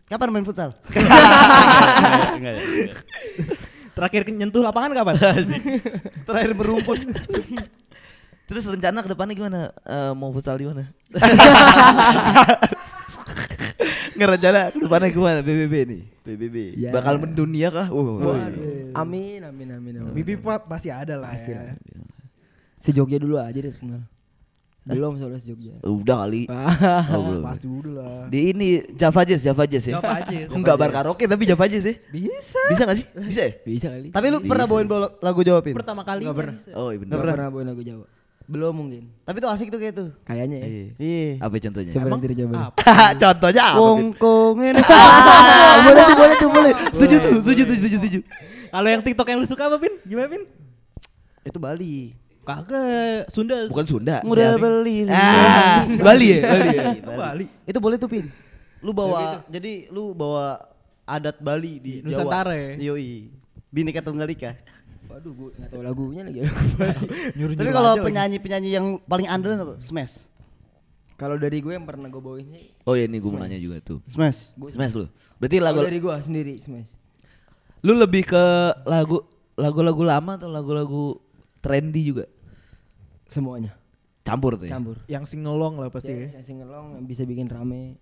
Kapan 0.05 0.27
main 0.27 0.43
futsal? 0.43 0.75
Enggak 2.35 2.53
ya. 2.53 2.91
Terakhir 3.91 4.27
nyentuh 4.27 4.59
lapangan 4.59 4.91
kapan? 4.91 5.15
Terakhir 6.27 6.51
berumput. 6.51 6.99
terus 8.43 8.67
rencana 8.67 8.99
ke 8.99 9.07
depannya 9.07 9.31
gimana 9.31 9.59
Eh, 9.81 10.11
mau 10.11 10.27
futsal 10.29 10.59
di 10.59 10.67
mana 10.67 10.91
nggak 14.11 14.29
rencana 14.29 14.59
ke 14.69 14.77
depannya 14.77 15.09
gimana 15.09 15.39
BBB 15.39 15.73
nih 15.87 16.01
BBB 16.21 16.55
Ya. 16.75 16.91
bakal 16.91 17.15
mendunia 17.15 17.71
kah 17.71 17.87
oh, 17.87 18.19
Amin, 18.91 19.39
amin, 19.41 19.67
amin, 19.71 19.93
amin. 19.95 20.11
Mimpi 20.11 20.35
pa- 20.35 20.59
pasti 20.59 20.91
ada 20.91 21.15
lah 21.15 21.31
Pasti 21.31 21.55
ya. 21.55 21.63
lah. 21.63 21.79
Si 22.75 22.91
Jogja 22.91 23.15
dulu 23.15 23.39
aja 23.39 23.55
deh 23.55 23.71
sebenarnya. 23.71 24.03
Belum 24.91 25.15
soalnya 25.15 25.37
si 25.37 25.47
Jogja. 25.47 25.71
udah 25.81 26.17
kali 26.21 26.43
Ah, 26.45 27.07
oh, 27.13 27.21
belum. 27.25 27.43
Pasti 27.43 27.65
dulu 27.65 27.91
lah. 27.95 28.27
di 28.27 28.39
ini 28.49 28.67
Java 28.91 29.21
Jazz 29.23 29.41
Java 29.41 29.63
Jazz 29.63 29.83
ya 29.83 29.97
Java 29.97 30.19
Jazz. 30.21 30.47
enggak 30.49 30.75
bar 30.75 30.91
karaoke 30.91 31.25
tapi 31.25 31.43
Java 31.43 31.65
Jazz 31.65 31.83
ya 31.83 31.95
Bisa. 32.07 32.61
bisa 32.67 32.81
gak 32.83 32.97
sih 32.97 33.05
bisa 33.17 33.41
ya 33.41 33.51
Bisa 33.61 33.87
kali. 33.89 34.09
Tapi 34.09 34.25
lu 34.27 34.37
pernah 34.41 34.65
bawain 34.65 34.85
bolo- 34.85 35.15
lagu 35.17 35.39
Jawa 35.41 35.59
pin? 35.59 35.73
Pertama 35.73 36.01
kali 36.01 36.21
Nggak 36.21 36.35
pernah. 36.35 36.55
oh 36.75 36.89
iya 36.89 36.99
bener 36.99 37.13
Gak 37.13 37.23
pernah 37.25 37.47
bawain 37.47 37.67
lagu 37.67 37.81
Jawa. 37.81 38.05
Belum 38.43 38.73
mungkin. 38.75 39.07
Tapi 39.23 39.37
tuh 39.37 39.47
asik 39.47 39.67
tuh 39.67 39.79
kayak 39.79 39.95
tuh. 39.95 40.09
Kayaknya 40.21 40.57
ya. 40.57 40.67
Iya. 40.67 40.85
Iya. 40.97 41.29
apa 41.39 41.55
contohnya 41.57 41.91
Coba 41.93 42.03
Emang 42.03 42.11
nanti 42.13 42.27
dicoba. 42.29 42.55
apa? 42.67 42.81
contohnya 43.15 43.63
apa 43.65 43.77
Kong 43.77 43.97
Pin? 43.97 44.09
kong 44.17 44.55
ini 44.61 44.81
boleh 45.85 46.03
tuh 46.03 46.15
boleh 46.15 46.35
tuh 46.35 46.49
boleh 46.51 46.71
setuju 46.91 47.15
tuh 47.17 47.31
setuju 47.39 47.61
tuh 47.63 47.75
setuju 47.77 47.95
setuju 47.97 48.19
Kalau 48.69 48.87
yang 48.87 49.01
TikTok 49.01 49.23
yang 49.25 49.39
lu 49.39 49.45
suka 49.45 49.63
apa, 49.65 49.77
Pin? 49.77 49.93
Gimana, 50.01 50.27
Pin? 50.27 50.43
Itu 51.41 51.57
Bali. 51.57 52.15
Kagak, 52.41 53.29
Sunda. 53.29 53.69
bukan 53.69 53.85
Sunda 53.85 54.17
Udah 54.25 54.57
beli. 54.57 55.05
ah 55.07 55.85
Bali 56.01 56.27
ya 56.33 56.39
Bali 56.41 56.69
ya 56.73 56.83
Bali. 57.05 57.45
Itu 57.69 57.77
boleh 57.77 58.01
tuh 58.01 58.09
pin. 58.09 58.25
Lu 58.81 58.91
bawa 58.91 59.45
jadi 59.45 59.85
lu 59.93 60.17
bawa 60.17 60.57
adat 61.05 61.37
Bali 61.37 61.77
di 61.77 61.93
Nusantara 62.01 62.53
Jawa. 62.53 62.73
ya? 62.77 62.93
Yoi. 62.93 63.29
Bineka 63.69 64.01
Tunggal 64.01 64.27
Ika. 64.27 64.57
Waduh, 65.05 65.31
gue 65.31 65.49
nggak 65.53 65.69
tahu 65.69 65.81
lagunya 65.83 66.21
lagi. 66.23 66.39
Nyuruh 67.37 67.55
Tapi 67.55 67.71
kalau 67.71 67.93
penyanyi-penyanyi 67.99 68.69
yang 68.71 68.85
paling 69.03 69.27
andalan 69.27 69.59
apa? 69.59 69.73
Smash. 69.83 70.25
Kalau 71.19 71.37
dari 71.37 71.61
gue 71.61 71.77
yang 71.77 71.85
pernah 71.85 72.09
gue 72.09 72.17
bawain 72.17 72.49
sih, 72.49 72.73
oh 72.81 72.97
iya 72.97 73.05
nih 73.05 73.21
gue 73.21 73.29
mau 73.29 73.37
nanya 73.37 73.61
juga 73.61 73.77
tuh 73.85 74.01
Smash. 74.09 74.57
Smash 74.57 74.97
lu 74.97 75.05
berarti 75.37 75.61
lagu 75.61 75.85
dari 75.85 76.01
gue 76.01 76.13
sendiri 76.25 76.53
Smash. 76.57 76.89
Lu 77.85 77.93
lebih 77.93 78.25
ke 78.25 78.43
lagu 78.89 79.21
lagu-lagu 79.53 80.01
lama 80.01 80.41
atau 80.41 80.49
lagu-lagu 80.49 81.21
trendy 81.61 82.01
juga? 82.03 82.25
Semuanya. 83.25 83.77
Campur 84.21 84.53
tuh 84.53 84.69
ya. 84.69 84.71
Campur. 84.71 84.97
Yang 85.07 85.25
singelong 85.29 85.75
lah 85.77 85.89
pasti 85.89 86.11
Ya, 86.11 86.27
ya. 86.27 86.29
yang 86.37 86.45
singelong 86.45 86.87
yang 86.93 87.05
bisa 87.05 87.23
bikin 87.23 87.47
rame. 87.47 87.97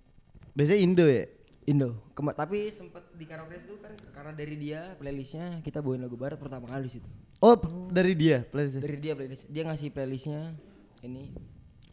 Biasanya 0.52 0.80
Indo 0.80 1.06
ya. 1.06 1.26
Indo. 1.64 2.02
Kema- 2.12 2.34
tapi 2.34 2.74
sempat 2.74 3.06
di 3.14 3.24
karaoke 3.24 3.56
itu 3.56 3.78
kan 3.78 3.94
karena 4.12 4.32
dari 4.34 4.56
dia 4.58 4.96
playlistnya 4.96 5.62
kita 5.62 5.80
bawain 5.80 6.02
lagu 6.02 6.18
barat 6.18 6.36
pertama 6.36 6.66
kali 6.66 6.90
di 6.90 6.98
situ. 6.98 7.08
Oh, 7.40 7.56
p- 7.56 7.70
dari 7.90 8.18
dia 8.18 8.42
playlist. 8.44 8.82
Dari 8.82 8.98
dia 8.98 9.14
playlist. 9.14 9.44
Dia 9.46 9.64
ngasih 9.64 9.88
playlistnya 9.90 10.58
ini. 11.00 11.32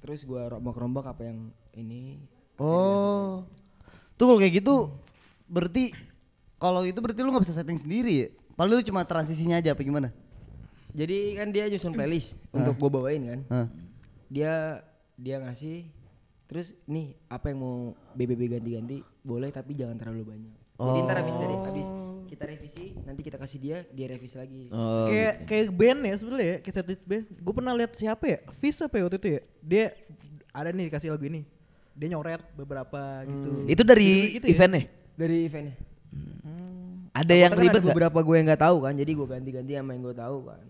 Terus 0.00 0.24
gua 0.24 0.48
rombak-rombak 0.48 1.06
apa 1.06 1.22
yang 1.22 1.38
ini. 1.72 2.18
Oh. 2.56 3.44
Tuh 4.16 4.24
kalau 4.24 4.40
kayak 4.40 4.58
gitu 4.58 4.90
berarti 5.46 5.92
kalau 6.56 6.82
itu 6.82 6.96
berarti 6.96 7.20
lu 7.20 7.30
nggak 7.30 7.44
bisa 7.44 7.54
setting 7.54 7.76
sendiri 7.76 8.12
ya? 8.16 8.28
Paling 8.56 8.72
lu 8.72 8.82
cuma 8.82 9.04
transisinya 9.04 9.60
aja 9.60 9.76
apa 9.76 9.84
gimana? 9.84 10.08
Jadi 10.96 11.36
kan 11.36 11.52
dia 11.52 11.68
nyusun 11.68 11.92
playlist 11.92 12.40
untuk 12.56 12.74
gua 12.80 12.90
bawain 12.96 13.22
kan. 13.28 13.40
Hah. 13.52 13.66
Dia 14.32 14.80
dia 15.20 15.36
ngasih 15.44 15.84
terus 16.48 16.72
nih 16.88 17.12
apa 17.28 17.52
yang 17.52 17.58
mau 17.60 17.76
BBB 18.16 18.56
ganti-ganti 18.56 19.04
boleh 19.20 19.52
tapi 19.52 19.76
jangan 19.76 20.00
terlalu 20.00 20.24
banyak. 20.32 20.54
Jadi 20.76 20.98
ntar 21.04 21.16
habis 21.20 21.36
dari 21.36 21.56
habis 21.56 21.88
kita 22.26 22.42
revisi 22.42 22.84
nanti 23.06 23.20
kita 23.22 23.36
kasih 23.38 23.58
dia 23.60 23.76
dia 23.92 24.06
revisi 24.08 24.36
lagi. 24.40 24.62
Oh, 24.72 25.04
kayak 25.08 25.44
kayak 25.44 25.66
band 25.72 26.00
ya 26.04 26.14
sebenarnya 26.16 26.48
ya, 26.48 26.56
kayak 26.64 26.74
setlist 26.80 27.04
band. 27.04 27.24
Gue 27.32 27.54
pernah 27.54 27.72
lihat 27.76 27.92
siapa 27.96 28.24
ya? 28.24 28.38
Fis 28.60 28.76
apa 28.80 28.94
ya 28.96 29.02
waktu 29.08 29.18
itu 29.20 29.28
ya? 29.36 29.40
Dia 29.64 29.84
ada 30.52 30.68
nih 30.72 30.88
dikasih 30.88 31.08
lagu 31.12 31.24
ini. 31.28 31.44
Dia 31.96 32.08
nyoret 32.12 32.44
beberapa 32.56 33.24
gitu. 33.24 33.50
Itu 33.68 33.82
dari 33.84 34.08
Gitu-gitu 34.32 34.46
ya? 34.48 34.52
eventnya? 34.52 34.82
Dari 35.16 35.36
eventnya. 35.48 35.76
Ada 37.16 37.32
yang 37.32 37.48
Takutnya 37.48 37.48
kan 37.48 37.56
ribet 37.64 37.72
ada 37.72 37.80
nggak? 37.80 37.96
beberapa 37.96 38.18
gue 38.20 38.34
yang 38.36 38.46
nggak 38.52 38.62
tahu 38.68 38.76
kan 38.84 38.92
jadi 38.92 39.10
gue 39.16 39.26
ganti-ganti 39.32 39.72
sama 39.80 39.90
yang 39.96 40.02
gue 40.04 40.16
tahu 40.16 40.38
kan. 40.44 40.64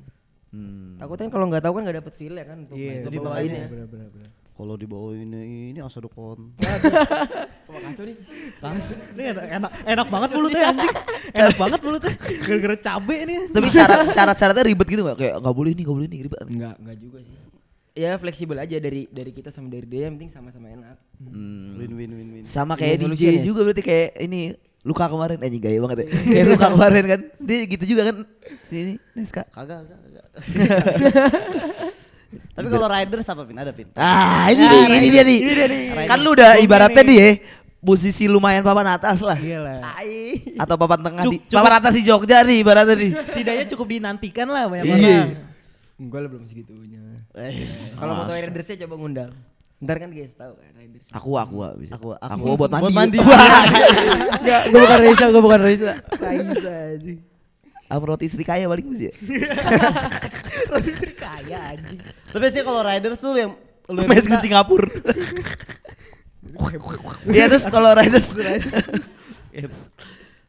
Hmm. 0.54 0.96
Takutnya 0.96 1.26
kan 1.26 1.32
kalau 1.34 1.46
nggak 1.50 1.62
tahu 1.62 1.72
kan 1.76 1.82
nggak 1.84 1.98
dapet 2.00 2.12
feel 2.14 2.34
ya 2.38 2.44
kan 2.46 2.56
untuk, 2.64 2.76
Iya, 2.78 2.90
untuk 2.92 3.04
jadi 3.04 3.18
bawain 3.18 3.50
ya. 3.50 3.66
bener 3.68 3.88
bener 3.90 4.08
bener. 4.14 4.30
Kalau 4.56 4.72
dibawain 4.72 5.28
ini 5.36 5.80
asadukon. 5.84 6.56
Wah 7.68 7.80
kacau 7.82 8.04
nih. 8.08 8.16
Ini 9.12 9.22
enak, 9.36 9.44
enak, 9.52 9.70
enak 9.84 10.06
banget 10.08 10.30
mulutnya 10.32 10.62
anjing. 10.72 10.94
Enak 11.36 11.56
banget 11.60 11.80
mulutnya. 11.84 12.12
Gara-gara 12.16 12.76
cabe 12.80 13.16
nih. 13.28 13.38
Tapi 13.52 13.68
syarat 13.68 14.08
syarat-syaratnya 14.08 14.64
ribet 14.64 14.88
gitu 14.88 15.02
nggak? 15.04 15.18
Kayak 15.20 15.34
nggak 15.44 15.54
boleh 15.60 15.70
ini, 15.76 15.82
nggak 15.84 15.96
boleh 16.00 16.08
ini 16.08 16.16
ribet. 16.24 16.40
Enggak, 16.48 16.74
enggak 16.80 16.96
juga 16.96 17.18
sih. 17.20 17.36
Ya 17.96 18.10
fleksibel 18.16 18.56
aja 18.56 18.76
dari 18.80 19.08
dari 19.12 19.30
kita 19.32 19.52
sama 19.52 19.68
dari 19.68 19.84
dia 19.84 20.08
yang 20.08 20.16
penting 20.16 20.32
sama-sama 20.32 20.72
enak. 20.72 20.96
Hmm. 21.20 21.76
Win 21.76 21.92
win 21.92 22.10
win 22.16 22.28
win. 22.40 22.42
Sama 22.48 22.80
kayak 22.80 23.04
DJ 23.04 23.40
ya? 23.40 23.44
juga 23.44 23.60
berarti 23.60 23.84
kayak 23.84 24.08
ini 24.24 24.56
Luka 24.86 25.04
kemarin 25.04 25.36
anjing 25.36 25.58
gaya 25.58 25.76
banget 25.80 25.96
ya. 25.98 26.06
kayak 26.24 26.44
Luka 26.48 26.66
kemarin 26.70 27.04
kan. 27.04 27.20
Dia 27.36 27.56
gitu 27.66 27.84
juga 27.84 28.02
kan. 28.06 28.16
Sini 28.62 28.94
Neska. 29.12 29.42
Kagak, 29.50 29.82
kagak, 29.82 29.98
kagak. 30.00 30.24
Tapi 32.54 32.66
kalau 32.68 32.86
riders 32.86 33.26
apa 33.26 33.42
pin? 33.42 33.56
Ada 33.56 33.70
pin? 33.70 33.86
Ah, 33.94 34.46
ini 34.48 34.62
nih, 34.62 34.82
ini 34.94 35.06
dia 35.10 35.22
nih. 35.22 35.38
Kan 36.06 36.18
lu 36.20 36.32
udah 36.32 36.56
ibaratnya 36.56 37.02
dia 37.02 37.16
ya, 37.16 37.28
posisi 37.78 38.24
lumayan 38.26 38.62
papan 38.62 38.92
atas 38.92 39.20
lah. 39.20 39.34
Gila. 39.34 39.80
Atau 40.56 40.74
papan 40.76 40.98
tengah 41.02 41.22
Cuk- 41.22 41.32
di 41.32 41.38
cukup- 41.42 41.56
papan 41.56 41.72
atas 41.76 41.92
di 41.92 42.02
Jogja 42.02 42.36
nih 42.42 42.56
ibaratnya 42.60 42.94
nih. 42.94 43.10
Setidaknya 43.26 43.64
cukup 43.68 43.86
dinantikan 43.90 44.46
lah 44.46 44.64
banyak 44.66 44.84
Iya. 44.86 44.94
orang. 44.94 45.28
Enggak 45.96 46.18
lah 46.20 46.28
belum 46.28 46.44
segitunya. 46.46 47.02
Kalau 47.94 48.12
mau 48.14 48.24
tahu 48.24 48.38
ridersnya 48.38 48.76
coba 48.84 48.94
ngundang. 48.96 49.30
Ntar 49.76 49.96
kan 50.00 50.08
guys 50.08 50.32
tahu 50.32 50.56
kan 50.56 50.72
riders. 50.72 51.04
Aku 51.12 51.36
aku 51.36 51.56
bisa. 51.76 51.92
Aku, 52.00 52.16
aku. 52.16 52.32
aku 52.32 52.56
buat 52.56 52.70
mandi. 52.72 52.84
Buat 52.88 52.94
mandi. 52.96 53.18
Enggak, 54.40 54.62
gue 54.72 54.80
bukan 54.80 54.98
Raisa, 55.04 55.24
gue 55.28 55.42
bukan 55.44 55.60
Raisa. 55.60 55.92
Raisa 56.16 56.72
aja. 56.96 57.14
Aku 57.86 58.02
roti 58.02 58.26
istri 58.26 58.42
kaya 58.42 58.66
balik 58.66 58.82
bisa 58.88 59.12
ya. 59.12 59.14
Kaya 61.22 61.58
anjing. 61.70 62.02
Tapi 62.34 62.44
sih 62.50 62.66
kalau 62.66 62.82
riders 62.82 63.22
tuh 63.22 63.38
yang 63.38 63.54
lu 63.86 63.98
yang 64.02 64.10
Mes 64.10 64.26
Singapura. 64.26 64.90
Iya 67.30 67.46
terus 67.46 67.64
kalau 67.70 67.94
riders 67.94 68.34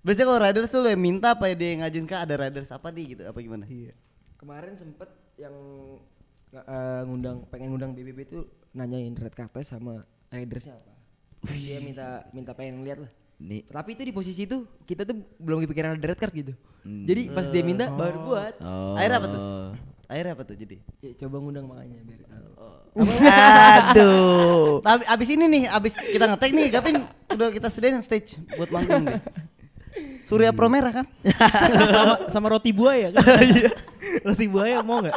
Biasanya 0.02 0.26
kalau 0.26 0.40
riders 0.42 0.70
tuh 0.74 0.82
lu 0.82 0.90
yang 0.90 1.04
minta 1.04 1.38
apa 1.38 1.52
ya 1.52 1.56
dia 1.60 1.70
yang 1.78 1.86
ngajuin 1.86 2.08
kak 2.10 2.26
ada 2.26 2.36
riders 2.42 2.74
apa 2.74 2.90
nih 2.90 3.06
gitu 3.14 3.22
apa 3.30 3.38
gimana? 3.38 3.70
Iya. 3.70 3.94
Kemarin 4.42 4.74
sempet 4.82 5.10
yang 5.38 5.54
eh, 6.58 7.02
ngundang 7.06 7.46
pengen 7.54 7.78
ngundang 7.78 7.94
BBB 7.94 8.20
tuh 8.26 8.50
nanyain 8.78 9.18
red 9.18 9.34
carpet 9.34 9.66
sama 9.66 10.06
ridersnya 10.30 10.78
apa. 10.78 10.94
Dia 11.50 11.82
minta 11.82 12.30
minta 12.30 12.54
pengen 12.54 12.86
lihat 12.86 13.02
lah. 13.02 13.12
Nih. 13.42 13.66
Tapi 13.66 13.98
itu 13.98 14.02
di 14.06 14.14
posisi 14.14 14.42
itu 14.46 14.66
kita 14.86 15.06
tuh 15.06 15.18
belum 15.42 15.66
kepikiran 15.66 15.98
ada 15.98 16.06
red 16.14 16.20
card 16.22 16.34
gitu. 16.34 16.54
Jadi 16.86 17.34
pas 17.34 17.50
dia 17.50 17.64
minta 17.66 17.90
baru 17.90 18.22
buat. 18.22 18.54
Oh. 18.62 18.94
Akhirnya 18.94 19.18
apa 19.18 19.28
tuh? 19.28 19.42
Akhirnya 20.08 20.34
apa 20.40 20.44
tuh 20.48 20.56
jadi? 20.56 20.78
Ya, 21.04 21.12
coba 21.26 21.36
ngundang 21.44 21.66
makanya 21.68 22.00
biar. 22.06 22.22
Aduh. 23.92 24.80
Tapi 24.88 25.04
abis 25.04 25.30
ini 25.36 25.46
nih, 25.52 25.64
abis 25.68 25.94
kita 26.00 26.26
ngetek 26.32 26.52
nih, 26.56 26.66
Gapin 26.72 26.96
udah 27.28 27.50
kita 27.52 27.68
sediain 27.68 28.00
stage 28.00 28.40
buat 28.56 28.72
manggung 28.72 29.04
nih. 29.04 29.20
Surya 30.24 30.52
Pro 30.52 30.68
Merah 30.68 30.92
kan? 30.92 31.06
sama, 31.92 32.16
sama 32.32 32.48
roti 32.52 32.72
buaya 32.76 33.16
kan? 33.16 33.24
Iya. 33.48 33.72
roti 34.24 34.46
buaya 34.48 34.84
mau 34.84 35.00
nggak? 35.00 35.16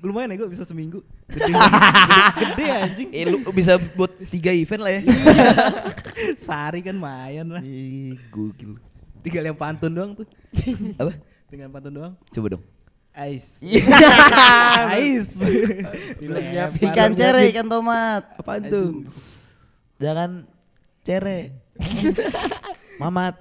Lumayan 0.00 0.32
ya 0.32 0.36
gue 0.44 0.48
bisa 0.48 0.64
seminggu. 0.64 1.04
Gede, 1.28 1.52
gede, 1.52 2.20
gede 2.40 2.66
anjing. 2.72 3.08
Eh, 3.12 3.24
lu 3.28 3.38
bisa 3.52 3.76
buat 3.76 4.08
tiga 4.32 4.48
event 4.48 4.80
lah 4.80 4.92
ya. 4.96 5.02
Sehari 6.40 6.80
kan 6.80 6.96
mayan 6.96 7.52
lah. 7.52 7.60
Ih, 7.60 8.16
gokil. 8.32 8.80
Tinggal 9.20 9.52
yang 9.52 9.58
pantun 9.60 9.92
doang 9.92 10.12
tuh. 10.16 10.24
Apa? 10.96 11.12
Dengan 11.52 11.68
pantun 11.68 11.92
doang. 11.92 12.14
Coba 12.32 12.56
dong. 12.56 12.64
Ais. 13.12 13.60
Iya. 13.60 13.84
Ais. 14.96 15.28
Ikan 16.80 17.12
cere, 17.12 17.50
ikan 17.52 17.66
tomat. 17.68 18.24
Apaan 18.40 18.62
tuh? 18.70 18.88
Jangan 20.00 20.48
cere. 21.04 21.52
Mamat. 23.02 23.36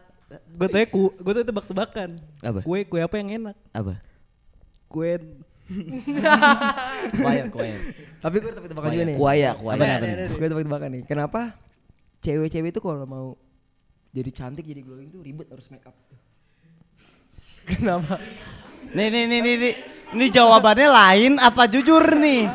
Gue 0.57 0.67
tuh 0.67 1.07
gue 1.23 1.33
tuh 1.39 1.45
tebak-tebakan. 1.45 2.19
Apa? 2.43 2.59
Kue 2.65 2.83
kue 2.83 2.99
apa 2.99 3.15
yang 3.15 3.29
enak? 3.37 3.55
Apa? 3.71 4.01
Kue 4.91 5.21
Kuayan, 7.23 7.47
kuayan. 7.51 7.79
Tapi 8.23 8.35
gue 8.39 8.51
tebak-tebakan 8.55 8.89
juga 8.95 9.05
nih. 9.05 9.15
Kuaya, 9.19 9.51
kuaya. 9.55 9.75
Apa 9.77 10.05
nih? 10.05 10.15
Gue 10.31 10.47
tebak-tebakan 10.47 10.89
nih. 10.95 11.03
Kenapa 11.03 11.41
cewek-cewek 12.23 12.71
itu 12.71 12.79
kalau 12.79 13.03
mau 13.03 13.27
jadi 14.15 14.29
cantik 14.31 14.65
jadi 14.65 14.81
glowing 14.81 15.11
tuh 15.11 15.21
ribet 15.21 15.47
harus 15.51 15.67
make 15.69 15.83
up. 15.85 15.95
Kenapa? 17.69 18.17
Nih, 18.95 19.07
nih, 19.11 19.23
nih, 19.27 19.39
nih, 19.43 19.55
nih. 19.59 19.73
Ini 20.07 20.25
jawabannya 20.31 20.87
lain 20.87 21.31
apa 21.35 21.67
jujur 21.67 21.99
nih? 22.15 22.47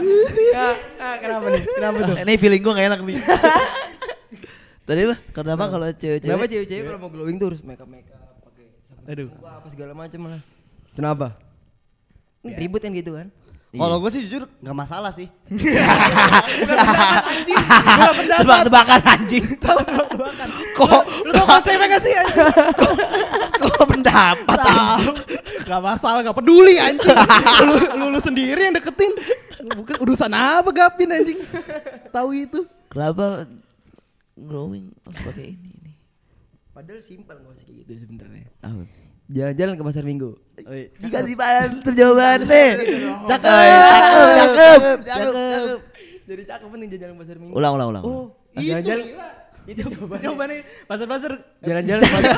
ah, 0.56 0.76
ah, 0.96 1.14
kenapa 1.20 1.52
nih? 1.52 1.62
Kenapa 1.68 1.98
tuh? 2.08 2.16
Ini 2.16 2.32
feeling 2.40 2.62
gue 2.64 2.72
gak 2.72 2.88
enak 2.88 3.00
nih. 3.04 3.18
Tadi 4.88 5.00
apa? 5.04 5.16
Kenapa 5.36 5.64
kalau 5.68 5.86
Kenapa 5.92 6.00
cewek-cewek? 6.00 6.48
cewek-cewek 6.48 6.84
kalau 6.88 7.00
mau 7.04 7.10
glowing 7.12 7.36
tuh 7.36 7.52
harus 7.52 7.60
make 7.60 7.76
up 7.76 7.88
make 7.92 8.08
up 8.08 8.40
pakai 8.40 8.64
sabun 8.88 9.04
Aduh. 9.04 9.28
apa 9.44 9.66
segala 9.68 9.92
macam 9.92 10.20
lah. 10.32 10.40
Kenapa? 10.96 11.26
Ini 12.42 12.58
ribet 12.58 12.82
kan 12.82 12.92
gitu 12.94 13.14
kan? 13.14 13.28
Kalau 13.72 13.96
gue 14.04 14.10
sih 14.12 14.28
jujur 14.28 14.44
nggak 14.60 14.76
masalah 14.76 15.08
sih. 15.16 15.32
Tebak-tebakan 18.36 19.00
anjing. 19.00 19.46
Kok 20.76 21.02
Lu 21.24 21.30
tau 21.32 21.46
konsepnya 21.48 21.86
gak 21.88 22.02
sih 22.04 22.12
anjing? 22.12 22.46
kok 23.62 23.84
pendapat 23.88 24.58
anjing? 24.60 25.16
Gak 25.64 25.80
masalah, 25.80 26.20
gak 26.20 26.36
peduli 26.36 26.76
anjing. 26.76 27.16
lu, 27.64 27.74
lu, 27.96 28.04
lu 28.12 28.20
sendiri 28.20 28.68
yang 28.68 28.76
deketin. 28.76 29.12
Bukan 29.72 29.96
urusan 30.04 30.32
apa 30.36 30.68
Gapin 30.68 31.08
anjing. 31.08 31.40
Tahu 32.12 32.28
itu. 32.36 32.68
Kenapa 32.92 33.48
harus 34.36 35.20
pakai 35.24 35.56
ini? 35.56 35.96
Padahal 36.72 37.00
simpel 37.04 37.36
nggak 37.40 37.56
sih 37.64 37.84
gitu 37.84 37.92
sebenarnya. 38.04 38.48
Apa? 38.64 38.84
Jalan-jalan 39.30 39.74
ke 39.78 39.84
pasar 39.86 40.02
minggu. 40.02 40.30
Dikasih 40.98 41.36
pan 41.38 41.78
terjawaban 41.80 42.42
deh. 42.44 42.70
Cakep, 43.26 43.42
cakep, 43.42 44.50
cakep, 44.58 44.98
cakep. 45.02 45.78
Jadi 46.22 46.42
cakep 46.46 46.68
penting 46.70 46.88
jalan-jalan 46.90 47.14
ke 47.14 47.20
pasar 47.22 47.36
minggu. 47.38 47.54
Ulang, 47.54 47.72
ulang, 47.78 47.88
ulang. 47.94 48.04
Oh, 48.04 48.26
Ah, 48.52 48.60
itu. 48.60 48.92
Itu 49.64 49.80
jawabannya. 49.88 50.24
Jawabannya 50.26 50.58
pasar-pasar. 50.84 51.32
Jalan-jalan 51.64 52.02
pasar. 52.04 52.32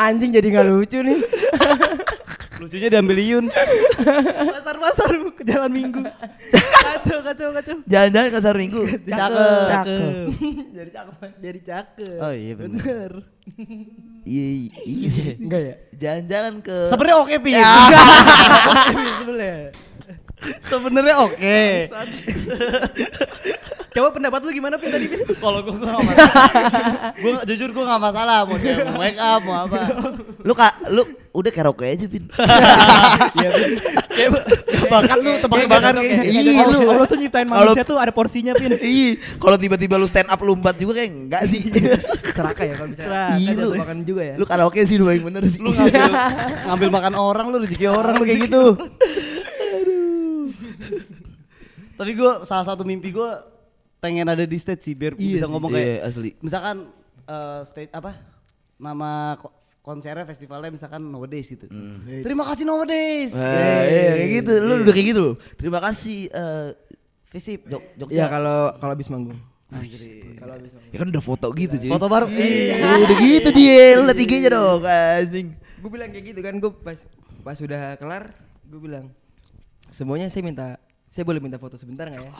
Anjing 0.00 0.30
jadi 0.34 0.46
nggak 0.48 0.66
lucu 0.68 0.98
nih. 1.00 1.18
Lucunya 2.58 2.88
diambil 2.90 3.16
Iyun. 3.22 3.46
Pasar-pasar 4.58 5.10
ke 5.38 5.42
jalan 5.46 5.70
minggu. 5.70 6.02
Kacau, 6.82 7.18
kacau, 7.22 7.48
kacau. 7.54 7.76
Jalan-jalan 7.86 8.26
ke 8.26 8.36
pasar 8.42 8.54
minggu. 8.58 8.82
Cakep. 9.06 9.60
Cakep. 9.70 10.26
jadi 10.74 10.90
cakep. 10.90 11.14
Jadi 11.38 11.60
cakep. 11.62 12.18
Oh 12.18 12.32
iya 12.34 12.52
bener. 12.58 12.78
Bener. 12.82 13.12
Iya, 14.28 14.46
iya. 14.84 15.10
Enggak 15.40 15.60
ya? 15.62 15.74
Jalan-jalan 15.96 16.54
ke 16.60 16.74
Sebenarnya 16.84 17.16
oke 17.22 17.34
pi. 17.40 17.52
Sebenernya. 19.22 19.72
Sebenarnya 20.60 21.16
oke. 21.18 21.58
Coba 23.88 24.08
pendapat 24.14 24.40
lu 24.46 24.50
gimana 24.52 24.76
Pin 24.78 24.92
tadi 24.92 25.06
Pin? 25.10 25.24
Kalau 25.26 25.58
gue 25.58 25.74
gua 25.74 25.90
gak 25.90 26.04
masalah. 26.04 26.44
gua 27.18 27.32
jujur 27.42 27.70
gue 27.72 27.84
gak 27.84 28.00
masalah 28.00 28.38
mau 28.46 28.54
cewek 28.54 28.84
mau 28.86 29.00
make 29.00 29.18
up 29.18 29.40
mau 29.42 29.56
apa. 29.66 29.78
Lu 30.44 30.52
kak, 30.54 30.72
lu 30.92 31.02
udah 31.34 31.50
karaoke 31.50 31.84
aja 31.84 32.06
Pin. 32.06 32.24
Iya. 33.38 33.50
Kayak 34.08 34.30
bakat 34.90 35.18
lu 35.22 35.30
tebak 35.38 35.58
tebakan 35.66 35.94
kayak. 36.02 36.26
Iya, 36.26 36.62
lu. 36.66 36.78
Allah 36.90 37.06
tuh 37.06 37.18
nyiptain 37.18 37.46
Kalau- 37.46 37.70
manusia 37.70 37.84
tuh 37.86 37.96
ada 37.98 38.10
porsinya 38.10 38.52
Pin. 38.54 38.74
Iya, 38.98 39.18
kalau 39.38 39.56
tiba-tiba 39.58 39.94
lu 39.94 40.06
stand 40.06 40.26
up 40.26 40.40
lompat 40.42 40.74
juga 40.74 41.02
kayak 41.02 41.10
enggak 41.10 41.42
sih. 41.46 41.62
Celaka 42.34 42.62
ya 42.66 42.74
kalau 42.78 42.88
bisa. 42.90 43.02
Iya, 43.38 43.52
lu. 43.54 43.70
tebakan 43.74 43.98
juga 44.02 44.22
ya. 44.26 44.34
Lu 44.38 44.44
karaoke 44.46 44.80
sih 44.86 44.96
lu 44.98 45.10
yang 45.10 45.26
bener 45.26 45.42
sih. 45.46 45.58
Lu 45.58 45.70
ngambil 45.70 46.10
ngambil 46.66 46.88
makan 46.90 47.14
orang 47.14 47.46
lu 47.50 47.56
rezeki 47.62 47.86
orang 47.90 48.14
lu 48.18 48.24
kayak 48.26 48.40
gitu. 48.46 48.62
Tapi 51.98 52.10
gue 52.14 52.32
salah 52.42 52.62
satu 52.64 52.82
mimpi 52.82 53.10
gue 53.10 53.30
pengen 53.98 54.24
ada 54.24 54.42
di 54.42 54.54
stage 54.54 54.80
sih 54.80 54.94
biar 54.94 55.12
Iya 55.12 55.22
bisa 55.34 55.44
sih. 55.44 55.50
ngomong 55.50 55.70
Iya, 55.70 55.76
kayak 55.76 55.98
asli. 56.06 56.30
misalkan 56.38 56.76
eh, 57.26 57.60
stage 57.62 57.90
apa 57.90 58.14
nama 58.76 59.10
ko- 59.34 59.50
konsernya 59.82 60.22
festivalnya 60.22 60.70
misalkan 60.70 61.02
Nowadays 61.02 61.48
gitu. 61.48 61.66
Terima 62.22 62.44
kasih 62.44 62.62
Nowadays. 62.62 63.32
Eh, 63.32 63.82
iya, 63.84 64.12
kayak 64.14 64.30
gitu. 64.38 64.52
Lu 64.60 64.72
udah 64.80 64.94
kayak 64.94 65.08
gitu. 65.08 65.24
Terima 65.54 65.80
kasih 65.80 66.18
eh 66.28 66.68
Visip. 67.26 67.66
Jog 67.66 67.82
Iya 67.82 67.98
Jogja. 67.98 68.24
kalau 68.30 68.58
kalau 68.78 68.92
habis 68.94 69.08
manggung. 69.08 69.36
Kalau 69.68 70.52
habis 70.54 70.70
Ya 70.88 70.96
kan 70.96 71.08
udah 71.08 71.20
foto 71.20 71.46
gitu, 71.52 71.76
cuy. 71.76 71.90
Foto 71.90 72.06
baru. 72.06 72.24
Iya, 72.30 72.80
udah 73.02 73.16
gitu 73.18 73.48
dia. 73.50 73.84
Lu 73.96 74.06
liat 74.06 74.16
IG-nya 74.16 74.50
dong, 74.50 74.80
anjing. 74.80 75.48
Gue 75.76 75.90
bilang 75.90 76.08
kayak 76.08 76.24
gitu 76.26 76.40
kan 76.40 76.54
gue 76.56 76.72
pas 76.74 76.98
pas 77.38 77.52
sudah 77.54 77.94
kelar 77.96 78.32
gue 78.62 78.76
bilang 78.78 79.08
semuanya 79.88 80.26
saya 80.26 80.42
minta 80.42 80.76
saya 81.08 81.24
boleh 81.24 81.40
minta 81.40 81.56
foto 81.56 81.80
sebentar 81.80 82.04
nggak 82.04 82.20
ya? 82.20 82.32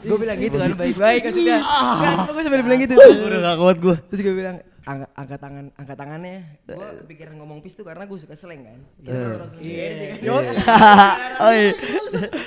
Gue 0.00 0.16
bilang 0.16 0.38
gitu 0.40 0.56
kan 0.56 0.72
baik-baik 0.72 1.28
maksudnya. 1.28 1.60
Kan 1.60 2.16
gue 2.32 2.42
sambil 2.42 2.62
bilang 2.64 2.80
gitu. 2.80 2.94
Udah 2.96 3.38
gak 3.44 3.56
kuat 3.60 3.76
gue. 3.84 3.96
Terus 4.08 4.20
gue 4.24 4.34
bilang 4.34 4.56
angkat, 4.88 5.10
angkat 5.12 5.38
tangan 5.44 5.64
angkat 5.76 5.96
tangannya. 6.00 6.36
Gue 6.64 6.88
kepikiran 7.04 7.34
ngomong 7.36 7.60
pis 7.60 7.76
tuh 7.76 7.84
karena 7.84 8.08
gue 8.08 8.18
suka 8.18 8.32
seleng 8.32 8.64
kan. 8.64 8.80
Iya. 9.60 10.00
Oh 11.38 11.52
iya. 11.54 11.70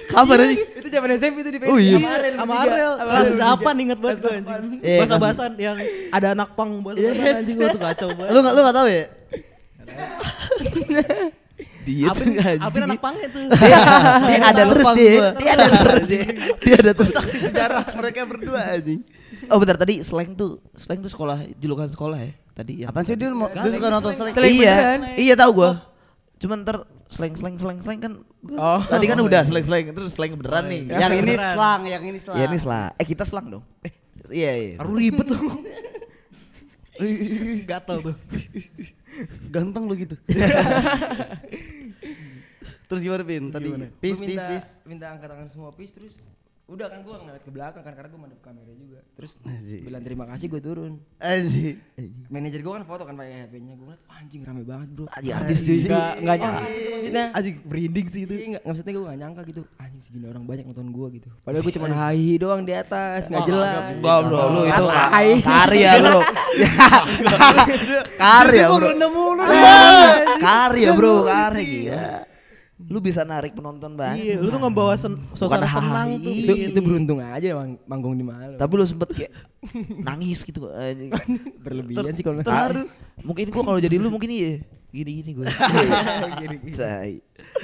Kabar 0.09 0.37
aja. 0.43 0.55
Itu 0.57 0.87
zaman 0.89 1.09
SMP 1.15 1.37
itu 1.45 1.49
di 1.53 1.59
Oh 1.69 1.77
iya. 1.77 1.97
Sama 2.35 2.53
Ariel. 2.65 2.93
Kelas 2.97 3.29
8 3.37 3.83
inget 3.85 3.99
banget 4.01 4.17
gue 4.17 4.31
anjing. 4.33 4.81
Iya, 4.81 4.99
Bahasa-bahasan 5.05 5.51
yang 5.61 5.77
ada 6.09 6.27
anak 6.33 6.49
pang 6.57 6.81
anjing 6.81 7.55
gue 7.55 7.69
tuh 7.69 7.79
kacau 7.79 8.09
banget. 8.17 8.33
Lu 8.33 8.39
gak 8.41 8.53
lu 8.57 8.61
gak 8.65 8.75
tahu 8.75 8.87
ya? 8.89 9.05
Dia 11.81 12.07
tuh 12.07 12.21
Apin, 12.21 12.29
anjing. 12.35 12.61
Apin 12.61 12.81
anak 12.83 12.99
pangnya 12.99 13.27
tuh. 13.27 13.43
Dia, 13.57 13.79
dia 14.21 14.39
ada 14.43 14.63
terus 14.65 14.87
dia. 14.93 15.11
Dia 15.33 15.51
ada 15.51 15.65
terus 15.67 16.05
dia. 16.05 16.23
Dia 16.57 16.75
ada 16.77 16.91
terus. 16.93 17.11
Sejarah 17.31 17.83
mereka 17.93 18.19
berdua 18.23 18.61
anjing. 18.69 19.01
Oh 19.47 19.57
bentar 19.57 19.75
tadi 19.75 19.99
slang 20.01 20.31
tuh 20.31 20.61
slang 20.73 20.99
tuh 20.99 21.09
sekolah 21.09 21.49
julukan 21.57 21.87
sekolah 21.87 22.17
ya 22.17 22.31
tadi 22.53 22.73
Apaan 22.83 23.01
sih 23.01 23.15
dia 23.15 23.27
mau 23.29 23.47
dia 23.47 23.67
suka 23.67 23.87
nonton 23.89 24.13
selek. 24.13 24.37
iya 24.45 24.75
iya 25.13 25.33
tahu 25.33 25.51
gua 25.57 25.71
cuman 26.37 26.61
ntar 26.61 26.77
slang 27.07 27.33
slang 27.33 27.55
slang 27.55 27.77
slang 27.79 27.99
kan 27.99 28.13
Oh. 28.53 28.81
tadi 28.83 29.05
kan 29.05 29.17
udah 29.17 29.41
slang 29.43 29.61
slang 29.61 29.91
terus 29.91 30.13
slang 30.13 30.33
beneran 30.33 30.65
nih 30.65 30.81
Yang 30.89 31.11
ini 31.17 31.33
selang, 31.35 31.81
yang 31.83 32.03
ini 32.03 32.17
selang. 32.17 32.37
ya 32.37 32.45
ini 32.45 32.57
selang 32.57 32.91
eh 32.93 33.05
kita 33.05 33.23
selang 33.23 33.47
dong 33.49 33.63
eh 33.81 33.91
iya 34.29 34.51
iya 34.53 34.75
Aduh 34.77 34.95
ribet 34.95 35.25
tuh. 35.25 35.41
Gatel 37.65 37.97
tuh. 38.03 38.15
Ganteng 39.49 39.83
lu 39.83 39.97
gitu. 39.97 40.13
Terus 42.91 43.01
gimana 43.01 43.23
Pin? 43.23 43.43
Tadi 43.47 43.67
peace 43.71 43.79
Gua 43.79 43.95
peace 44.03 44.19
minta, 44.19 44.43
peace. 44.51 44.69
minta 44.83 45.05
angkat 45.07 45.27
tangan 45.31 45.47
semua 45.47 45.71
peace 45.71 45.95
terus 45.95 46.11
udah 46.71 46.87
kan 46.87 47.03
gue 47.03 47.11
ngeliat 47.11 47.43
ke 47.43 47.51
belakang 47.51 47.83
kan 47.83 47.91
karena 47.91 48.07
gue 48.07 48.21
madep 48.23 48.39
kamera 48.39 48.71
juga. 48.71 48.99
Terus 49.19 49.35
Anjing. 49.43 49.83
bilang 49.83 50.03
terima 50.07 50.23
kasih 50.23 50.47
gue 50.47 50.61
turun. 50.63 50.93
Anjing. 51.19 51.75
manajer 52.31 52.63
gue 52.63 52.73
kan 52.79 52.83
foto 52.87 53.03
kan 53.03 53.15
pakai 53.19 53.43
HP-nya 53.43 53.75
gue 53.75 53.85
ngeliat 53.91 54.01
"Wah, 54.07 54.15
anjing 54.23 54.41
rame 54.47 54.63
banget 54.63 54.87
bro. 54.95 55.05
Anjing, 55.11 55.35
artis 55.35 55.59
cuy. 55.67 55.77
nggak 55.83 56.11
nggak 56.23 56.37
nyangka 56.39 56.63
gitu 56.63 56.87
maksudnya. 56.95 57.25
Anjing 57.35 57.55
merinding 57.67 58.07
sih 58.07 58.21
itu. 58.23 58.33
Iya, 58.39 58.45
nggak 58.55 58.63
maksudnya 58.63 58.91
gue 58.95 59.03
gak 59.03 59.19
nyangka 59.19 59.41
gitu 59.51 59.61
anjing 59.83 60.01
segini 60.03 60.25
orang 60.31 60.43
banyak 60.47 60.63
nonton 60.63 60.87
gue 60.95 61.07
gitu. 61.19 61.27
Padahal 61.43 61.63
gue 61.67 61.73
cuma 61.75 61.87
hai 61.91 62.29
doang 62.39 62.61
di 62.63 62.71
atas 62.75 63.21
nggak 63.27 63.43
jelas. 63.43 63.75
Enggak 63.91 64.19
bro, 64.31 64.41
lu 64.51 64.61
itu 64.63 64.85
Hai. 64.87 65.29
karya 65.51 65.91
bro. 65.99 66.19
Karya 68.15 68.65
bro. 68.71 68.87
Karya 70.39 70.89
bro, 70.95 71.15
karya 71.27 71.63
gila 71.67 72.30
Lu 72.87 72.97
bisa 72.97 73.21
narik 73.21 73.53
penonton 73.53 73.93
banget 73.93 74.23
Iya, 74.23 74.35
lu 74.41 74.49
tuh 74.49 74.59
ngebawa 74.63 74.93
sen 74.97 75.19
suasana 75.35 75.65
Bukan 75.65 75.69
senang 75.69 76.07
hai. 76.09 76.23
tuh. 76.23 76.33
itu, 76.33 76.53
itu 76.73 76.79
beruntung 76.79 77.19
aja 77.21 77.47
mang 77.53 77.71
manggung 77.85 78.15
di 78.17 78.25
Malang 78.25 78.57
Tapi 78.57 78.73
lu 78.73 78.85
sempet 78.87 79.09
kayak 79.13 79.31
nangis 80.07 80.41
gitu 80.41 80.65
berlebihan 81.63 82.13
sih 82.15 82.23
kalau 82.25 82.41
Terharu. 82.41 82.89
Mungkin 83.21 83.45
gua 83.53 83.63
kalau 83.67 83.79
jadi 83.79 83.95
lu 84.01 84.09
mungkin 84.09 84.29
iya. 84.31 84.53
Gini-gini 84.91 85.31
gue. 85.31 85.47
Tai. 86.75 87.13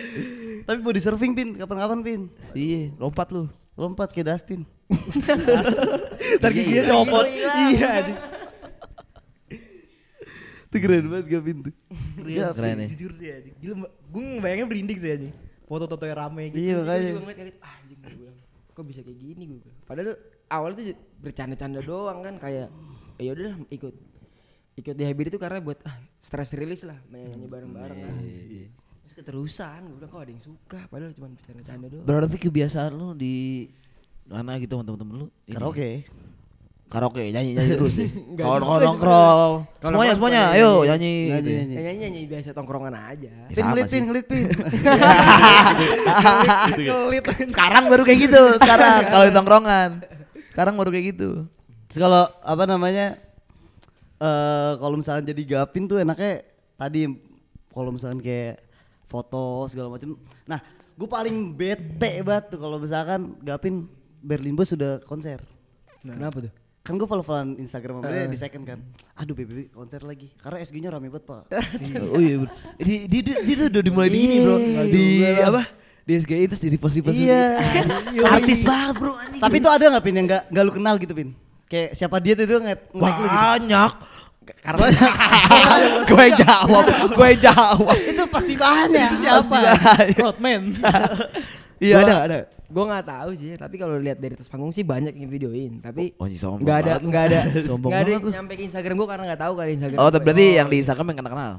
Tapi 0.68 0.80
body 0.80 1.00
surfing 1.04 1.36
Pin, 1.36 1.60
kapan-kapan 1.60 2.00
Pin? 2.00 2.22
Iya, 2.56 2.96
lompat 2.96 3.36
lu. 3.36 3.52
Lompat 3.76 4.16
kayak 4.16 4.32
Dustin. 4.32 4.64
Ntar 6.40 6.52
giginya 6.56 6.84
copot. 6.88 7.28
Iya. 7.28 8.16
Itu 10.68 10.78
keren 10.84 11.06
banget 11.08 11.28
Gavin 11.32 11.58
tuh. 11.64 11.74
Iya, 12.28 12.52
Keren 12.52 12.78
ya. 12.84 12.88
Jujur 12.92 13.12
sih 13.16 13.28
anjing. 13.32 13.56
Gila, 13.58 13.76
gue 13.88 14.22
ngebayangin 14.22 14.68
berinding 14.68 15.00
sih 15.00 15.12
anjing. 15.16 15.34
Foto-foto 15.64 16.04
yang 16.04 16.20
rame 16.20 16.52
gitu. 16.52 16.60
Iya 16.60 16.74
gue 16.76 16.84
makanya. 16.84 17.10
juga 17.12 17.22
ngeliat 17.24 17.40
ngeliat 17.40 17.58
ah, 17.60 17.74
anjing 17.80 18.00
gue 18.00 18.14
bilang 18.16 18.38
kok 18.78 18.86
bisa 18.86 19.02
kayak 19.02 19.18
gini 19.18 19.44
gue 19.50 19.58
bilang. 19.58 19.78
padahal 19.90 20.14
awalnya 20.54 20.76
tuh 20.78 20.86
bercanda-canda 21.18 21.82
doang 21.82 22.20
kan 22.22 22.38
kayak 22.38 22.70
ya 23.18 23.34
udah 23.34 23.52
ikut 23.74 23.94
ikut 24.78 24.94
di 24.94 25.04
hybrid 25.04 25.34
itu 25.34 25.42
karena 25.42 25.58
buat 25.58 25.82
ah 25.82 25.98
stress 26.22 26.54
release 26.54 26.86
lah 26.86 26.94
main 27.10 27.26
nyanyi 27.34 27.50
bareng-bareng 27.50 27.98
kan 27.98 28.14
terus 29.02 29.14
keterusan 29.18 29.82
gue 29.82 29.98
bilang 29.98 30.12
kok 30.14 30.22
ada 30.22 30.30
yang 30.30 30.44
suka 30.46 30.80
padahal 30.94 31.12
cuma 31.18 31.28
bercanda-canda 31.34 31.86
doang 31.90 32.06
Berarti 32.06 32.38
kebiasaan 32.38 32.92
lu 32.94 33.08
di 33.18 33.66
mana 34.30 34.62
gitu 34.62 34.78
sama 34.78 34.86
temen-temen 34.86 35.16
lu? 35.26 35.28
Ini. 35.50 35.56
Karaoke. 35.58 35.90
Karaoke 36.88 37.20
nyanyi 37.36 37.52
nyanyi 37.52 37.72
terus 37.76 38.00
sih. 38.00 38.08
Kalau 38.40 38.64
nongkrong, 38.64 38.96
nongkrong 38.96 39.52
semuanya, 39.84 40.14
semuanya 40.16 40.42
ayo 40.56 40.88
nyanyi. 40.88 40.88
nyanyi. 40.88 41.12
Nyanyi, 41.12 41.36
gitu. 41.36 41.50
nyanyi. 41.52 41.76
Ya, 41.76 41.82
nyanyi 41.84 42.00
nyanyi 42.00 42.22
biasa 42.32 42.50
tongkrongan 42.56 42.96
aja 42.96 43.28
Ya, 43.28 43.52
Pin 43.52 43.66
ngelit 43.68 43.86
sih. 43.92 44.00
Pin, 44.00 44.04
ngelit 44.08 44.26
Pin. 44.32 44.46
Sekarang 47.52 47.84
baru 47.92 48.08
kayak 48.08 48.20
gitu, 48.32 48.42
sekarang 48.64 49.00
kalau 49.12 49.26
di 49.28 49.34
tongkrongan. 49.36 49.90
Sekarang 50.56 50.74
baru 50.80 50.90
kayak 50.96 51.06
gitu. 51.12 51.30
Terus 51.92 52.00
kalau 52.08 52.24
apa 52.40 52.64
namanya? 52.64 53.20
Eh 54.18 54.72
kalau 54.80 54.96
misalkan 54.96 55.28
jadi 55.28 55.42
Gavin 55.44 55.92
tuh 55.92 56.00
enaknya 56.00 56.48
tadi 56.80 57.12
kalau 57.76 57.92
misalkan 57.92 58.24
kayak 58.24 58.64
foto 59.12 59.68
segala 59.68 59.92
macam. 59.92 60.16
Nah, 60.48 60.64
gue 60.96 61.08
paling 61.08 61.52
bete 61.52 62.24
banget 62.24 62.56
tuh 62.56 62.60
kalau 62.64 62.80
misalkan 62.80 63.36
Gavin 63.44 63.92
Berlin 64.24 64.56
Bos 64.56 64.72
sudah 64.72 65.04
konser. 65.04 65.44
kenapa 66.08 66.40
tuh 66.40 66.67
Kan 66.88 66.96
gue 66.96 67.04
follow-followan 67.04 67.60
Instagram 67.60 68.00
sama 68.00 68.16
dia 68.16 68.32
di 68.32 68.40
second 68.40 68.64
kan. 68.64 68.80
Aduh 69.20 69.36
BBB 69.36 69.76
konser 69.76 70.00
lagi. 70.08 70.32
Karena 70.40 70.64
SG-nya 70.64 70.88
rame 70.96 71.12
banget, 71.12 71.28
Pak. 71.28 71.52
oh 72.16 72.22
iya, 72.24 72.40
bener. 72.40 72.56
di 72.80 72.96
di 73.12 73.18
di, 73.28 73.32
di 73.44 73.52
tuh 73.60 73.68
udah 73.68 73.84
dimulai 73.84 74.08
di 74.08 74.20
ini 74.24 74.36
bro, 74.40 74.56
di 74.88 75.06
apa? 75.36 75.68
Di 76.08 76.12
SGI 76.24 76.48
terus 76.48 76.64
di 76.64 76.72
repost 76.72 76.96
repost. 76.96 77.20
Iya. 77.20 77.60
Artis 78.24 78.64
banget 78.64 78.96
bro 79.04 79.20
anjing. 79.20 79.44
Tapi 79.44 79.56
itu 79.60 79.68
ada 79.68 79.84
nggak 79.84 80.04
Pin 80.08 80.16
yang 80.16 80.28
nggak 80.32 80.44
nggak 80.48 80.64
lu 80.64 80.72
kenal 80.72 80.96
gitu 80.96 81.12
Pin? 81.12 81.30
Kayak 81.68 81.90
siapa 82.00 82.24
dia 82.24 82.40
tuh 82.40 82.48
gitu. 82.48 82.64
banyak. 82.96 83.92
Karena 84.64 84.88
gue 86.08 86.26
jawab, 86.40 86.86
gue 87.12 87.32
jawab. 87.36 87.96
itu 88.00 88.24
pasti 88.32 88.54
banyak. 88.56 89.12
Siapa? 89.28 89.60
Rodman. 90.24 90.72
Iya 91.84 91.96
ada 92.00 92.16
ada. 92.24 92.57
Gue 92.68 92.84
nggak 92.84 93.06
tahu 93.06 93.30
sih 93.34 93.56
tapi 93.56 93.76
kalau 93.76 93.96
lihat 93.96 94.18
dari 94.18 94.36
atas 94.36 94.46
panggung 94.46 94.70
sih 94.70 94.84
banyak 94.84 95.12
yang 95.12 95.28
videoin 95.28 95.80
tapi 95.80 96.12
Oh, 96.16 96.28
anjing 96.28 96.38
sombong 96.38 96.62
nggak 96.62 96.78
ada 96.78 96.92
nggak 97.00 97.24
ada 97.26 97.40
Sombong 97.70 97.90
nggak 97.90 98.02
ada 98.02 98.10
banget 98.10 98.24
yang 98.24 98.36
nyampe 98.38 98.54
ke 98.54 98.64
Instagram 98.66 98.96
gue 98.96 99.08
karena 99.08 99.24
nggak 99.26 99.42
tahu 99.42 99.54
kali 99.56 99.72
Instagram 99.74 99.98
Oh, 99.98 100.10
tapi 100.10 100.24
berarti 100.24 100.46
yang 100.54 100.68
di 100.68 100.78
Instagram 100.78 101.06
yang 101.08 101.18
kenal 101.18 101.32
kenal. 101.32 101.54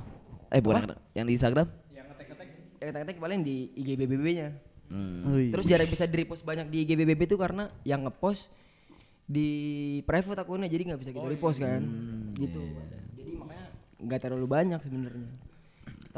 Eh 0.49 0.61
bukan 0.61 0.75
yang 0.75 0.85
kenal. 0.85 0.99
yang 1.15 1.27
di 1.27 1.35
Instagram? 1.35 1.67
yang 1.91 2.07
ketek-ketek 2.95 3.17
paling 3.19 3.41
di 3.43 3.57
IG 3.75 3.89
BBB-nya 3.97 4.49
Hmm. 4.89 5.21
Wih. 5.29 5.53
Terus 5.53 5.69
jarang 5.69 5.85
bisa 5.85 6.09
di 6.09 6.17
repost 6.17 6.41
banyak 6.41 6.73
di 6.73 6.81
IG 6.81 6.97
BBB 6.97 7.21
itu 7.25 7.37
karena 7.37 7.69
yang 7.85 8.09
ngepost 8.09 8.49
di 9.23 9.49
private 10.03 10.41
akunnya 10.41 10.65
jadi 10.65 10.89
nggak 10.89 11.01
bisa 11.01 11.13
kita 11.13 11.29
repost 11.29 11.61
kan. 11.61 11.85
gitu. 12.35 12.65
Jadi 13.13 13.31
makanya 13.37 13.67
nggak 14.01 14.19
terlalu 14.19 14.47
banyak 14.49 14.81
sebenarnya. 14.81 15.29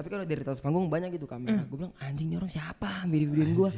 Tapi 0.00 0.08
kalau 0.08 0.24
dari 0.24 0.40
atas 0.40 0.64
panggung 0.64 0.88
banyak 0.88 1.12
gitu 1.20 1.28
kamera. 1.28 1.60
Gue 1.68 1.84
bilang 1.84 1.92
anjing 2.00 2.32
ini 2.32 2.40
orang 2.40 2.48
siapa 2.48 3.04
video-videoin 3.04 3.52
gua. 3.52 3.68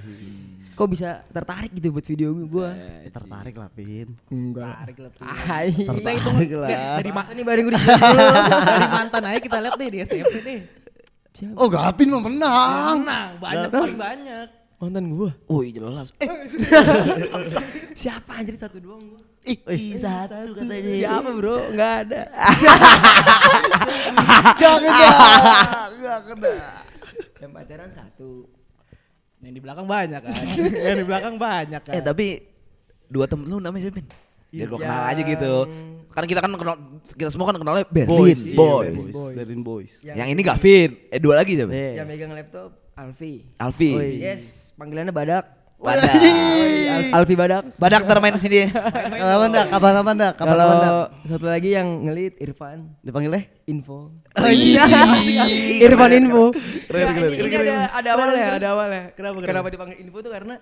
Kok 0.78 0.86
bisa 0.86 1.26
tertarik 1.34 1.74
gitu 1.74 1.90
buat 1.90 2.06
video 2.06 2.30
gua? 2.46 2.78
Eh, 2.78 3.10
tertarik 3.10 3.58
lah 3.58 3.66
Pin. 3.74 4.14
Enggak. 4.30 4.86
Tarik 4.86 4.96
lah. 5.02 5.10
Hai. 5.18 5.74
Tertarik 5.74 6.54
lah. 6.54 7.02
Dari 7.02 7.10
ma 7.10 7.26
Masa 7.26 7.34
nih 7.34 7.42
bareng 7.42 7.64
gue 7.66 7.74
di 7.74 7.82
dari 7.82 8.86
mantan 8.86 9.22
aja 9.26 9.40
kita 9.42 9.58
lihat 9.66 9.74
nih 9.74 9.88
di 9.90 9.98
SMP 10.06 10.34
nih. 10.46 10.60
Siapa? 11.34 11.58
Oh 11.58 11.66
Gavin 11.66 12.08
mah 12.14 12.22
menang. 12.22 12.96
Menang, 13.02 13.30
banyak 13.42 13.70
paling 13.74 13.98
banyak. 13.98 14.46
Mantan 14.82 15.14
gua. 15.14 15.30
Woi 15.46 15.70
jelas. 15.70 16.10
Eh, 16.18 16.26
Siapa 18.02 18.34
anjir 18.34 18.58
satu 18.58 18.82
doang 18.82 19.14
gua? 19.14 19.22
ih, 19.46 19.94
satu 19.94 20.58
katanya. 20.58 20.90
Siapa 20.98 21.30
bro? 21.38 21.70
Enggak 21.70 21.92
ada. 22.02 22.22
Gak 24.58 24.76
kena. 24.82 25.06
Gak 26.02 26.20
kena. 26.26 26.52
Yang 27.38 27.50
pacaran 27.54 27.90
satu. 27.94 28.50
Yang 29.38 29.52
di 29.54 29.60
belakang 29.62 29.86
banyak 29.86 30.18
kan. 30.18 30.34
yang 30.90 30.98
di 30.98 31.06
belakang 31.06 31.34
banyak 31.38 31.82
kan. 31.86 31.94
Eh 31.94 32.02
tapi 32.02 32.42
dua 33.06 33.30
temen 33.30 33.46
lu 33.46 33.62
namanya 33.62 33.86
siapa? 33.86 34.02
Bin? 34.02 34.06
Biar 34.50 34.66
gua 34.66 34.78
kenal 34.82 35.02
aja 35.14 35.22
gitu. 35.22 35.54
Karena 36.10 36.26
kita 36.26 36.40
kan 36.42 36.50
kenal 36.58 36.76
kita 37.14 37.30
semua 37.30 37.54
kan 37.54 37.56
kenalnya 37.62 37.86
Berlin 37.86 38.10
Boys. 38.10 38.50
Boys. 38.50 38.90
Iya, 38.90 38.98
boys. 38.98 39.14
Berlin 39.38 39.62
Boys. 39.62 39.92
Yang 40.02 40.28
ini 40.34 40.42
Gavin. 40.42 40.90
Eh 41.06 41.22
dua 41.22 41.38
lagi 41.38 41.54
siapa? 41.54 41.70
Iya. 41.70 42.02
Yang 42.02 42.06
megang 42.10 42.34
laptop 42.34 42.82
Alfi. 42.92 43.48
Alfi. 43.56 44.20
Yes, 44.20 44.61
panggilannya 44.74 45.10
Badak. 45.10 45.44
Badak. 45.76 46.14
Al- 46.14 47.10
Alfi 47.12 47.34
Badak. 47.34 47.74
Badak 47.74 48.06
ntar 48.06 48.18
main 48.18 48.38
sini. 48.38 48.70
Kapan 49.18 49.50
dah? 49.50 49.64
Kapan 49.66 49.92
kapan 49.98 50.14
dah? 50.16 50.30
Kapan 50.32 50.46
Kalau 50.48 50.64
kapan 50.64 50.78
dah? 50.78 50.92
satu 51.26 51.46
lagi 51.48 51.68
yang 51.70 51.88
ngelit 52.06 52.38
Irfan 52.38 52.78
Dipanggilnya? 53.02 53.50
Info. 53.64 54.14
Oh 54.14 54.50
iya. 54.54 54.86
Irfan 55.82 56.10
Info. 56.14 56.54
Keren, 56.86 57.02
Nah, 57.02 57.12
keren, 57.12 57.28
ini- 57.28 57.38
keren, 57.40 57.50
keren. 57.50 57.66
ada 57.74 57.86
ada 57.92 58.08
awalnya, 58.14 58.46
ada 58.52 58.68
awalnya. 58.70 59.02
Kenapa, 59.12 59.34
kenapa? 59.34 59.48
Kenapa 59.48 59.68
dipanggil 59.68 59.98
Info 59.98 60.18
tuh 60.20 60.30
karena 60.30 60.54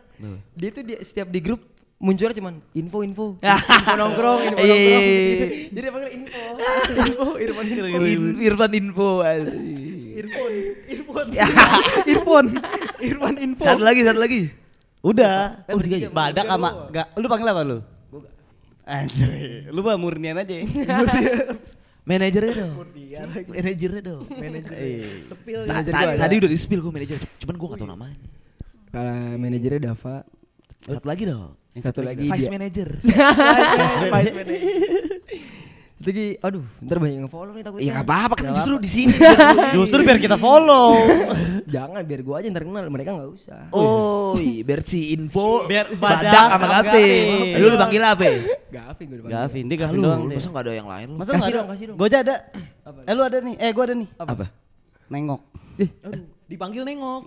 dia 0.54 0.70
tuh 0.70 0.82
dia 0.82 0.98
setiap 1.00 1.28
di 1.28 1.40
grup 1.40 1.60
munculnya 2.00 2.32
cuman 2.32 2.54
info 2.72 2.98
info 3.04 3.26
info 3.44 3.92
nongkrong 3.92 4.40
info 4.42 4.56
Iya, 4.56 4.72
nongkrong 4.72 4.80
iya, 4.80 5.00
iya. 5.04 5.46
jadi 5.76 5.86
panggil 5.92 6.10
info 6.16 6.40
info 6.96 7.26
Irfan 7.36 7.64
info 7.68 7.84
In- 8.00 8.38
Irfan 8.40 8.72
info. 8.72 9.08
Irfan, 10.10 10.52
Irfan, 10.90 11.26
Irfan, 12.12 12.46
Irfan 12.98 13.34
info. 13.38 13.62
Satu 13.62 13.80
lagi, 13.80 14.00
satu 14.02 14.18
lagi. 14.18 14.48
Udah. 15.00 15.64
Oh, 15.68 15.80
tiga 15.80 15.96
aja. 15.96 16.08
Badak 16.10 16.44
sama 16.44 16.88
gak 16.90 17.06
lu 17.16 17.26
panggil 17.28 17.48
apa 17.48 17.62
lu? 17.62 17.78
Anjir, 18.82 19.28
lu 19.70 19.80
mah 19.80 19.96
murnian 19.96 20.34
aja 20.34 20.50
ya. 20.50 20.64
Manajernya 22.02 22.54
dong. 22.58 22.74
Manajernya 23.46 24.02
dong. 24.02 24.24
Manajer. 24.26 24.76
Sepil. 25.24 25.58
Gua 25.68 25.76
ada. 25.78 26.16
Tadi 26.16 26.34
udah 26.40 26.50
di 26.50 26.58
spill 26.58 26.80
gue 26.80 26.90
manajer, 26.90 27.16
cuman 27.38 27.54
gue 27.54 27.68
gak 27.70 27.78
tau 27.78 27.88
namanya. 27.88 28.16
kalau 28.90 29.14
manajernya 29.38 29.80
Dava 29.84 30.24
Satu 30.80 31.06
lagi 31.06 31.28
dong. 31.28 31.59
Satu 31.78 32.02
lagi 32.02 32.26
Vice 32.26 32.46
dia 32.46 32.52
manager. 32.58 32.88
Vice 32.98 34.32
manager 34.34 35.20
lagi 36.00 36.40
aduh 36.40 36.64
ntar 36.80 36.96
banyak 36.96 37.16
yang 37.20 37.28
follow 37.28 37.52
nih 37.52 37.60
takutnya 37.60 37.84
Ya 37.84 37.92
gak 38.00 38.06
apa-apa 38.08 38.34
kan 38.40 38.44
justru 38.56 38.74
di 38.80 38.88
sini. 38.88 39.12
Justru 39.76 40.00
biar 40.00 40.16
kita 40.16 40.40
follow. 40.40 40.96
jangan 41.68 42.00
biar 42.08 42.20
gua 42.24 42.40
aja 42.40 42.48
yang 42.48 42.56
terkenal 42.56 42.88
mereka 42.88 43.12
nggak 43.12 43.30
usah 43.30 43.68
Oh, 43.70 44.32
iya, 44.40 44.64
biar 44.64 44.80
si 44.80 45.12
info 45.12 45.68
Biar 45.68 45.92
badak, 45.92 46.56
sama 46.56 46.66
Gavin. 46.80 46.88
Gavin. 46.88 47.60
Lu 47.60 47.66
lu 47.68 47.76
panggil 47.76 48.00
apa? 48.00 48.24
Gavin 48.72 49.06
gue 49.06 49.16
dipanggil 49.20 49.36
Gavin, 49.36 49.64
dia 49.68 49.76
Gavin 49.76 49.98
doang. 50.00 50.20
masa 50.24 50.48
gak 50.48 50.64
ada 50.64 50.72
yang 50.72 50.88
lain 50.88 51.06
lu? 51.12 51.16
Masa 51.20 51.30
nggak 51.36 51.48
ada? 51.52 51.60
kasih 51.68 51.84
dong. 51.92 51.96
Gua 52.00 52.06
aja 52.08 52.18
ada. 52.24 52.36
Apa? 52.80 53.00
Eh 53.04 53.12
lu 53.12 53.22
ada 53.22 53.38
nih. 53.44 53.54
Eh 53.60 53.70
gua 53.76 53.84
ada 53.84 53.94
nih. 53.94 54.08
Apa? 54.16 54.44
Nengok. 55.12 55.40
Aduh, 56.00 56.24
dipanggil 56.48 56.82
nengok. 56.88 57.22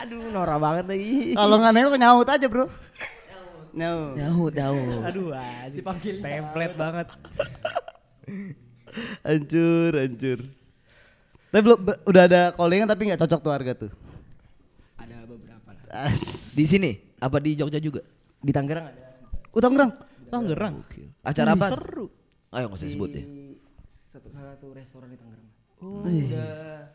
aduh 0.00 0.20
norak 0.32 0.56
banget 0.56 0.84
lagi 0.88 1.36
Kalau 1.36 1.56
nggak 1.60 1.72
nengok 1.76 1.96
nyaut 2.00 2.28
aja, 2.32 2.46
Bro. 2.48 2.64
Nyaut. 3.74 4.14
Jauh, 4.14 4.48
jauh. 4.50 4.86
Aduh, 5.04 5.28
anjir. 5.32 5.74
dipanggil 5.76 6.14
template 6.18 6.74
banget. 6.74 7.06
Hancur, 9.26 9.92
hancur. 9.94 10.38
Tapi 11.48 11.60
belum 11.64 11.78
be- 11.80 12.00
udah 12.04 12.22
ada 12.24 12.42
callingan 12.52 12.88
tapi 12.88 13.08
nggak 13.08 13.20
cocok 13.20 13.40
tuh 13.40 13.52
harga 13.52 13.72
tuh. 13.76 13.90
ada 14.96 15.16
beberapa 15.24 15.70
lah 15.72 16.12
Di 16.52 16.64
sini? 16.64 16.92
Apa 17.16 17.40
di 17.40 17.56
Jogja 17.56 17.78
juga? 17.78 18.04
di 18.38 18.52
Tangerang 18.54 18.86
ada 18.86 19.02
Utang 19.50 19.74
gerang. 19.74 19.90
Tangerang. 20.30 20.74
Acara 21.24 21.56
apa? 21.56 21.74
Seru. 21.74 22.06
Ayo 22.48 22.68
gak 22.68 22.80
usah 22.80 22.88
sebut 22.88 23.10
ya. 23.12 23.24
satu 24.08 24.28
salah 24.32 24.56
satu 24.56 24.72
restoran 24.72 25.08
di 25.12 25.18
Tangerang 25.20 25.48
oh, 25.84 26.00
udah 26.00 26.88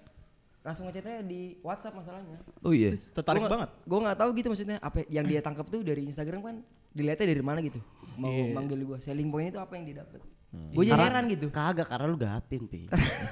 langsung 0.64 0.88
ngechatnya 0.88 1.22
di 1.22 1.60
WhatsApp 1.60 1.92
masalahnya 1.94 2.40
Oh 2.60 2.72
iya. 2.72 2.96
Tertarik 3.12 3.44
banget. 3.44 3.70
gue 3.78 4.00
nggak 4.00 4.16
tahu 4.16 4.30
gitu 4.34 4.48
maksudnya 4.48 4.78
apa 4.80 5.04
yang 5.08 5.24
dia 5.24 5.40
tangkap 5.40 5.68
tuh 5.68 5.80
dari 5.80 6.02
Instagram 6.04 6.42
kan 6.42 6.56
dilihatnya 6.90 7.28
dari 7.28 7.44
mana 7.44 7.60
gitu 7.60 7.84
mau 8.16 8.32
Iya. 8.32 8.54
manggil 8.54 8.80
gue 8.80 8.98
selling 8.98 9.28
point 9.28 9.50
itu 9.50 9.58
apa 9.58 9.74
yang 9.74 9.86
dia 9.86 9.98
dapat 10.00 10.24
gue 10.54 10.82
jadi 10.82 10.90
Karena- 10.90 11.08
heran 11.10 11.26
gitu 11.28 11.48
Kagak 11.50 11.88
karena 11.88 12.06
lu 12.06 12.16
gapin, 12.16 12.64
Pi. 12.64 12.82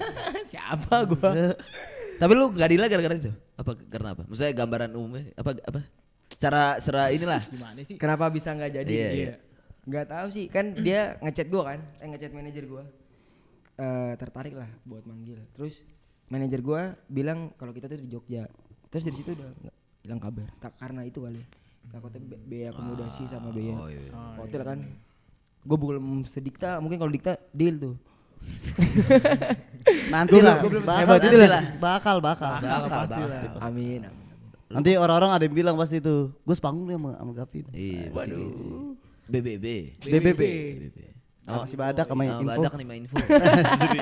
siapa 0.52 1.06
gue 1.06 1.32
Tapi 2.22 2.34
lu 2.34 2.52
gak 2.52 2.70
dila 2.70 2.86
gara-gara 2.86 3.16
itu? 3.16 3.34
Apa 3.56 3.74
karena 3.82 4.14
apa? 4.14 4.24
Maksudnya 4.24 4.54
gambaran 4.54 4.94
umumnya 4.94 5.34
apa 5.34 5.58
apa? 5.60 5.82
Secara 6.28 6.78
secara 6.78 7.10
inilah. 7.10 7.42
Gimana 7.50 7.82
sih? 7.82 7.98
kenapa 7.98 8.30
bisa 8.30 8.52
nggak 8.52 8.72
jadi 8.76 8.94
Iya, 8.94 9.10
iya. 9.12 9.34
nggak 9.82 10.06
tahu 10.06 10.28
sih 10.30 10.46
kan 10.46 10.76
dia 10.76 11.18
ngechat 11.18 11.48
gue 11.48 11.64
kan 11.64 11.80
eh 11.98 12.08
ngechat 12.08 12.30
manajer 12.30 12.66
gue 12.66 12.84
Eh 13.74 14.14
tertarik 14.16 14.54
lah 14.54 14.70
buat 14.84 15.02
manggil 15.04 15.42
terus 15.52 15.82
manajer 16.32 16.60
gue 16.60 16.82
bilang 17.06 17.52
kalau 17.54 17.70
kita 17.70 17.86
tuh 17.86 18.00
di 18.00 18.08
Jogja 18.08 18.48
terus 18.88 19.04
dari 19.04 19.16
situ 19.16 19.32
udah 19.32 19.52
hilang 20.02 20.18
kabar 20.18 20.48
tak 20.58 20.74
karena 20.78 21.04
itu 21.04 21.20
kali 21.20 21.44
takutnya 21.86 22.20
be- 22.26 22.42
biaya 22.42 22.68
akomodasi 22.72 23.24
sama 23.28 23.52
biaya 23.52 23.76
Oh 23.76 23.86
iya. 23.86 24.10
hotel 24.38 24.62
kan 24.64 24.80
gue 25.62 25.78
belum 25.78 26.06
sedikta 26.26 26.80
mungkin 26.80 26.98
kalau 26.98 27.12
dikta 27.12 27.36
deal 27.52 27.76
tuh 27.78 27.96
Nanti 30.10 30.38
lah. 30.40 30.58
bakal, 30.82 31.16
itu 31.20 31.30
nanti 31.30 31.46
lah. 31.48 31.64
bakal, 31.78 32.16
bakal. 32.20 32.58
Bakal, 32.58 32.90
pasti 32.90 33.20
pasti, 33.20 33.46
pasti. 33.48 33.62
amin, 33.62 34.00
amin. 34.02 34.26
Nanti 34.68 34.92
orang-orang 34.96 35.32
ada 35.32 35.44
yang 35.44 35.54
bilang 35.54 35.76
pasti 35.76 36.00
tuh, 36.00 36.34
gue 36.36 36.56
sepanggung 36.56 36.88
nih 36.88 36.98
sama, 36.98 37.12
sama 37.18 37.32
Gavin. 37.36 37.66
Iya. 37.70 38.10
Waduh. 38.10 38.98
BBB. 39.28 39.66
BBB. 40.02 40.42
BBB. 40.42 41.00
Sama 41.42 41.66
si 41.66 41.76
Badak 41.76 42.06
sama 42.08 42.22
Oh, 42.24 42.34
info. 42.36 42.50
Badak 42.52 42.74
nih 42.74 42.86
main 42.86 43.02
info. 43.04 43.18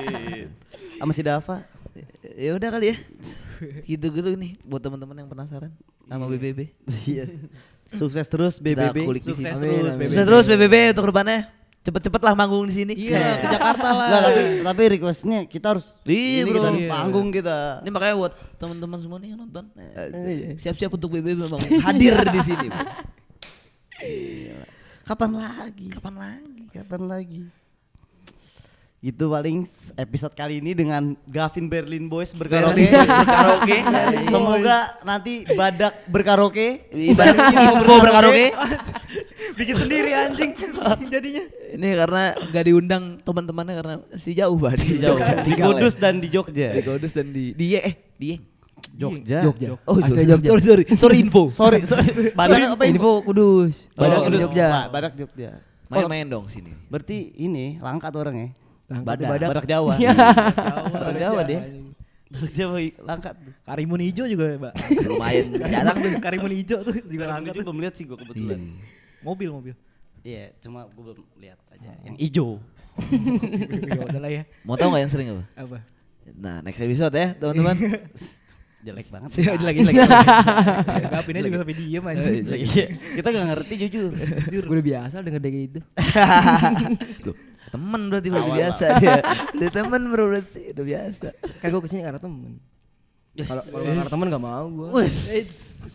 Sama 0.99 1.11
si 1.11 1.21
Dava. 1.21 1.63
Ya 2.35 2.51
udah 2.53 2.69
kali 2.69 2.87
ya. 2.91 2.97
Gitu 3.89 4.05
gitu 4.09 4.29
nih 4.33 4.55
buat 4.61 4.79
teman-teman 4.79 5.15
yang 5.15 5.27
penasaran 5.27 5.71
sama 6.03 6.25
BBB. 6.27 6.71
Iya. 7.03 7.27
Sukses 7.91 8.23
terus 8.25 8.55
BBB. 8.57 9.03
kulik 9.03 9.21
di 9.21 9.33
sini. 9.33 9.45
Sukses 9.45 9.59
terus. 9.59 9.93
BBB. 9.93 10.07
Sukses 10.07 10.25
terus 10.25 10.45
BBB 10.45 10.75
untuk 10.91 11.03
ke 11.03 11.11
depannya. 11.11 11.39
Cepet-cepet 11.79 12.21
lah 12.21 12.33
manggung 12.35 12.67
di 12.67 12.75
sini. 12.75 12.91
Iya, 12.93 13.39
ke 13.39 13.47
Jakarta 13.49 13.89
lah. 13.97 14.07
Nggak, 14.07 14.21
tapi 14.21 14.41
tapi 14.61 14.81
requestnya 14.91 15.39
kita 15.43 15.73
harus 15.73 15.95
Iya, 16.03 16.43
ini 16.43 16.49
bro. 16.49 16.55
kita 16.55 16.69
Iya. 16.73 16.89
panggung 16.89 17.27
kita. 17.31 17.57
Ini 17.81 17.89
makanya 17.89 18.15
buat 18.15 18.33
teman-teman 18.55 18.97
semua 18.99 19.17
nih 19.17 19.29
yang 19.31 19.39
nonton. 19.39 19.63
eh, 19.75 20.55
Siap-siap 20.55 20.91
untuk 20.91 21.09
BBB 21.09 21.39
memang 21.39 21.59
hadir 21.87 22.15
di 22.21 22.41
sini. 22.41 22.67
Bro. 22.67 22.83
Kapan 25.03 25.31
lagi? 25.35 25.87
Kapan 25.89 26.15
lagi? 26.15 26.63
Kapan 26.69 27.01
lagi? 27.03 27.41
Gitu 28.99 29.31
paling 29.31 29.63
episode 29.95 30.35
kali 30.35 30.59
ini 30.59 30.75
dengan 30.75 31.15
Gavin 31.23 31.71
Berlin 31.71 32.11
Boys 32.11 32.35
berkaraoke. 32.35 32.83
Berlin 32.83 32.99
Boys 32.99 33.07
berkaraoke. 33.07 33.77
Semoga 34.35 34.77
nanti 35.07 35.33
badak 35.47 36.03
berkaraoke. 36.11 36.91
Ibarat 36.91 37.39
info 37.47 37.95
berkaraoke. 37.95 38.47
Bikin 39.55 39.75
sendiri 39.79 40.11
anjing 40.11 40.51
jadinya. 41.15 41.43
Ini 41.79 41.87
karena 41.95 42.23
gak 42.51 42.63
diundang 42.67 43.03
teman-temannya 43.23 43.75
karena 43.79 43.95
si 44.19 44.35
jauh 44.35 44.59
banget 44.59 44.83
di 44.83 44.99
Jogja. 44.99 45.33
Di 45.47 45.53
Kudus 45.55 45.95
dan 45.95 46.19
di 46.19 46.27
Jogja. 46.27 46.67
Di 46.75 46.81
Kudus 46.83 47.11
dan 47.15 47.27
di 47.31 47.55
di 47.55 47.65
eh 47.79 47.95
di 48.19 48.35
Jogja. 48.99 49.47
Jogja 49.47 49.79
Oh, 49.87 49.95
Jogja. 49.95 50.35
Jogja 50.35 50.51
Sorry, 50.51 50.63
sorry. 50.67 50.83
Sorry 50.99 51.17
info. 51.23 51.47
Sorry, 51.47 51.79
sorry. 51.87 52.35
Badak 52.35 52.75
apa 52.75 52.83
info 52.83 53.23
kudus 53.23 53.87
Badak 53.95 53.95
Badak 53.95 54.19
Kudus. 54.27 54.41
Jogja 54.43 54.65
Ba- 54.67 54.89
Badak 54.91 55.13
Jogja. 55.15 55.49
Main-main 55.87 56.27
dong 56.27 56.51
sini. 56.51 56.75
Berarti 56.91 57.31
ini 57.39 57.79
langka 57.79 58.11
tuh 58.11 58.27
orangnya. 58.27 58.51
Langkat 58.89 59.05
Badak. 59.05 59.29
tuh 59.39 59.49
Badak 59.53 59.67
Jawa. 59.69 59.93
Iya. 59.95 60.11
Badak 60.89 61.17
Jawa 61.17 61.41
dia. 61.45 61.61
Badak 62.29 62.53
Jawa 62.53 62.77
i- 62.77 62.97
langka 62.99 63.29
tuh. 63.33 63.51
Karimun 63.63 63.99
hijau 64.01 64.25
juga, 64.25 64.45
Mbak. 64.57 64.73
Lumayan 65.05 65.45
jarang 65.73 65.97
tuh. 65.97 66.11
Karimun 66.17 66.51
hijau 66.51 66.79
tuh 66.81 66.93
juga 66.97 67.09
Sekarang 67.25 67.35
langka 67.39 67.51
itu 67.51 67.61
belum 67.63 67.77
lihat 67.79 67.93
sih 67.93 68.03
gua 68.03 68.17
kebetulan. 68.17 68.59
Mobil, 69.21 69.49
mobil. 69.49 69.73
Iya, 70.19 70.51
cuma 70.59 70.89
gua 70.89 71.13
belum 71.13 71.25
lihat 71.37 71.59
aja. 71.69 71.89
Yang 72.03 72.17
hijau. 72.19 72.49
ya 73.89 74.01
udah 74.03 74.19
lah 74.19 74.31
ya. 74.31 74.43
Mau 74.61 74.75
tahu 74.75 74.89
nggak 74.91 75.01
yang 75.01 75.11
sering 75.11 75.27
apa? 75.31 75.43
Apa? 75.55 75.77
Nah, 76.29 76.55
next 76.61 76.77
episode 76.77 77.13
ya, 77.13 77.33
teman-teman. 77.33 77.77
Jelek 78.79 79.11
banget. 79.11 79.29
lagi 79.59 79.83
lagi 79.83 79.99
lagi. 79.99 79.99
Gapinnya 81.11 81.41
juga 81.43 81.57
sampai 81.59 81.75
diem 81.75 81.99
anjing. 81.99 82.43
Iya, 82.47 82.85
kita 83.19 83.27
gak 83.27 83.45
ngerti 83.51 83.73
jujur. 83.75 84.07
gue 84.47 84.63
udah 84.71 84.85
biasa 84.87 85.15
denger 85.19 85.41
kayak 85.43 85.83
Tuh, 87.19 87.35
temen 87.69 88.01
berarti 88.07 88.27
udah 88.27 88.43
biasa 88.47 88.85
dia. 88.97 89.17
Udah 89.51 89.69
temen 89.71 90.01
bro 90.07 90.25
berarti 90.27 90.61
udah 90.69 90.85
biasa. 90.85 91.27
kan 91.55 91.67
gue 91.67 91.81
ke 91.81 91.89
sini 91.89 92.01
karena 92.01 92.17
temen 92.17 92.57
kalau 93.39 93.63
kalau 93.63 93.79
nggak 93.79 93.95
karena 93.95 94.11
temen 94.11 94.25
gak 94.29 94.43
mau 94.43 94.65
gue 94.67 94.89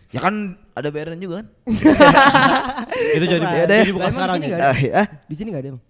Ya 0.08 0.18
kan 0.18 0.34
ada 0.72 0.88
bayaran 0.88 1.18
juga 1.18 1.42
kan? 1.42 1.46
itu 3.16 3.24
jadi 3.26 3.44
Ya 3.44 3.64
jadi 3.66 3.90
bukan 3.90 4.10
sekarang 4.10 4.36
Emang 4.38 4.48
ya. 4.48 4.48
di 4.48 4.56
sini 4.56 4.56
nggak 4.56 4.64
Ah, 4.64 4.78
ya. 4.80 5.02
di 5.22 5.34
sini 5.34 5.48
gak 5.50 5.60
ada 5.60 5.68
emang 5.70 5.82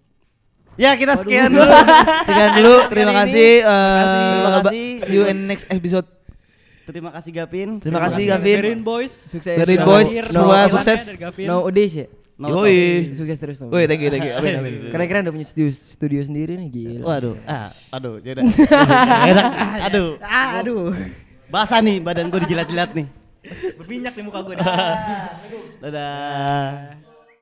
Ya, 0.75 0.91
kita 0.99 1.15
sekian 1.17 1.49
dulu. 1.55 1.71
Sekian 2.27 2.51
dulu. 2.59 2.75
Terima 2.91 3.13
kasih. 3.15 3.51
eh, 3.63 4.03
Terima 4.35 4.51
kasih. 4.59 4.87
See 5.01 5.15
you 5.15 5.23
in 5.25 5.47
next 5.47 5.71
episode. 5.71 6.03
Terima 6.83 7.15
kasih 7.15 7.31
Gapin. 7.33 7.69
Terima 7.79 8.03
kasih 8.03 8.23
Gavin. 8.27 8.59
Berin 8.59 8.81
Boys. 8.83 9.15
Sukses. 9.15 9.55
Berin 9.55 9.79
No- 9.79 9.87
Boys, 9.87 10.11
semua 10.27 10.59
no- 10.61 10.73
sukses. 10.75 11.15
Gavin. 11.15 11.47
No 11.47 11.63
audition 11.63 12.05
ya? 12.05 12.09
No 12.35 12.51
Yoi. 12.51 13.15
Sukses 13.15 13.39
terus 13.39 13.63
no 13.63 13.71
Woi, 13.71 13.87
thank 13.87 14.03
you, 14.03 14.11
thank 14.11 14.27
you. 14.27 14.35
Amin, 14.35 14.59
amin. 14.59 14.91
Karena 14.91 15.05
keren 15.07 15.23
udah 15.23 15.35
punya 15.39 15.47
studio, 15.47 15.71
studio 15.71 16.21
sendiri 16.27 16.59
nih 16.59 16.69
gila. 16.69 17.03
Waduh, 17.07 17.39
ah, 17.47 17.71
aduh, 17.95 18.19
ya 18.27 18.35
udah. 18.35 18.45
Enak. 19.31 19.51
Aduh. 19.87 20.11
Ah, 20.19 20.59
aduh. 20.59 20.91
Basah 21.47 21.79
nih 21.79 22.03
badan 22.03 22.35
gue 22.35 22.43
dijilat-jilat 22.43 22.91
nih. 22.99 23.07
Berminyak 23.79 24.15
di 24.19 24.23
muka 24.27 24.43
gue. 24.43 24.59
Dadah. 25.83 27.04